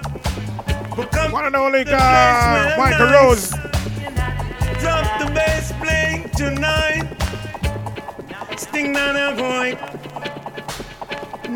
[0.95, 3.51] Become One and only uh, Michael Rose.
[4.79, 7.17] Drop the bass playing tonight.
[8.57, 9.77] Sting down there going.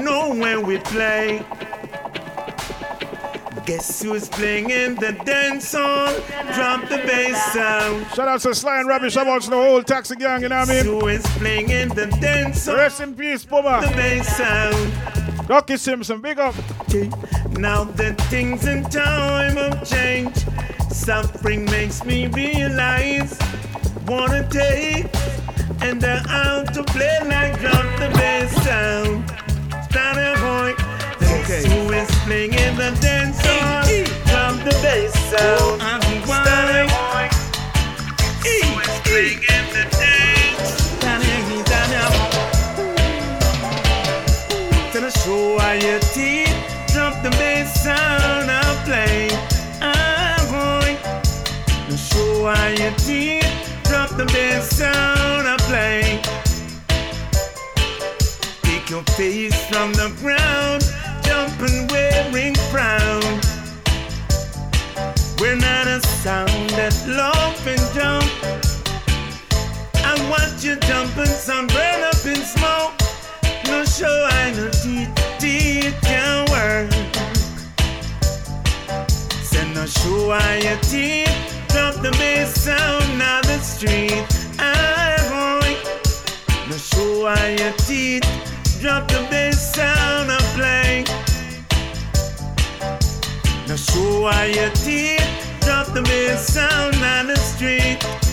[0.02, 1.44] Know when we play.
[3.65, 6.12] Guess who's playing in the dance hall?
[6.55, 8.06] Drop the bass sound.
[8.15, 9.10] Shout out to Sly and Robbie.
[9.10, 10.86] Shout out to the whole taxi gang, you know what I mean?
[10.86, 12.77] Who is playing in the dance hall?
[12.77, 13.82] Rest in peace, Puma.
[13.82, 15.27] The bass sound.
[15.48, 16.54] Rocky Simpson, big up.
[17.52, 20.46] Now that things in time have changed,
[20.92, 23.38] suffering makes me realize
[24.06, 25.06] wanna take
[25.80, 29.24] and they're out to play like drop the bass sound.
[29.88, 30.74] Stand a boy.
[31.40, 31.62] Okay.
[31.66, 33.84] Who is playing in the dance hall?
[34.28, 35.80] Drop the bass sound.
[35.82, 37.26] Oh, Stand a boy.
[38.44, 40.27] Who is playing in the dance?
[45.69, 46.57] Why your teeth
[46.95, 49.28] drop the bass sound I play.
[49.82, 50.97] I'm going
[51.90, 53.53] to show why your teeth
[53.85, 56.23] drop the bass sound I play.
[58.62, 60.85] Take your face from the ground,
[61.27, 63.28] jumping wearing frown.
[65.39, 68.31] We're not a sound that laugh and jump.
[69.97, 72.95] I watch you jumping, some burn up in smoke.
[73.66, 75.18] No show I no teeth,
[75.90, 76.90] teeth can work.
[79.43, 84.24] Send no show I your teeth, drop the bass sound on the street.
[84.59, 85.77] I'm going.
[86.69, 88.24] No show I your teeth,
[88.81, 91.05] drop the bass sound I play.
[93.69, 98.27] No show I your teeth, drop the bass sound on the street.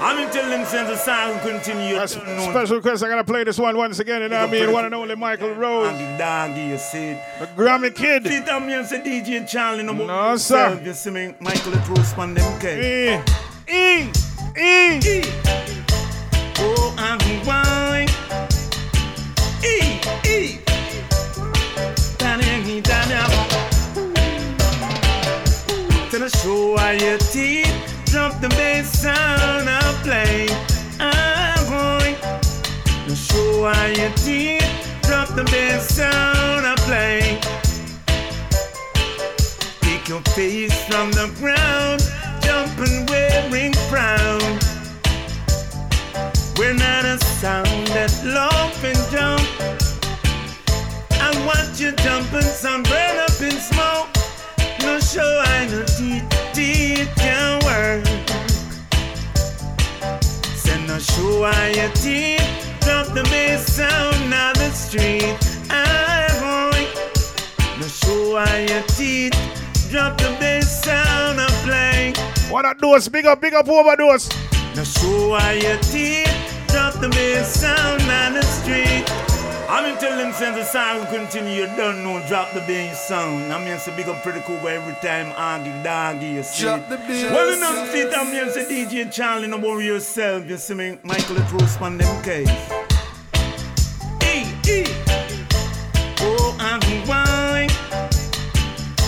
[0.00, 1.96] I'm in telling since the song continue.
[2.06, 4.72] Special request, I gotta play this one once again, you know what I mean?
[4.72, 5.90] One and only Michael Rose.
[6.18, 7.18] Doggy, you see.
[7.38, 8.26] The Grammy Kid.
[8.26, 10.06] See, I'm here, say DJ Charlie, no more.
[10.06, 10.80] No, sir.
[10.84, 11.72] You see me, Michael
[12.04, 12.44] Span, them.
[12.64, 13.20] E.
[13.68, 14.10] E.
[14.58, 15.22] E.
[16.58, 18.08] Oh, I'm wine.
[19.64, 20.00] E.
[20.28, 20.60] E.
[22.18, 23.14] Danny, Danny.
[26.10, 30.48] To the show, why teeth drop the bass sound I play.
[31.00, 32.16] I'm going
[33.06, 34.64] to show why your teeth
[35.02, 37.40] drop the bass sound I play.
[39.80, 42.02] Take your face from the ground,
[42.42, 44.40] jumping wearing frown.
[46.58, 49.46] We're not a sound that laugh and jump.
[51.20, 53.05] I watch you jumping, some burn
[61.16, 65.36] Send no show I your teeth, drop the bass sound on the street.
[66.40, 66.88] Going.
[67.80, 69.34] No show I your teeth,
[69.90, 72.12] drop the bass sound I play.
[72.50, 74.28] What a dose, big up, big up overdose.
[74.74, 79.35] No show I your teeth, drop the bass sound on the street.
[79.68, 83.52] I'm in telling since the song will continue, you don't know, drop the bass sound.
[83.52, 86.62] I'm here to big up pretty cool every time Aggie Doggy, you see.
[86.62, 90.56] Drop the bass Well, enough fit, I'm here to DJ Charlie, no worry yourself, you
[90.56, 92.48] see me, Michael the True on them case.
[94.22, 94.84] E, E.
[96.20, 97.68] Oh, I'm wine.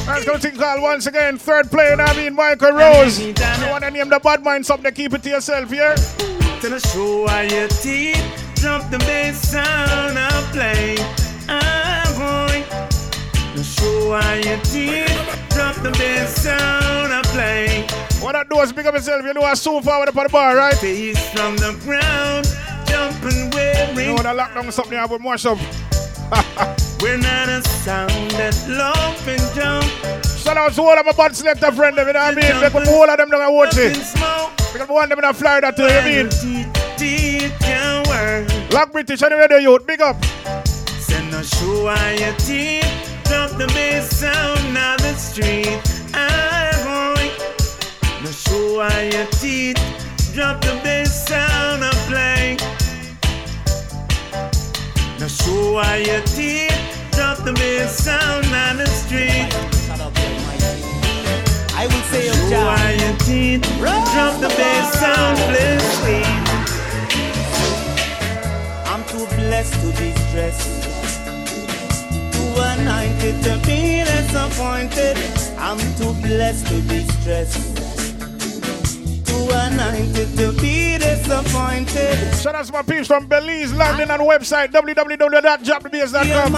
[0.08, 1.38] Let's go to call once again.
[1.38, 3.20] Third player, I mean Michael Rose.
[3.20, 3.32] You
[3.70, 5.94] want to name the bad mind something, keep it to yourself here.
[5.94, 10.96] To the show why your teeth drop the bass sound I play.
[11.48, 12.64] I'm going
[13.54, 15.06] to show why your teeth
[15.50, 17.86] drop the bass sound I play.
[18.20, 19.24] What that is pick up yourself.
[19.24, 20.74] You know I soon forward up on the bar, right?
[20.74, 22.46] Face from the ground,
[22.86, 23.96] jumping, wearing.
[23.96, 25.58] You know when I lock down something, I would mash up.
[27.00, 30.24] We're not a sound that love and jump.
[30.24, 32.60] Shout out to all of my bad selector friend, you know what I mean?
[32.60, 33.94] Make them all of them know watch it.
[34.72, 36.28] Because one them in Florida too, you mean?
[38.70, 40.22] Lock British and the radio youth, big up.
[41.00, 42.84] Send a show why your teeth,
[43.24, 45.80] drop the bass sound on the street.
[46.12, 47.18] I want
[48.22, 49.80] no show why your teeth,
[50.34, 52.56] drop the bass sound and play.
[55.18, 56.76] No show why your teeth,
[57.12, 59.48] drop the bass sound on the street.
[61.74, 66.26] I will say, Show why your teeth, drop the bass sound, play sweet.
[66.26, 66.47] I'm
[69.18, 70.84] too blessed to be stressed.
[72.32, 75.16] Too anointed to be disappointed.
[75.58, 77.76] I'm too blessed to be stressed.
[79.26, 82.34] Too anointed to be disappointed.
[82.36, 86.54] Shout out to my peeps from Belize, London, and website www.dropthebass.com.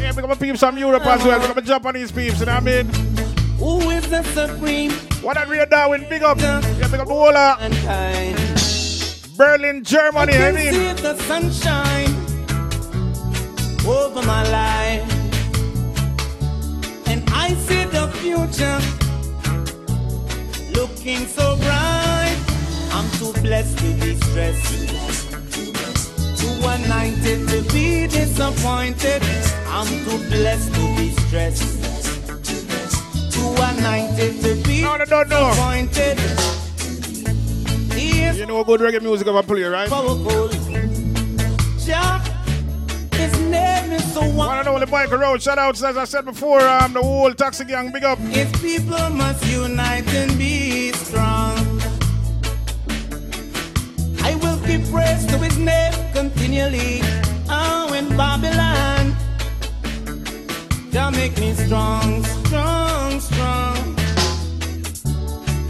[0.00, 1.40] Yeah, big up my peeps from Europe as well.
[1.40, 2.86] Up my Japanese peeps, you know what I mean?
[3.58, 4.90] Who is the supreme?
[5.22, 6.38] What that real Darwin, big up.
[6.38, 6.60] Yeah,
[6.90, 7.32] big up the whole
[9.36, 10.72] Berlin, Germany, I, I mean.
[10.72, 12.14] see the sunshine
[13.84, 15.02] over my life,
[17.08, 18.78] and I see the future
[20.78, 22.38] looking so bright.
[22.92, 24.88] I'm too blessed to be stressed,
[26.38, 29.20] too anointed to be disappointed.
[29.66, 31.82] I'm too blessed to be stressed,
[33.34, 35.04] too anointed to be no,
[38.32, 39.88] You know good reggae music of a play, right?
[39.88, 40.48] Powerful.
[41.78, 42.18] Jah,
[43.12, 45.42] his name is so One and only Michael Rose.
[45.42, 48.18] Shout out, as I said before, um, the whole taxi gang, big up.
[48.18, 51.56] His people must unite and be strong.
[54.22, 57.00] I will give praise to his name continually.
[57.48, 59.14] Oh, in Babylon,
[60.90, 63.96] Jah make me strong, strong, strong.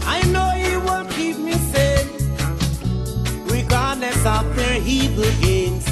[0.07, 0.54] I know
[4.25, 5.85] of their evil games.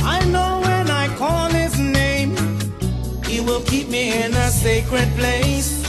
[0.00, 2.36] I know when I call his name,
[3.24, 5.84] he will keep me in a sacred place.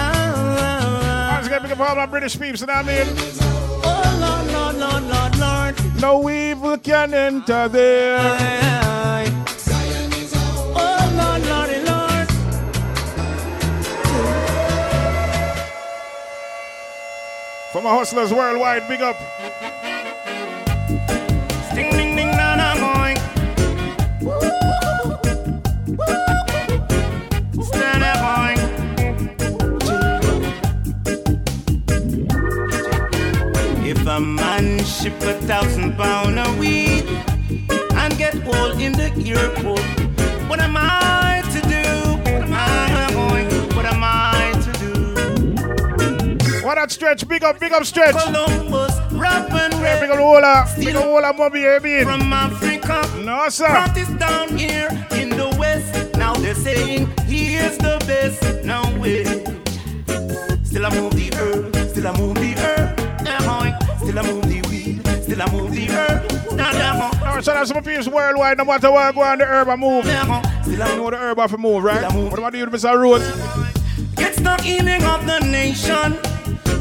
[0.00, 3.06] I was gonna pick up all my British peeps, you know what I mean?
[3.82, 6.00] Oh Lord, Lord, Lord, Lord, Lord.
[6.00, 8.68] No evil can enter there.
[17.78, 19.14] For my hustlers worldwide, big up.
[21.76, 23.18] Ding ding ding na na boing.
[33.86, 37.06] If a man ship a thousand pound of weed
[37.94, 39.86] and get all in the airport,
[40.50, 41.27] what am I
[46.68, 48.12] What that stretch, big up, big up stretch.
[48.12, 52.04] Columbus, Yeah, big up of, big up the whole of Mobby, you mean?
[52.04, 53.68] From Africa, No, sir.
[53.68, 56.14] brought this down here in the west.
[56.18, 58.66] Now they're saying here's the best.
[58.66, 59.24] No way.
[60.62, 63.00] Still I move the earth, still I move the earth.
[64.02, 66.52] Still I move the weed, still I move the earth.
[66.52, 69.46] Now, now, No, shout out to my peeps worldwide, no matter what go on the
[69.46, 70.04] herb I move.
[70.04, 72.02] Still You know the herb have to move, right?
[72.12, 72.94] What am I doing Mr.
[72.94, 73.26] Rose?
[74.18, 76.37] It's the healing of the nation.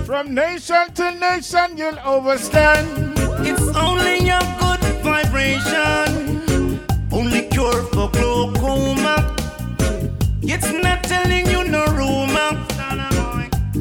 [0.08, 2.88] From nation to nation, you'll overstand.
[3.46, 6.80] It's only a good vibration.
[7.12, 9.36] Only cure for glaucoma.
[10.44, 12.56] It's not telling you no rumor.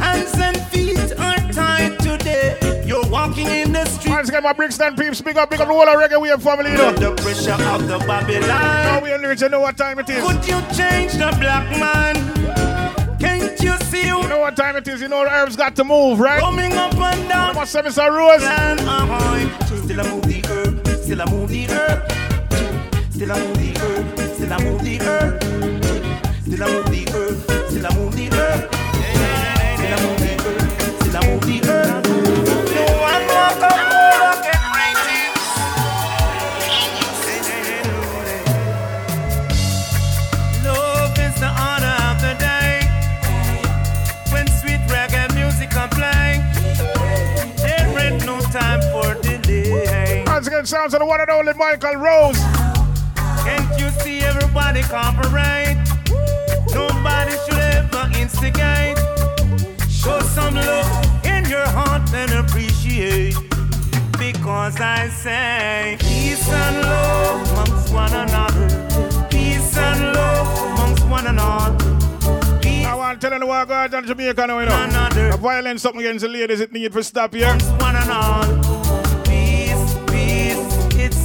[0.02, 2.82] Hands and feet are tied today.
[2.84, 4.10] You're walking in the street.
[4.10, 6.72] Let's get my Brixton peeps, big up, big up the whole of reggae wave family,
[6.72, 6.90] you know.
[6.90, 8.48] The pressure of the Babylon.
[8.48, 10.24] Now we you know what time it is.
[10.24, 12.65] Could you change the black man?
[14.46, 16.40] What time it is, you know the herbs got to move, right?
[16.40, 17.56] Roaming up and down.
[17.56, 18.08] What's up, Mr.
[18.16, 18.42] Rose?
[18.42, 22.12] Still I move the herb, still I move the herb.
[23.10, 25.42] Still I move the herb, still I move the herb.
[26.44, 28.35] Still I move the herb, still I move the herb.
[50.56, 52.38] Once sounds of the one and only Michael Rose.
[53.44, 55.76] Can't you see everybody cooperate?
[56.72, 58.96] Nobody should ever instigate.
[59.90, 63.36] Show some love in your heart and appreciate.
[64.18, 69.28] Because I say peace and love amongst one another.
[69.28, 71.84] Peace and love amongst one another.
[72.64, 75.30] I want to tell you the walk out on Jamaica now, you know.
[75.30, 77.52] The violence something against the ladies, it need to stop here.
[77.78, 77.94] One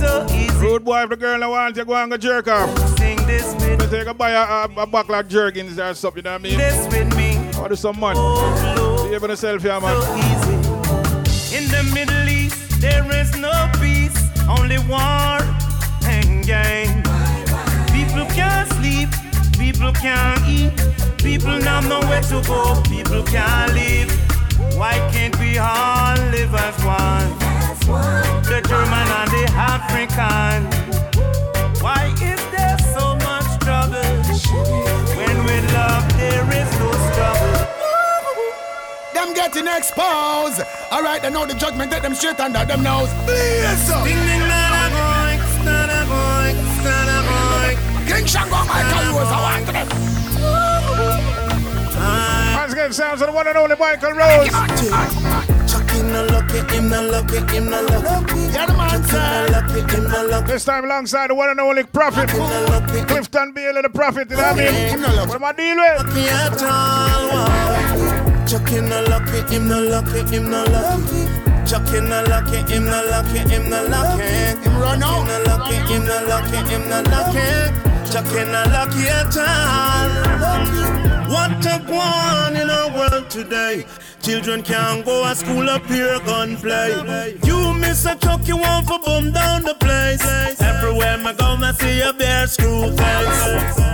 [0.02, 0.58] so easy.
[0.58, 2.70] Rude boy, if the girl I want you go and go jerk off.
[2.98, 3.88] Sing this with me.
[3.88, 6.44] Take a buy a, a, a buckle of jerkins or something, you know what I
[6.44, 6.58] mean?
[6.58, 7.30] This with me.
[7.60, 8.16] Or do some man.
[8.16, 10.02] Behave yourself here, man.
[10.02, 11.58] So easy.
[11.58, 14.18] In the Middle East, there is no peace,
[14.50, 15.38] only war
[16.06, 17.04] and gang.
[17.92, 19.10] People can't sleep,
[19.60, 20.74] people can't eat,
[21.18, 24.10] people not nowhere to go, people can't live.
[24.78, 27.41] Why can't we all live as one?
[27.86, 30.70] The German and the African.
[31.82, 33.96] Why is there so much trouble?
[35.18, 37.68] When with love there is no struggle.
[39.14, 40.62] Them getting exposed.
[40.92, 43.10] Alright, they know the judgment, get them straight under them nose.
[43.26, 44.04] Please, up.
[44.06, 47.78] Ding ding la boy, stana boy, stana boy.
[48.08, 49.88] King Shango, Michael Rose, I want them.
[52.56, 55.61] Let's get sounds of the one and only Michael Rose.
[56.02, 58.40] Him no lucky, him no lucky, him no lucky.
[58.52, 60.52] Yeah, the man lucky, him no lucky.
[60.52, 62.28] This time alongside the one and only Prophet.
[63.08, 65.00] Clifton Bailey, the Prophet, you know what I mean?
[65.30, 66.08] What am I dealing with?
[66.08, 68.48] Lucky at all.
[68.48, 71.70] Chuck him no lucky, him no lucky, him no lucky.
[71.70, 74.24] Chuck him no lucky, him no lucky, him no lucky.
[74.58, 75.28] Him run out.
[75.28, 78.12] Him no lucky, him no lucky, him no lucky.
[78.12, 81.21] Chuck him no lucky at all.
[81.32, 83.86] What a one in our world today.
[84.22, 87.38] Children can't go to school up here gunplay.
[87.46, 90.22] You miss a truck, you want for boom down the place.
[90.60, 93.44] Everywhere I go, I see a bear screw face.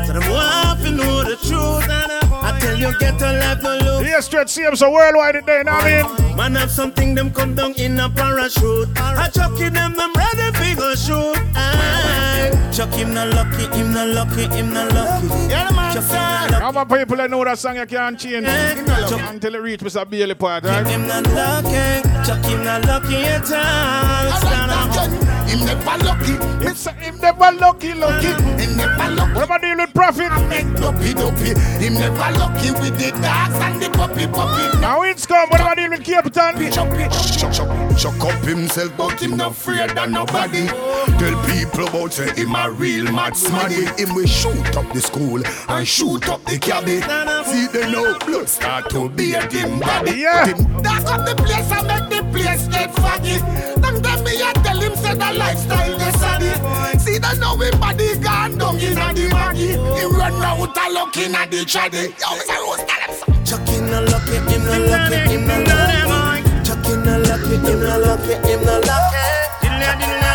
[0.08, 2.27] So them want to know the truth.
[2.48, 4.06] I tell you, get a life no look.
[4.06, 6.38] Yes, stretch CM's a worldwide today, now I mean.
[6.38, 8.88] Man have something, them come down in a parachute.
[8.96, 11.36] I chuck in them, them ready figure shoot.
[11.56, 12.70] Aye.
[12.72, 15.28] Chuck him not lucky, him not lucky, him no lucky.
[15.50, 15.94] Yeah, man.
[15.94, 16.64] Chuck him no lucky.
[16.64, 20.10] How many people that know that song you can't change until it reach Mr.
[20.10, 20.84] Bailey part, right?
[20.84, 25.27] Chuck him not lucky, chuck him not lucky at all.
[25.48, 26.34] Him never lucky.
[26.66, 28.28] It's him never lucky, lucky.
[28.62, 29.34] Him never lucky.
[29.34, 30.30] What am I dealing with Prophet?
[30.76, 31.60] Dopey, dopey.
[31.84, 34.80] Him never lucky with the dogs and the puppy, puppy.
[34.80, 35.50] Now it's come.
[35.50, 36.72] What am I dealing with Capleton?
[36.74, 36.90] Chuck,
[37.38, 40.68] chuck, chuck, chuck up himself, but him not afraid of nobody.
[40.68, 43.88] Tell people about say him a real mad smaddy.
[43.98, 47.02] Him we shoot up the school and shoot up the cabin.
[47.46, 50.12] See the no blood start to be a dim body.
[50.20, 50.48] Yeah.
[50.48, 53.38] Him dark up the place and make the place get foggy.
[53.82, 56.52] Them them me a tell him say the lifestyle the saddy.
[57.00, 59.78] See the know him body gone down in a the baggy.
[59.78, 62.12] He run out a looking at the traddy.
[62.20, 62.58] Yo, Mr.
[62.66, 63.58] Rose, tell him so.
[63.58, 66.44] Chuck him no lucky, him no lucky, him no lucky.
[66.66, 69.24] Chuck him no lucky, him no lucky, him no lucky.
[69.62, 70.28] Diddle diddle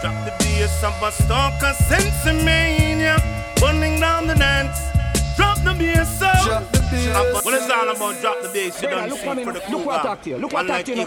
[0.00, 3.16] Drop the bass of a stalker sensimania,
[3.60, 4.78] burning down the dance.
[5.36, 6.79] Drop the bass up.
[6.90, 8.82] What is all about drop the bass?
[8.82, 10.36] You don't see for the cool Look what I talk to you.
[10.38, 11.06] Look what I talk to you.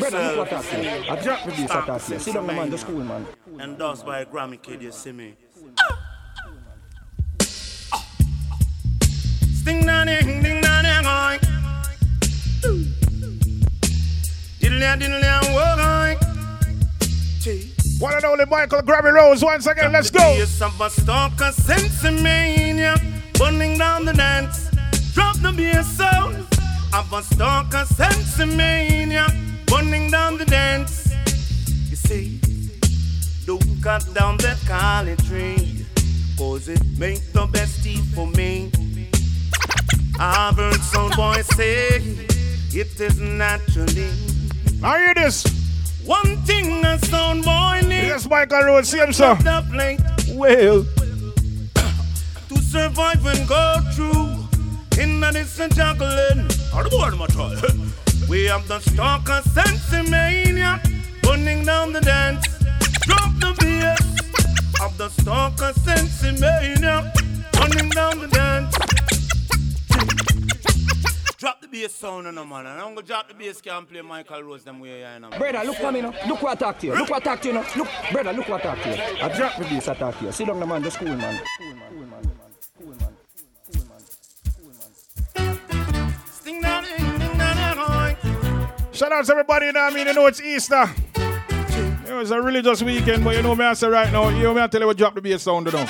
[0.00, 1.10] brother, look what I uh, talk to you.
[1.10, 2.18] I drop the bass, I talk to you.
[2.20, 2.70] Sit down, man.
[2.70, 3.26] The school, man.
[3.58, 5.34] Endorsed by a Grammy kid, you see me.
[9.60, 11.38] Sting na ding ding na ding oi.
[14.60, 16.16] Diddle diddle oi.
[17.98, 19.90] One and only Michael Grammy Rose once again.
[19.90, 20.20] Let's go.
[20.36, 23.00] Yes, of a stalker sensimania,
[23.36, 24.73] burning down the dance.
[25.14, 26.36] Drop the bass sound
[26.92, 29.26] of a stalker sensimania,
[29.66, 31.08] burning down the dance.
[31.88, 32.40] You see,
[33.46, 35.86] don't cut down that collard tree,
[36.36, 38.72] cause it make the best tea for me.
[40.18, 42.02] I've heard some boys say
[42.72, 44.10] it is naturally.
[44.80, 45.44] Now hear this.
[46.04, 48.08] One thing a sound boy needs.
[48.08, 49.38] Yes, Michael Rose, see him, sir.
[50.34, 50.84] Well,
[52.48, 54.43] to survive and go through
[54.98, 56.46] in this juggling.
[56.74, 57.56] Or the board, my toy.
[58.28, 60.80] We have the stalker sensimania,
[61.22, 62.46] burning down the dance.
[63.02, 64.00] Drop the bass
[64.82, 67.12] of the stalker sensimania,
[67.52, 68.74] burning down the dance.
[71.36, 72.66] Drop the bass sound on no man.
[72.66, 75.30] And I'm gonna drop the bass can play Michael Rose them way yeah, you know.
[75.30, 76.14] Brother, look for me now.
[76.26, 76.94] Look what I talk to you.
[76.94, 77.66] Look what I talk to you now.
[77.76, 79.22] Look, brother, look what I talk to you.
[79.22, 80.32] I drop the bass, I talk to you.
[80.32, 80.82] Sit down, man.
[80.82, 81.40] The school, man.
[81.56, 82.22] Sting down, ding, ding, down,
[82.78, 83.23] ding, ding.
[88.92, 90.06] Shout out to everybody, you know what I mean?
[90.06, 90.90] You know it's Easter.
[92.06, 94.54] It was a religious weekend, but you know me I say right now, you know
[94.54, 95.86] me I tell you what drop the bass sound, you know.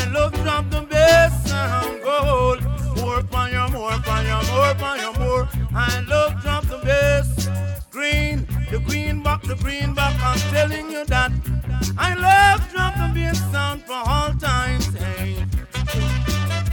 [0.00, 2.62] I love drop the bass sound gold.
[2.96, 5.48] More you, more you, more you, more.
[5.74, 7.48] I love drop the bass
[7.90, 10.14] green, the green back, the green back.
[10.22, 11.32] I'm telling you that
[11.98, 14.86] I love drop the bass sound for all times.
[14.94, 15.44] Hey.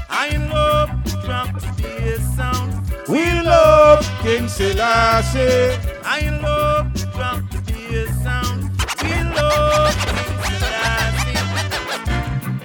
[0.10, 0.90] I love
[1.26, 2.72] drop the bass sound.
[3.10, 5.76] We love King Selassie.
[6.06, 7.47] I love drop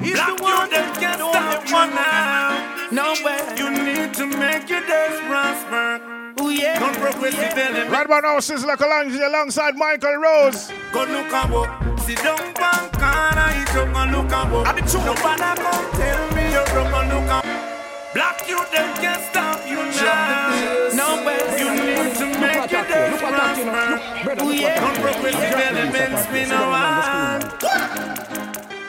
[0.03, 2.59] He's the one that gets the one now.
[2.91, 6.03] Nowhere you need to make your days prosper.
[6.39, 6.79] Oh yeah.
[6.79, 7.91] Don't progressive element.
[7.91, 10.73] Right about now, Sizzla Kalonji alongside Michael Rose.
[10.93, 11.71] Go look abo.
[12.01, 14.67] Sit down back corner, eat up and look abo.
[14.67, 15.07] I be true.
[15.07, 17.53] Nobody come tell me you're wrong and look abo.
[18.13, 20.51] Black you them can't stop you now.
[20.99, 24.03] Nowhere you need to make your days prosper.
[24.43, 24.83] Oh yeah.
[24.83, 27.47] Don't progressive elements me no want.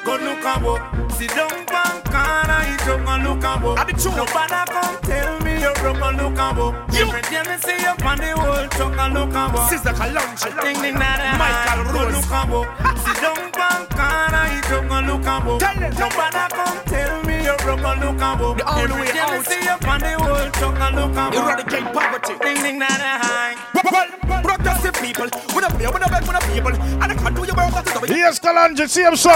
[0.03, 1.02] Go look abo.
[1.23, 3.77] Sit down back corner, eat up and look abo.
[3.79, 4.11] I be true.
[4.11, 6.75] Nobody come tell me you're wrong and look abo.
[6.91, 9.63] Every day me see you on the whole truck and look abo.
[9.71, 11.39] Sizzla Kalonji, Ding ding na na.
[11.39, 12.11] Michael Rose.
[12.11, 12.59] look abo.
[13.07, 15.53] Sit down back corner, eat up and look abo.
[15.95, 18.19] Nobody come tell me you're wrong and look.
[18.59, 21.39] The only Every day me see you on the whole truck and look abo.
[21.39, 22.33] Eradicate poverty.
[22.43, 23.72] Ding ding na na.
[23.83, 27.43] Progressive people, we don't play, we don't beg for the people, and I can't do
[27.43, 29.31] your work that's the Yes, Kalonji, see him, sir.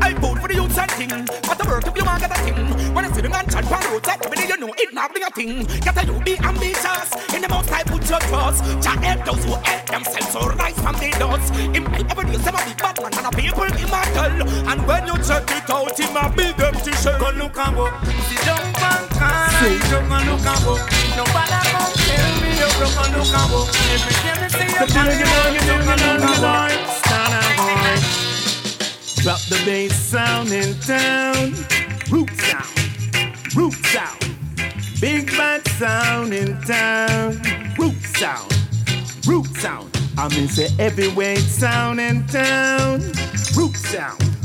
[0.00, 1.12] I vote for the youth and thing,
[1.44, 2.94] but the work if you want get a thing.
[2.94, 5.20] When I see the man chat pan roads, I believe you know it not be
[5.20, 5.66] a thing.
[5.84, 8.64] Get a you be ambitious, in the most I put your trust.
[8.82, 11.52] Chat help those who help themselves, so rise from the dust.
[11.76, 14.32] In my every day, some of the bad man and the people immortal.
[14.72, 17.20] And when you check it out, in my big empty shell.
[17.20, 17.92] Go look abo.
[18.24, 19.11] Sit down back corner, eat up and look abo.
[19.11, 19.11] Nobody come tell me you're wrong and
[29.22, 31.54] Drop the bass sound in town.
[32.10, 33.54] Root sound.
[33.54, 34.18] Root sound.
[35.00, 37.40] Big bad sound in town.
[37.78, 38.52] Root sound.
[39.24, 39.96] Root sound.
[40.18, 43.00] I mean say heavyweight sound in town.
[43.54, 44.41] Root sound.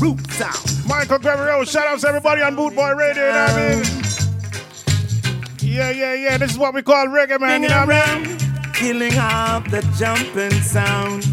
[0.00, 0.86] Root sound.
[0.86, 3.84] Michael Guerrero, shout out to everybody on Boot Boy Radio, you know what I mean?
[5.60, 8.38] Yeah, yeah, yeah, this is what we call reggae, man, you know what I mean?
[8.72, 11.24] Killing off the jumping sound.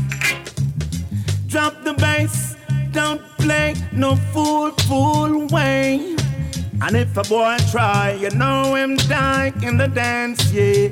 [1.48, 2.56] Drop the bass,
[2.92, 6.16] don't play no fool, fool way.
[6.82, 10.90] And if a boy try, you know him die in the dance, yeah.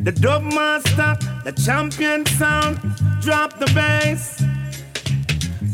[0.00, 2.78] The dub master, the champion sound,
[3.20, 4.42] drop the bass.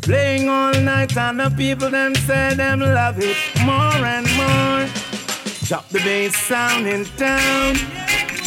[0.05, 4.87] Playing all night and the people them say them love it more and more.
[5.65, 7.73] Drop the bass sound in town.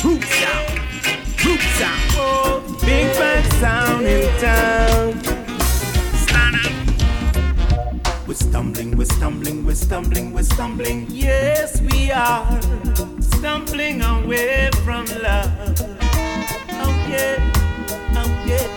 [0.04, 0.80] Root sound,
[1.44, 2.02] root sound.
[2.14, 5.38] Oh, big bad sound in town.
[8.28, 11.08] We're stumbling, we're stumbling, we're stumbling, we're stumbling.
[11.10, 12.62] Yes, we are
[13.20, 15.76] stumbling away from love.
[16.72, 17.40] Oh yeah,
[18.14, 18.77] oh yeah.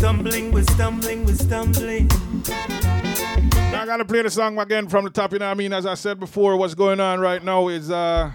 [0.00, 2.08] Stumbling, we're stumbling, we're stumbling.
[2.48, 5.74] Now I gotta play the song again from the top, you know what I mean?
[5.74, 8.30] As I said before, what's going on right now is uh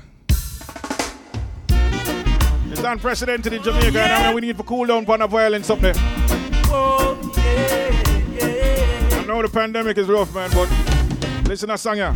[2.69, 5.71] it's unprecedented in Jamaica, and I mean, we need to cool down on the violence
[5.71, 5.95] up there.
[6.67, 8.03] Oh yeah,
[8.35, 9.19] yeah.
[9.19, 10.69] I know the pandemic is rough, man, but
[11.47, 12.13] listen to song, yeah.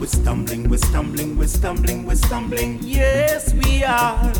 [0.00, 2.78] We're stumbling, we're stumbling, we're stumbling, we're stumbling.
[2.80, 4.32] Yes, we are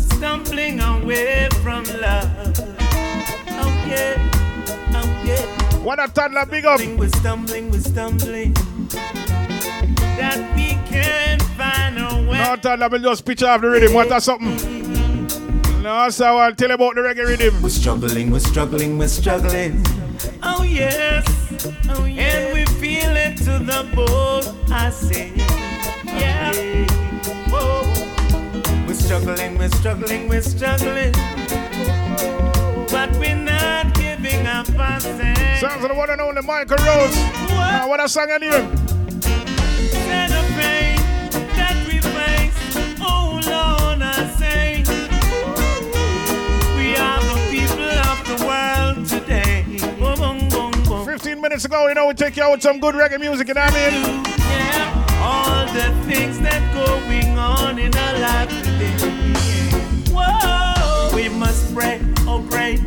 [0.00, 2.75] stumbling away from love.
[3.58, 4.16] Oh yeah,
[4.94, 5.44] oh yeah.
[5.82, 6.80] What a toddler, big up.
[6.80, 8.54] We're stumbling, we're stumbling.
[10.16, 12.38] That we can't find a way.
[12.38, 13.92] No, toddler, will just pitch off the rhythm.
[13.94, 14.56] What a something?
[15.82, 17.62] No, so I'll tell you about the reggae rhythm.
[17.62, 19.84] We're struggling, we're struggling, we're struggling.
[20.42, 21.24] Oh yes,
[21.90, 22.34] oh yes.
[22.34, 24.42] And we feel it to the bone.
[24.72, 25.32] I say,
[26.06, 26.52] yeah.
[27.52, 27.84] Oh.
[28.88, 31.12] We're struggling, we're struggling, we're struggling.
[31.14, 32.55] Oh, oh.
[32.96, 35.60] But we're not giving up our stand.
[35.60, 37.14] Sounds of the one and only Michael Rose.
[37.50, 38.54] Now, what a song in here?
[38.54, 40.96] And the pain
[41.58, 42.56] that we face.
[42.98, 44.82] Oh Lord, I say,
[46.78, 49.66] we are the people of the world today.
[49.98, 51.04] Boom, boom, boom, boom.
[51.04, 53.54] 15 minutes ago, you know, we take you out with some good reggae music, you
[53.54, 54.24] know what I mean?
[54.38, 59.35] Yeah, all the things that going on in our life today
[61.36, 62.80] must pray, oh great.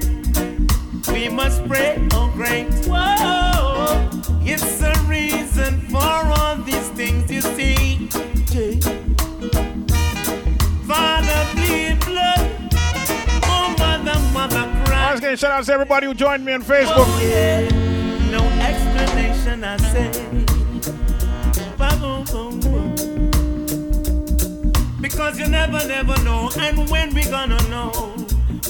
[1.12, 2.68] We must pray, oh great.
[2.86, 4.10] Whoa,
[4.42, 8.08] it's a reason for all these things you see.
[10.88, 12.70] Father, bleed blood.
[13.44, 15.10] Oh, mother, mother, cry.
[15.10, 17.06] I was going to shout out to everybody who joined me on Facebook.
[17.08, 17.70] Oh, yeah.
[18.32, 20.40] No explanation, I say.
[25.02, 26.50] Because you never, never know.
[26.58, 28.19] And when we gonna know?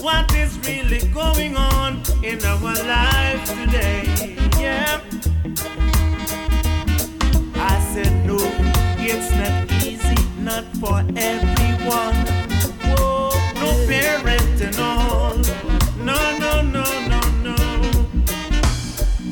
[0.02, 4.36] What is really going on in our lives today?
[4.58, 5.02] Yeah.
[7.56, 8.38] I said no,
[8.98, 12.16] it's not easy, not for everyone.
[12.88, 15.36] Whoa, no parent and all.
[15.98, 17.56] No, no, no, no, no.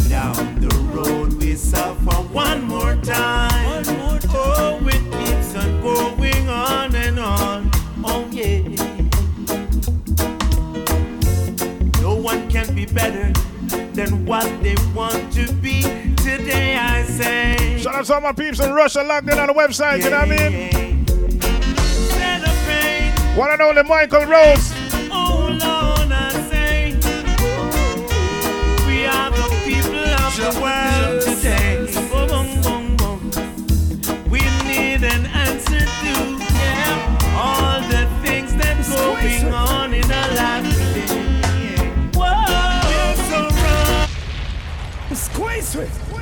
[0.10, 3.84] Down the road we suffer one more time.
[4.30, 6.17] Oh, it keeps on going
[12.94, 13.32] better
[13.94, 15.82] than what they want to be.
[16.18, 17.80] Today I say.
[17.80, 20.20] Shout out to all my peeps in Russia locked in on the website, you know
[20.20, 20.88] what I mean?
[23.36, 24.74] One and only Michael Rose.
[25.12, 26.94] Oh Lord, I say,
[28.88, 31.77] we are the people of the world today.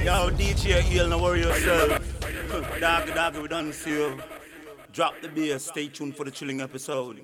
[0.06, 1.90] Yo, DJ Eel, no worry yourself.
[2.80, 4.19] Dog, dog, we done see you.
[4.94, 7.22] Drop the bass, stay tuned for the chilling episode.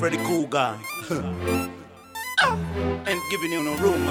[0.00, 0.76] Freddy Krueger.
[3.06, 4.10] Ain't giving you no room.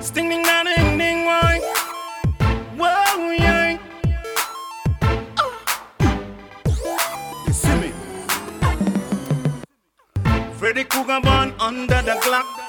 [0.00, 1.60] Sting ding dang ding ding why?
[2.78, 3.78] Whoa, yeah.
[7.46, 7.92] You see me?
[10.54, 12.63] Freddy Krueger born under the clock.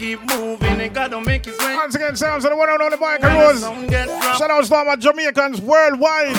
[0.00, 1.76] Keep moving, it gotta make his way.
[1.76, 3.60] Once again, sounds of the one and only Michael Rose.
[3.60, 6.34] Shout out to all my Jamaicans worldwide.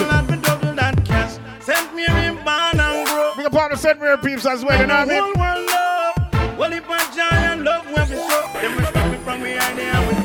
[1.60, 3.34] Sent me in born and grow.
[3.38, 4.02] Big up all the St.
[4.02, 6.58] Mary peeps as well, you know what I mean?
[6.58, 10.21] Well, if I giant love when we show, we stop it from behind there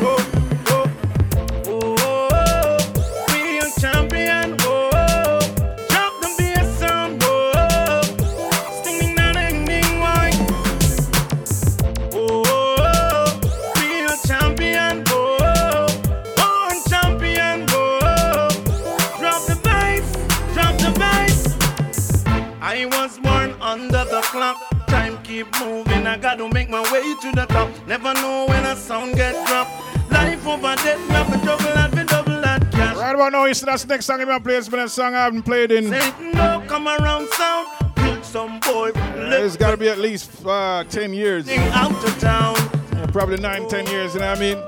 [22.69, 24.57] I was born under the clock.
[24.89, 26.05] Time keep moving.
[26.05, 27.71] I got to make my way to the top.
[27.87, 29.71] Never know when a sound get dropped.
[30.11, 32.97] Life over death, love the double and the double and cash.
[32.97, 34.57] Right about now, it's that's the next song I'm gonna play.
[34.57, 35.91] It's been a song I haven't played in.
[35.91, 37.69] Satan no come around sound.
[37.99, 38.91] Kill some boy.
[38.97, 41.49] It's got to be at least uh, 10 years.
[41.49, 42.57] Out of town.
[42.95, 44.65] Yeah, probably 9, 10 years, you know what I mean?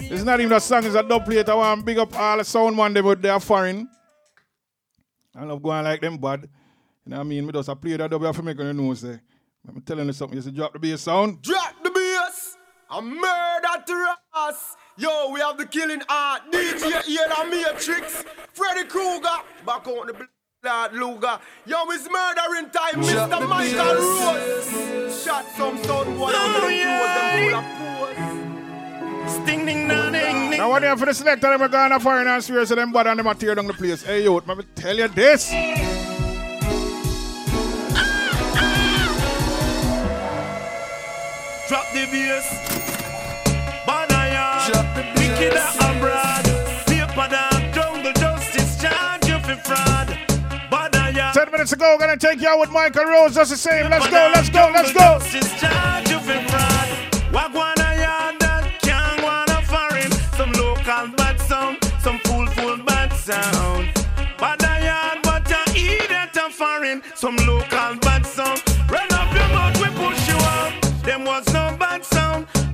[0.00, 1.48] It's not even a song, it's a dub plate.
[1.48, 3.88] I want to big up all the sound one day, but they are foreign.
[5.34, 6.46] I love going like them, bud.
[7.06, 7.46] You know what I mean?
[7.46, 9.20] Me just a play that dub for making you know, say.
[9.68, 11.42] I'm telling you something, you say drop the bass sound.
[11.42, 12.56] Drop the bass.
[12.90, 14.74] A murder to us.
[14.96, 16.42] Yo, we have the killing art.
[16.50, 18.24] DJ Ian and Matrix.
[18.52, 19.28] Freddy Krueger.
[19.64, 20.28] Back on the
[20.62, 21.38] blood Luger.
[21.66, 23.00] Yo, it's murdering time.
[23.02, 23.48] Drop the Mr.
[23.48, 25.24] Michael Rose.
[25.24, 27.10] Shot some son one out of the doors.
[27.16, 28.16] Them full of
[29.26, 29.34] pose.
[29.34, 30.50] Sting ding ding ding.
[30.50, 31.48] Now what do you have for the selector?
[31.48, 33.66] Them are going to foreign and serious, so them bad and them are tear down
[33.66, 34.02] the place.
[34.02, 35.50] Hey, yo, let me tell you this.
[41.70, 42.50] Drop the bass.
[45.14, 46.44] Wicked abroad.
[46.86, 47.72] Paper down.
[47.72, 48.82] Jungle justice.
[48.82, 50.08] Charge you for fraud.
[51.32, 53.36] Ten minutes ago, gonna take you out with Michael Rose.
[53.36, 53.88] Just the same.
[53.88, 55.20] Let's go, let's go, let's go.
[55.20, 55.60] Justice.
[55.60, 56.88] Charge you for fraud.
[57.30, 60.10] Wagwana yard that can't wanna foreign.
[60.36, 61.78] Some local bad sound.
[62.02, 63.94] Some fool fool bad sound.
[64.38, 67.00] Badaya, but you idiot and foreign.
[67.14, 67.99] Some local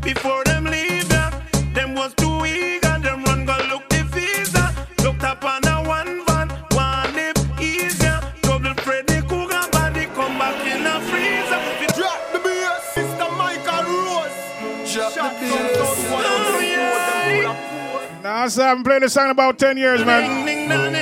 [0.07, 1.31] before them leave ya.
[1.74, 4.65] Them was too eager, them run go look the visa.
[5.03, 8.20] Looked up on a one van, one live easier.
[8.43, 11.61] Double Freddy Krueger body come back in a freezer.
[11.99, 12.85] Drop the bass.
[12.95, 13.28] Mr.
[13.41, 14.39] Michael Rose.
[14.95, 15.97] Drop Shot the some bass.
[15.97, 17.45] son one out of the doors.
[17.45, 18.23] Them full.
[18.23, 20.23] Nah, so I haven't played the song in about 10 years, man.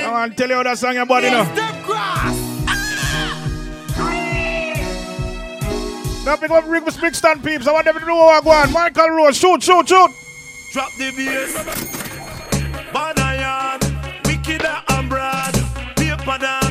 [0.05, 1.45] I want to tell you how that song your body, you know.
[6.25, 7.67] Now pick up Rick Brixton peeps.
[7.67, 8.71] I want them to know what I want.
[8.71, 10.11] Michael Rose, shoot, shoot, shoot.
[10.73, 11.55] Drop the bass.
[12.91, 13.83] Bada yard,
[14.25, 15.53] wicked abroad.
[15.95, 16.64] Paper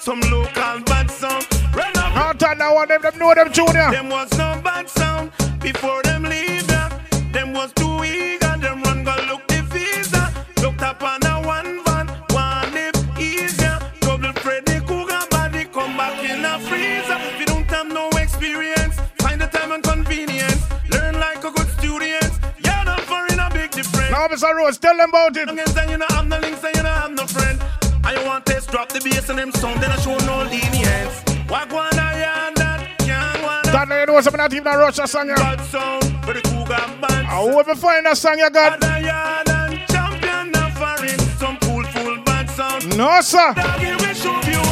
[0.00, 1.46] some local bad sound.
[1.74, 2.14] Run up.
[2.14, 3.90] Not that now one them, them know them junior.
[3.90, 6.88] Them was no bad sound before them leave ya.
[7.32, 10.32] Them was too eager, them run go look the visa.
[10.62, 13.78] Looked up on a one van, one live easier.
[14.00, 17.18] Double Freddy Krueger body come back in a freezer.
[17.30, 20.64] If you don't have no experience, find the time and convenience.
[20.90, 22.32] Learn like a good student.
[22.64, 24.10] Yeah, not for in a big difference.
[24.10, 24.54] Now, Mr.
[24.56, 25.50] Rose, tell them about it.
[25.50, 27.60] Against and you know have no links and you know have no friend.
[28.04, 31.22] I want test drop the bass and them sound, then I show no lenience.
[31.48, 35.28] Walk one eye that can't one God, you know something not even a Russia song,
[35.28, 35.36] yeah.
[35.36, 37.26] Bad sound for the Cougar band.
[37.26, 38.40] I will be find that song.
[38.40, 39.46] Other yard
[39.88, 42.96] champion of foreign, some cool full bad sound.
[42.96, 43.52] No, sir.
[43.54, 44.69] Doggy, we show you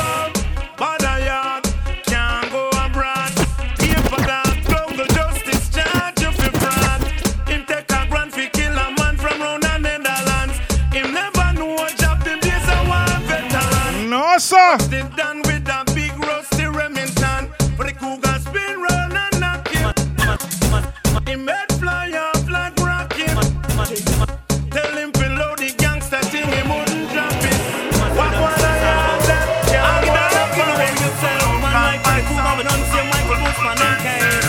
[14.39, 14.79] veteran.
[14.79, 14.89] Sir.
[14.89, 17.53] They done with a big rusty Remington.
[17.77, 19.93] For the Cougar spin round and knock him.
[21.27, 23.37] Him head fly off like rocket.
[24.71, 27.59] Tell him below the gangster thing, he wouldn't drop it.
[28.17, 29.47] What was I have that?
[29.71, 31.73] Yeah, I get up on the yourself, man.
[31.75, 34.47] Like the Cougar, we don't see Michael Bushman and Kane.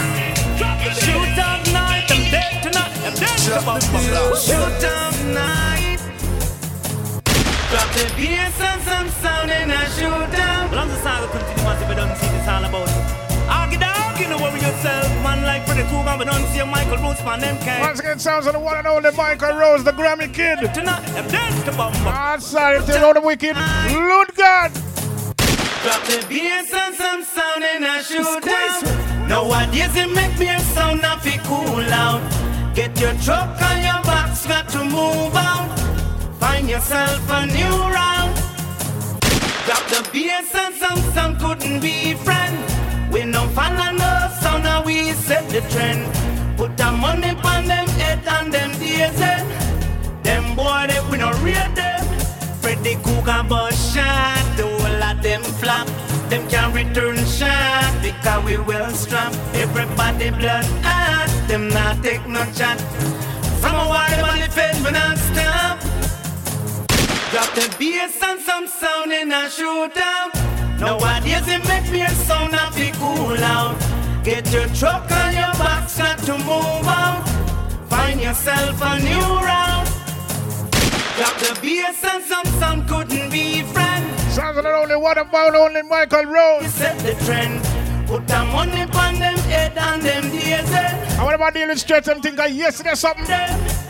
[1.01, 2.93] Shoot up night, I'm dead tonight.
[3.05, 3.83] I'm dead tonight.
[4.37, 5.68] Shoot up night.
[7.99, 10.71] The bass and some sound in a shootout.
[10.71, 13.19] Well, I'm the song will continue once if we don't see this all about it.
[13.79, 15.43] Dog, you know worry yourself, man.
[15.43, 17.39] Like Freddy Krueger, we don't see Michael man.
[17.41, 17.81] Them kind.
[17.81, 20.59] Once again, sounds of the one and only Michael Rose, the Grammy Kid.
[20.73, 21.93] Tonight, I'm dead to bomb.
[22.07, 23.55] Outside, they know the wicked.
[24.35, 24.71] God.
[25.83, 29.27] Drop the bass and some sound in a shootout.
[29.27, 32.23] Nowadays it make me a sound of it cool out.
[32.73, 35.88] Get your truck on your box, got to move out.
[36.39, 38.33] Find yourself a new round.
[39.65, 42.57] Drop the bass and some sound couldn't be friend.
[43.11, 46.05] We no follow no sound, now we set the trend.
[46.57, 49.19] Put the money on them head and them days.
[50.23, 52.05] Them boy, they we no read them.
[52.61, 55.87] Freddy Krueger bus shot, the whole of them flop.
[56.29, 59.37] Them can return shot because we well strapped.
[59.55, 62.79] Everybody blood hot, them not take no chat.
[63.59, 65.58] From a them on the fence, we not stop.
[67.31, 70.33] Drop the bass and some sound in a shootout.
[70.79, 73.77] Nowadays it make me a sound of it cool out.
[74.23, 77.21] Get your truck on your box, got to move out.
[77.87, 79.87] Find yourself a new round.
[81.17, 84.19] Drop the bass and some sound couldn't be friend.
[84.31, 86.73] Sounds of only one about only Michael Rose.
[86.73, 87.63] Set the trend.
[88.07, 90.67] Put the money on them head and them end.
[90.67, 93.88] And what about dealing straight and think of yesterday something?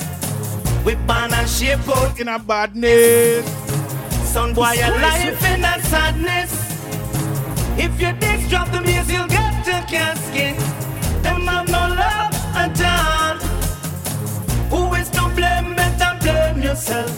[0.85, 3.45] We ban and shape out in a badness.
[4.31, 6.51] Son boy, your life in a sadness.
[7.77, 10.57] If your dicks drop the bass, you'll get your casket.
[11.23, 13.37] Them have no love at all.
[14.69, 15.75] Who is to blame?
[15.75, 17.11] Better blame yourself.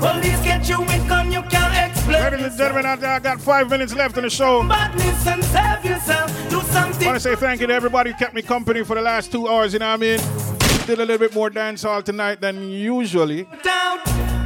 [0.00, 2.22] Police get you with gun, you can't explain.
[2.22, 4.66] Ladies and gentlemen, out there, I got five minutes left in the show.
[4.68, 6.50] Badness and save yourself.
[6.50, 7.02] Do something.
[7.02, 9.32] I want to say thank you to everybody who kept me company for the last
[9.32, 10.57] two hours, you know what I mean?
[10.88, 13.46] Did a little bit more dancehall tonight than usually.
[13.62, 13.98] Down.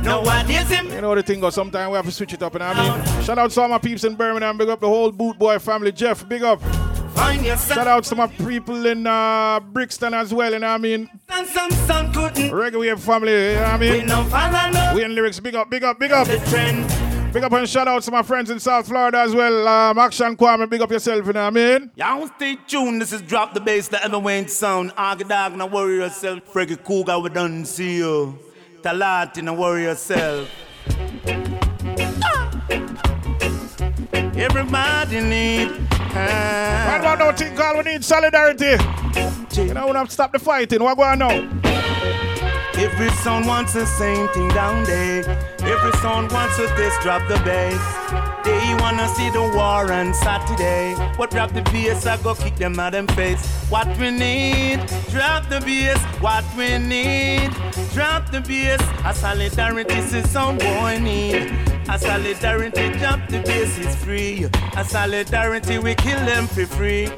[0.02, 0.90] Nowadays him.
[0.90, 3.23] You know the thing goes, sometimes we have to switch it up, what I mean?
[3.23, 5.93] Shout out to all my peeps in Birmingham, big up the whole Boot Boy family.
[5.93, 6.60] Jeff, big up.
[7.14, 7.78] Find yourself.
[7.78, 11.09] Shout out to my people in uh, Brixton as well, you know what I mean?
[11.28, 12.51] And some sound couldn't.
[12.51, 13.93] Reggae Wave family, you know what I mean?
[13.93, 14.93] We no follow no.
[14.97, 16.27] We in lyrics, big up, big up, big up.
[17.32, 19.66] Big up and shout out to my friends in South Florida as well.
[19.66, 21.90] Um, Action Kwame, big up yourself, you know what I mean?
[21.96, 23.00] Y'all stay tuned.
[23.00, 24.92] This is Drop the Bass, the ever went sound.
[24.98, 26.40] Argy dog, now worry yourself.
[26.44, 28.38] Freddy Krueger, we done see you.
[28.82, 30.46] Talati, now worry yourself.
[34.36, 35.70] Everybody need.
[36.14, 38.76] Right about now, thing called we need solidarity.
[39.54, 40.82] You know, we have to stop the fighting.
[40.82, 41.71] What going on?
[42.74, 45.20] Every sound wants the same thing down there.
[45.60, 47.80] Every sound wants to this drop the bass.
[48.44, 50.94] They wanna see the war on Saturday.
[51.16, 53.44] What drop the bass, I go kick them out them face.
[53.68, 54.78] What we need,
[55.10, 56.00] drop the bass.
[56.20, 57.50] What we need,
[57.92, 58.80] drop the bass.
[59.04, 61.52] A solidarity is sound boy need.
[61.88, 64.48] A solidarity, drop the bass is free.
[64.76, 67.10] A solidarity, we kill them for free.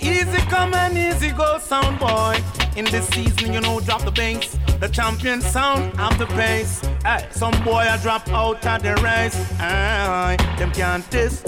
[0.00, 2.36] Easy come and easy go, sound boy.
[2.76, 4.56] In this season, you know, drop the bass.
[4.80, 6.80] The champion sound of the bass.
[7.04, 9.36] Hey, some boy I drop out of the race.
[9.58, 11.46] Aye, them can't test.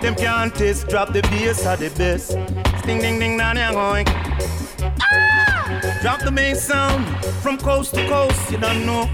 [0.00, 0.88] Them can't test.
[0.88, 2.32] Drop the bass are the best.
[2.82, 4.06] Sting ding ding down here going.
[4.08, 5.98] Ah!
[6.02, 7.04] Drop the main sound
[7.42, 8.50] from coast to coast.
[8.50, 9.06] You don't know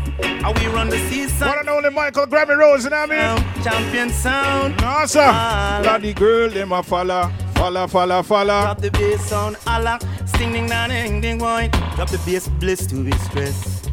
[0.42, 1.48] how we run the seaside.
[1.48, 3.64] One and only Michael Grammy Rose, you know what I mean?
[3.64, 4.80] Champion sound.
[4.80, 5.80] No, sir.
[5.82, 7.32] Bloody girl, them a falla.
[7.62, 8.62] Falla, falla, falla.
[8.62, 9.96] Drop the bass sound, Allah.
[10.26, 11.70] Sting, ding, ding, ding, boy.
[11.94, 13.88] Drop the bass, bliss to be stressed.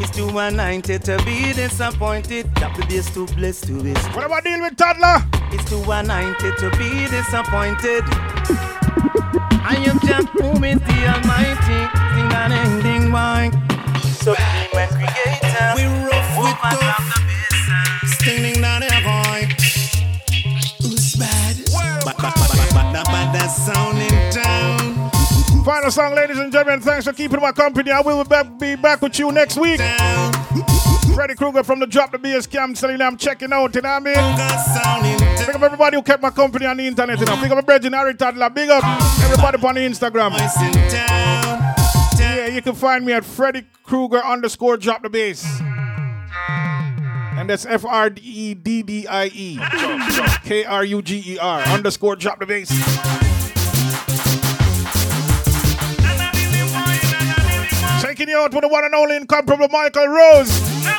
[0.00, 2.52] It's too anointed to be disappointed.
[2.54, 4.16] Drop the bass too blessed to be stressed.
[4.16, 5.22] What about deal with toddler?
[5.52, 8.02] It's too anointed to be disappointed.
[9.62, 11.80] I am just moving the Almighty.
[12.10, 13.54] Sing a ding ding boy.
[14.18, 15.74] Supreme and creator.
[15.76, 17.29] We rough with tough.
[25.64, 26.80] Final song, ladies and gentlemen.
[26.80, 27.90] Thanks for keeping my company.
[27.90, 29.80] I will be back, be back with you next week.
[31.14, 34.06] Freddy Krueger from the Drop the Bass Camp telling I'm checking out, you know what
[34.06, 35.46] I mean?
[35.46, 37.36] Big up everybody who kept my company on the internet, you know.
[37.40, 38.48] Big up my brethren, Harry Toddler.
[38.48, 38.82] Big up
[39.22, 40.32] everybody on the Instagram.
[42.18, 45.44] Yeah, you can find me at Freddy Krueger underscore Drop the Bass.
[47.36, 49.58] And that's F R D E D D I E
[50.44, 53.29] K R U G E R underscore Drop the Bass.
[58.28, 60.89] You out with the one and only incomparable Michael Rose.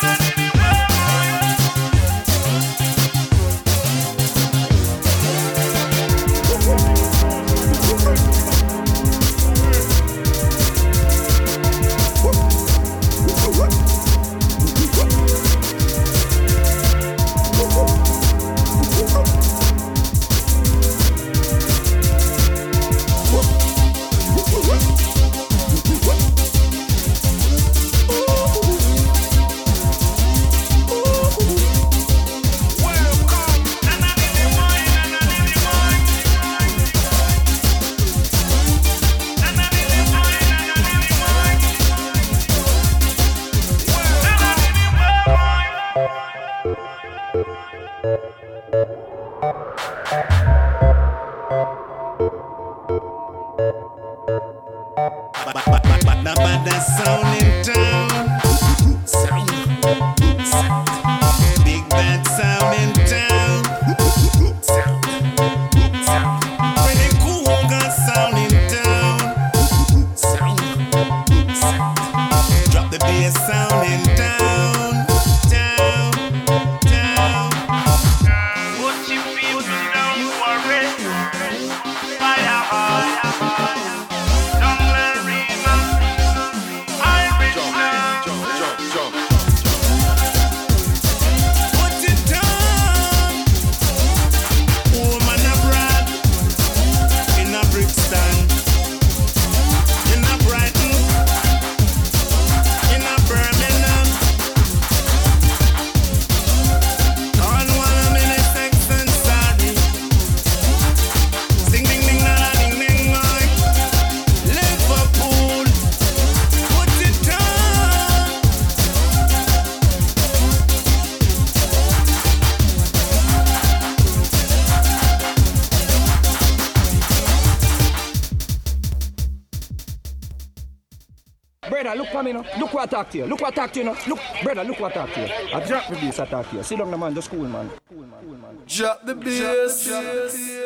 [132.91, 133.25] Talk to you.
[133.25, 133.97] Look what talk to you, know.
[134.07, 135.55] Look, brother, look what I talk to you.
[135.55, 136.63] I drop the bass, I talk to you.
[136.63, 137.71] Sit down, the man, just cool, man.
[137.89, 138.19] Cool, man.
[138.21, 138.57] Cool, man.
[138.67, 140.60] Drop the bass.